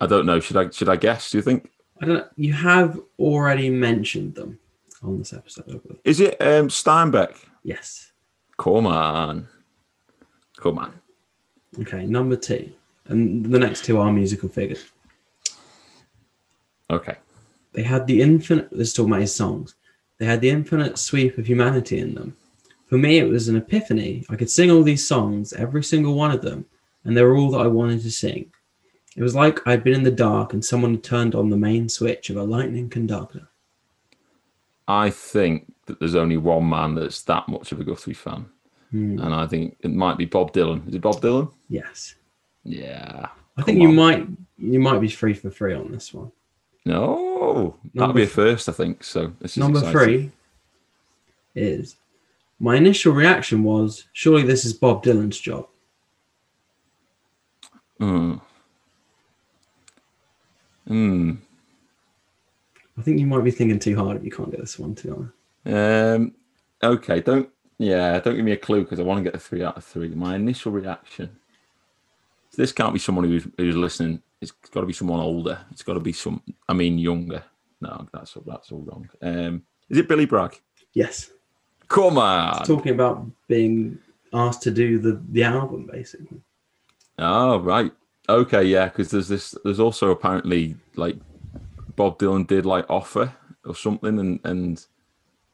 I 0.00 0.06
don't 0.06 0.26
know. 0.26 0.40
Should 0.40 0.56
I 0.56 0.70
should 0.70 0.88
I 0.88 0.96
guess? 0.96 1.30
Do 1.30 1.38
you 1.38 1.42
think? 1.42 1.70
I 2.00 2.06
don't 2.06 2.14
know. 2.16 2.28
You 2.36 2.52
have 2.54 2.98
already 3.18 3.68
mentioned 3.68 4.34
them 4.34 4.58
on 5.02 5.18
this 5.18 5.32
episode. 5.32 5.64
I 5.68 5.78
believe. 5.78 6.00
Is 6.04 6.20
it 6.20 6.40
um, 6.40 6.68
Steinbeck? 6.68 7.36
Yes. 7.62 8.12
Come 8.58 8.86
on. 8.86 9.48
Come 10.56 10.78
on. 10.78 10.94
Okay. 11.80 12.06
Number 12.06 12.36
two. 12.36 12.72
And 13.06 13.44
the 13.46 13.58
next 13.58 13.84
two 13.84 13.98
are 13.98 14.12
musical 14.12 14.48
figures. 14.48 14.84
Okay. 16.90 17.16
They 17.72 17.82
had 17.82 18.06
the 18.06 18.20
infinite, 18.20 18.70
this 18.70 18.88
is 18.88 18.94
talking 18.94 19.12
about 19.12 19.22
his 19.22 19.34
songs. 19.34 19.74
They 20.18 20.26
had 20.26 20.40
the 20.40 20.50
infinite 20.50 20.98
sweep 20.98 21.38
of 21.38 21.46
humanity 21.46 21.98
in 21.98 22.14
them. 22.14 22.36
For 22.86 22.98
me, 22.98 23.18
it 23.18 23.28
was 23.28 23.48
an 23.48 23.56
epiphany. 23.56 24.26
I 24.28 24.36
could 24.36 24.50
sing 24.50 24.70
all 24.70 24.82
these 24.82 25.06
songs, 25.06 25.52
every 25.52 25.84
single 25.84 26.14
one 26.14 26.32
of 26.32 26.42
them, 26.42 26.66
and 27.04 27.16
they 27.16 27.22
were 27.22 27.36
all 27.36 27.50
that 27.52 27.60
I 27.60 27.68
wanted 27.68 28.02
to 28.02 28.10
sing. 28.10 28.52
It 29.16 29.22
was 29.22 29.34
like 29.34 29.66
I'd 29.66 29.84
been 29.84 29.94
in 29.94 30.02
the 30.02 30.10
dark 30.10 30.52
and 30.52 30.64
someone 30.64 30.94
had 30.94 31.04
turned 31.04 31.34
on 31.34 31.50
the 31.50 31.56
main 31.56 31.88
switch 31.88 32.30
of 32.30 32.36
a 32.36 32.42
lightning 32.42 32.90
conductor. 32.90 33.48
I 34.90 35.08
think 35.10 35.72
that 35.86 36.00
there's 36.00 36.16
only 36.16 36.36
one 36.36 36.68
man 36.68 36.96
that's 36.96 37.22
that 37.22 37.48
much 37.48 37.70
of 37.70 37.78
a 37.80 37.84
Guthrie 37.84 38.12
fan. 38.12 38.46
Hmm. 38.90 39.20
And 39.20 39.32
I 39.32 39.46
think 39.46 39.76
it 39.80 39.92
might 39.92 40.18
be 40.18 40.24
Bob 40.24 40.52
Dylan. 40.52 40.86
Is 40.88 40.96
it 40.96 41.00
Bob 41.00 41.20
Dylan? 41.20 41.52
Yes. 41.68 42.16
Yeah. 42.64 43.28
I 43.56 43.62
think 43.62 43.78
Come 43.78 43.82
you 43.82 43.88
on. 43.90 43.94
might 43.94 44.26
you 44.58 44.80
might 44.80 44.98
be 45.00 45.08
free 45.08 45.32
for 45.34 45.48
free 45.50 45.74
on 45.74 45.92
this 45.92 46.12
one. 46.12 46.32
No, 46.84 47.76
that'll 47.94 48.14
be 48.14 48.24
a 48.24 48.26
first, 48.26 48.68
I 48.68 48.72
think. 48.72 49.04
So 49.04 49.32
this 49.40 49.52
is 49.52 49.58
Number 49.58 49.78
exciting. 49.78 49.92
three 49.92 50.30
is 51.54 51.96
my 52.58 52.74
initial 52.76 53.12
reaction 53.12 53.62
was 53.62 54.06
surely 54.12 54.42
this 54.42 54.64
is 54.64 54.72
Bob 54.72 55.04
Dylan's 55.04 55.38
job. 55.38 55.68
Mm. 58.00 58.40
Mm. 60.88 61.38
I 63.00 63.02
think 63.02 63.18
you 63.18 63.26
might 63.26 63.42
be 63.42 63.50
thinking 63.50 63.78
too 63.78 63.96
hard 63.96 64.18
if 64.18 64.24
you 64.24 64.30
can't 64.30 64.50
get 64.50 64.60
this 64.60 64.78
one 64.78 64.94
To 64.96 65.32
too. 65.64 65.72
Um. 65.72 66.34
Okay. 66.82 67.20
Don't. 67.20 67.48
Yeah. 67.78 68.20
Don't 68.20 68.36
give 68.36 68.44
me 68.44 68.52
a 68.52 68.58
clue 68.58 68.82
because 68.82 69.00
I 69.00 69.04
want 69.04 69.18
to 69.18 69.24
get 69.24 69.34
a 69.34 69.38
three 69.38 69.64
out 69.64 69.78
of 69.78 69.84
three. 69.84 70.08
My 70.10 70.36
initial 70.36 70.70
reaction. 70.70 71.30
This 72.56 72.72
can't 72.72 72.92
be 72.92 72.98
someone 72.98 73.24
who's 73.24 73.48
who's 73.56 73.76
listening. 73.76 74.20
It's 74.42 74.50
got 74.50 74.80
to 74.80 74.86
be 74.86 74.92
someone 74.92 75.20
older. 75.20 75.58
It's 75.70 75.82
got 75.82 75.94
to 75.94 76.00
be 76.00 76.12
some. 76.12 76.42
I 76.68 76.74
mean, 76.74 76.98
younger. 76.98 77.42
No, 77.80 78.06
that's 78.12 78.36
all. 78.36 78.44
That's 78.46 78.70
all 78.70 78.82
wrong. 78.82 79.08
Um. 79.22 79.62
Is 79.88 79.96
it 79.96 80.08
Billy 80.08 80.26
Bragg? 80.26 80.60
Yes. 80.92 81.30
Come 81.88 82.18
on. 82.18 82.64
Talking 82.66 82.92
about 82.92 83.26
being 83.48 83.98
asked 84.34 84.62
to 84.62 84.70
do 84.70 84.98
the, 84.98 85.20
the 85.30 85.42
album 85.42 85.88
basically. 85.90 86.40
Oh 87.18 87.60
right, 87.60 87.92
okay, 88.28 88.64
yeah. 88.64 88.86
Because 88.86 89.10
there's 89.10 89.28
this. 89.28 89.54
There's 89.64 89.80
also 89.80 90.10
apparently 90.10 90.76
like 90.96 91.16
Bob 92.00 92.18
Dylan 92.18 92.46
did 92.46 92.64
like 92.64 92.86
offer 92.88 93.34
or 93.66 93.74
something, 93.74 94.18
and 94.18 94.40
and 94.44 94.86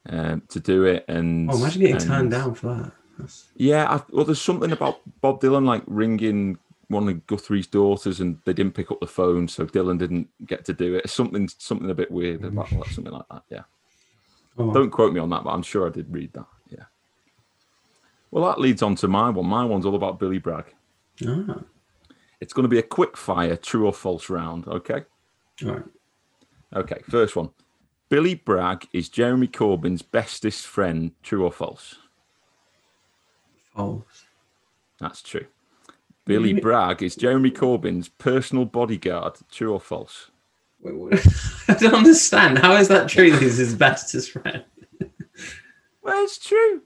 um, 0.09 0.42
to 0.49 0.61
do 0.61 0.84
it, 0.84 1.05
and 1.09 1.51
Oh, 1.51 1.57
imagine 1.57 1.80
getting 1.80 1.97
and- 1.97 2.05
turned 2.07 2.30
down 2.30 2.55
for 2.55 2.68
that. 2.74 2.92
That's, 3.18 3.47
Yeah, 3.57 3.90
I, 3.92 4.03
well, 4.12 4.24
there's 4.24 4.40
something 4.40 4.70
about 4.70 5.01
Bob 5.20 5.40
Dylan 5.40 5.64
like 5.64 5.82
ringing 5.86 6.59
one 6.86 7.09
of 7.09 7.26
Guthrie's 7.26 7.66
daughters, 7.66 8.20
and 8.20 8.38
they 8.44 8.53
didn't 8.53 8.74
pick 8.74 8.92
up 8.92 9.01
the 9.01 9.09
phone, 9.09 9.49
so 9.49 9.66
Dylan 9.66 9.99
didn't 9.99 10.28
get 10.47 10.64
to 10.66 10.72
do 10.72 10.94
it. 10.94 11.11
Something, 11.11 11.49
something 11.59 11.90
a 11.90 11.94
bit 11.94 12.12
weird 12.12 12.44
about 12.44 12.70
that, 12.70 12.86
something 12.92 13.12
like 13.12 13.26
that. 13.28 13.42
Yeah. 13.51 13.62
oh, 14.59 14.72
Don't 14.72 14.90
quote 14.90 15.12
me 15.12 15.18
on 15.18 15.30
that, 15.30 15.42
but 15.42 15.51
I'm 15.51 15.64
sure 15.64 15.88
I 15.88 15.90
did 15.90 16.12
read 16.14 16.32
that. 16.34 16.47
Yeah. 16.70 16.84
Well, 18.30 18.44
that 18.44 18.61
leads 18.61 18.82
on 18.82 18.94
to 18.97 19.09
my 19.09 19.30
one. 19.30 19.47
My 19.47 19.64
one's 19.64 19.84
all 19.86 19.97
about 19.97 20.20
Billy 20.20 20.38
Bragg. 20.38 20.66
ah, 21.26 21.62
It's 22.40 22.53
going 22.53 22.62
to 22.64 22.68
be 22.68 22.78
a 22.78 22.82
quick 22.99 23.16
fire, 23.16 23.57
true 23.57 23.86
or 23.86 23.92
false 23.92 24.30
round. 24.30 24.68
Okay. 24.68 25.03
all 25.64 25.70
right. 25.72 25.82
Okay. 26.75 27.01
First 27.09 27.37
one. 27.37 27.51
Billy 28.09 28.35
Bragg 28.35 28.87
is 28.93 29.09
Jeremy 29.09 29.49
Corbyn's 29.49 30.03
bestest 30.03 30.67
friend. 30.67 31.12
True 31.23 31.45
or 31.45 31.53
false? 31.53 31.97
False. 33.75 34.25
That's 35.01 35.23
true. 35.23 35.47
Billy? 36.25 36.55
Bragg 36.55 37.03
is 37.03 37.14
Jeremy 37.14 37.51
Corbyn's 37.51 38.09
personal 38.09 38.64
bodyguard. 38.64 39.35
True 39.51 39.73
or 39.73 39.81
false? 39.81 40.31
Wait? 40.81 41.27
I 41.69 41.75
don't 41.75 41.95
understand. 41.95 42.59
How 42.59 42.75
is 42.77 42.89
that 42.89 43.09
true 43.09 43.31
he's 43.31 43.59
his 43.59 43.75
bestest 43.75 44.33
friend? 44.33 44.64
Well, 46.03 46.25
it's 46.25 46.39
true. 46.39 46.83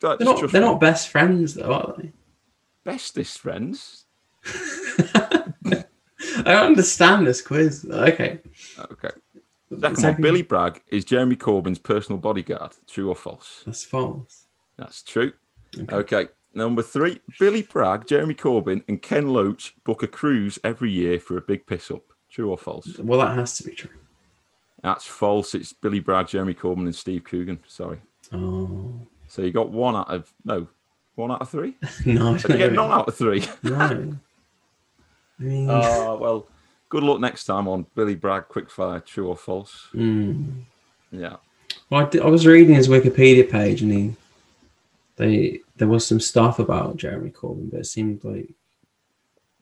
Don't 0.00 0.18
They're 0.18 0.26
not, 0.26 0.50
they're 0.50 0.60
not 0.60 0.80
best 0.80 1.08
friends 1.08 1.54
though, 1.54 1.72
are 1.72 1.94
they? 1.98 2.12
bestest 2.84 3.38
friends. 3.38 4.06
I 5.14 5.84
don't 6.44 6.66
understand 6.66 7.26
this 7.26 7.40
quiz. 7.42 7.86
Okay. 7.88 8.40
Okay. 8.78 9.10
Second 9.80 10.02
one. 10.02 10.20
Billy 10.20 10.42
Bragg 10.42 10.82
is 10.88 11.04
Jeremy 11.04 11.36
Corbyn's 11.36 11.78
personal 11.78 12.18
bodyguard. 12.18 12.72
True 12.86 13.08
or 13.08 13.16
false? 13.16 13.62
That's 13.64 13.84
false. 13.84 14.46
That's 14.76 15.02
true. 15.02 15.32
Okay. 15.78 15.94
Okay. 15.96 16.28
Number 16.54 16.82
three. 16.82 17.20
Billy 17.38 17.62
Bragg, 17.62 18.06
Jeremy 18.06 18.34
Corbyn, 18.34 18.82
and 18.88 19.00
Ken 19.00 19.28
Loach 19.28 19.74
book 19.84 20.02
a 20.02 20.06
cruise 20.06 20.58
every 20.64 20.90
year 20.90 21.18
for 21.18 21.36
a 21.36 21.40
big 21.40 21.66
piss 21.66 21.90
up. 21.90 22.02
True 22.30 22.50
or 22.50 22.58
false? 22.58 22.98
Well, 22.98 23.20
that 23.20 23.36
has 23.36 23.56
to 23.58 23.64
be 23.64 23.74
true. 23.74 23.90
That's 24.82 25.06
false. 25.06 25.54
It's 25.54 25.72
Billy 25.72 26.00
Bragg, 26.00 26.28
Jeremy 26.28 26.54
Corbyn, 26.54 26.80
and 26.80 26.94
Steve 26.94 27.24
Coogan. 27.24 27.60
Sorry. 27.66 28.00
Oh 28.32 29.00
So 29.28 29.42
you 29.42 29.50
got 29.50 29.70
one 29.70 29.96
out 29.96 30.10
of 30.10 30.32
no, 30.44 30.66
one 31.14 31.30
out 31.30 31.42
of 31.42 31.48
three. 31.48 31.76
no! 32.06 32.34
I 32.34 32.38
Did 32.38 32.50
you 32.50 32.56
get 32.56 32.72
none 32.72 32.90
out 32.90 33.08
of 33.08 33.14
three? 33.14 33.44
No. 33.62 33.74
I 35.40 35.42
mean, 35.42 35.68
Oh 35.70 36.16
well. 36.18 36.46
Good 36.92 37.04
luck 37.04 37.20
next 37.20 37.44
time 37.44 37.68
on 37.68 37.86
Billy 37.94 38.14
Bragg 38.14 38.48
Quickfire. 38.48 39.02
True 39.02 39.28
or 39.28 39.34
false? 39.36 39.88
mm. 39.94 40.60
Yeah. 41.10 41.36
Well, 41.88 42.04
I, 42.04 42.08
did- 42.10 42.20
I 42.20 42.26
was 42.26 42.46
reading 42.46 42.74
his 42.74 42.86
Wikipedia 42.86 43.50
page, 43.50 43.80
and 43.80 43.90
he, 43.90 44.14
they, 45.16 45.60
there 45.76 45.88
was 45.88 46.06
some 46.06 46.20
stuff 46.20 46.58
about 46.58 46.98
Jeremy 46.98 47.30
Corbyn, 47.30 47.70
but 47.70 47.80
it 47.80 47.86
seemed 47.86 48.22
like, 48.24 48.50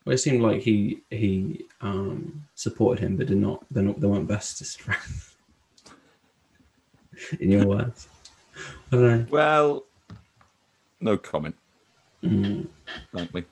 well, 0.05 0.15
it 0.15 0.19
seemed 0.19 0.43
like 0.43 0.61
he 0.63 1.03
he 1.11 1.67
um, 1.83 2.43
supported 2.57 3.01
him, 3.05 3.17
but 3.17 3.29
did 3.29 3.37
not. 3.37 3.65
They're 3.71 3.85
not. 3.85 4.01
They 4.01 4.09
weren't 4.09 4.27
bestest 4.27 4.81
friends. 4.83 5.37
In 7.41 7.53
your 7.53 7.65
words, 7.65 8.09
I 8.91 8.97
don't 8.97 9.03
know. 9.03 9.27
Well, 9.31 9.85
no 11.01 11.17
comment. 11.17 11.55
Mm. 12.25 12.67
Frankly, 13.13 13.45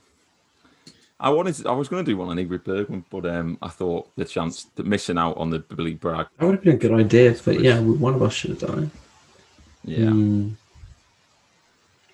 I 1.20 1.30
wanted. 1.30 1.54
To, 1.56 1.68
I 1.68 1.72
was 1.72 1.88
going 1.88 2.04
to 2.04 2.10
do 2.10 2.16
one 2.16 2.28
on 2.28 2.36
Ingrid 2.36 2.62
Bergman, 2.64 3.04
but 3.10 3.26
um, 3.26 3.58
I 3.60 3.68
thought 3.68 4.08
the 4.16 4.24
chance 4.24 4.64
that 4.76 4.86
missing 4.86 5.18
out 5.18 5.36
on 5.36 5.50
the 5.50 5.58
Billy 5.58 5.94
Bragg. 5.94 6.26
That 6.38 6.46
would 6.46 6.54
have 6.56 6.64
been 6.64 6.74
a 6.74 6.78
good 6.78 6.92
idea, 6.92 7.34
but 7.44 7.60
yeah, 7.60 7.80
one 7.80 8.14
of 8.14 8.22
us 8.22 8.32
should 8.34 8.50
have 8.50 8.60
done 8.60 8.90
Yeah. 9.84 10.10
Hmm. 10.10 10.48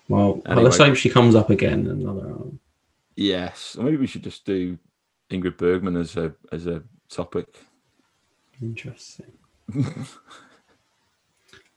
Well, 0.08 0.42
Anyway. 0.46 0.62
let's 0.64 0.78
hope 0.78 0.96
she 0.96 1.08
comes 1.10 1.34
up 1.34 1.50
again 1.50 1.80
in 1.80 1.90
another 2.02 2.28
album. 2.28 2.60
Yes. 3.16 3.76
Maybe 3.80 3.96
we 3.96 4.06
should 4.06 4.22
just 4.24 4.44
do 4.44 4.78
Ingrid 5.30 5.56
Bergman 5.56 5.96
as 5.96 6.16
a 6.16 6.34
as 6.52 6.66
a 6.66 6.82
topic. 7.08 7.46
Interesting. 8.62 9.32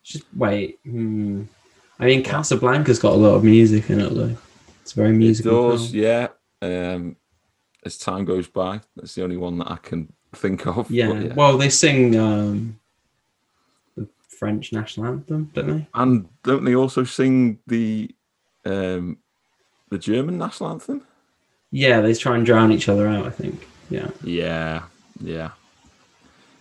Just 0.03 0.23
wait. 0.35 0.79
Hmm. 0.83 1.43
I 1.99 2.05
mean, 2.05 2.23
Casablanca's 2.23 2.99
got 2.99 3.13
a 3.13 3.17
lot 3.17 3.35
of 3.35 3.43
music 3.43 3.89
in 3.89 3.99
it, 3.99 4.13
though. 4.13 4.37
It's 4.81 4.93
very 4.93 5.09
It 5.09 5.13
musical. 5.17 5.71
does, 5.71 5.91
film. 5.91 6.03
yeah. 6.03 6.27
Um, 6.61 7.15
as 7.85 7.97
time 7.97 8.25
goes 8.25 8.47
by, 8.47 8.81
that's 8.95 9.15
the 9.15 9.23
only 9.23 9.37
one 9.37 9.57
that 9.59 9.71
I 9.71 9.77
can 9.77 10.11
think 10.35 10.65
of. 10.67 10.89
Yeah. 10.91 11.13
but 11.13 11.35
Well, 11.35 11.57
they 11.57 11.69
sing 11.69 12.15
um, 12.17 12.79
the 13.95 14.07
French 14.27 14.73
national 14.73 15.07
anthem, 15.07 15.51
don't 15.53 15.67
they? 15.67 15.87
and 15.93 16.27
don't 16.43 16.65
they 16.65 16.75
also 16.75 17.03
sing 17.03 17.59
the 17.67 18.13
um, 18.65 19.17
the 19.89 19.97
German 19.97 20.37
national 20.37 20.71
anthem? 20.71 21.03
Yeah, 21.71 22.01
they 22.01 22.13
try 22.13 22.35
and 22.35 22.45
drown 22.45 22.71
each 22.71 22.89
other 22.89 23.07
out. 23.07 23.25
I 23.25 23.29
think. 23.29 23.67
Yeah. 23.89 24.09
Yeah, 24.23 24.83
yeah, 25.21 25.51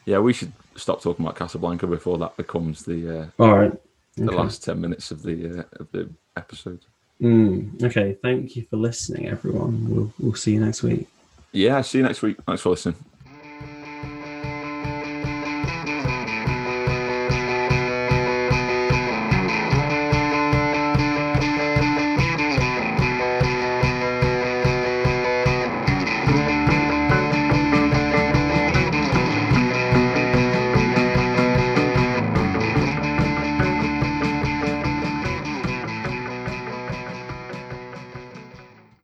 yeah. 0.05 0.19
We 0.19 0.33
should 0.33 0.53
stop 0.77 1.03
talking 1.03 1.25
about 1.25 1.37
Casablanca 1.37 1.87
before 1.87 2.19
that 2.19 2.37
becomes 2.37 2.85
the 2.85 3.21
uh, 3.21 3.27
All 3.43 3.57
right. 3.57 3.73
the 4.17 4.31
last 4.33 4.63
ten 4.65 4.81
minutes 4.81 5.11
of 5.11 5.23
the 5.23 5.61
uh, 5.61 5.63
of 5.81 5.91
the 5.93 6.11
episode. 6.37 6.85
Mm, 7.21 7.83
okay. 7.83 8.17
Thank 8.23 8.57
you 8.57 8.67
for 8.69 8.77
listening, 8.77 9.29
everyone. 9.29 9.89
We'll 9.89 10.13
we'll 10.19 10.35
see 10.35 10.53
you 10.53 10.61
next 10.61 10.83
week. 10.83 11.09
Yeah, 11.53 11.81
see 11.81 11.99
you 11.99 12.05
next 12.05 12.23
week. 12.23 12.37
Thanks 12.47 12.63
for 12.63 12.71
listening. 12.71 12.97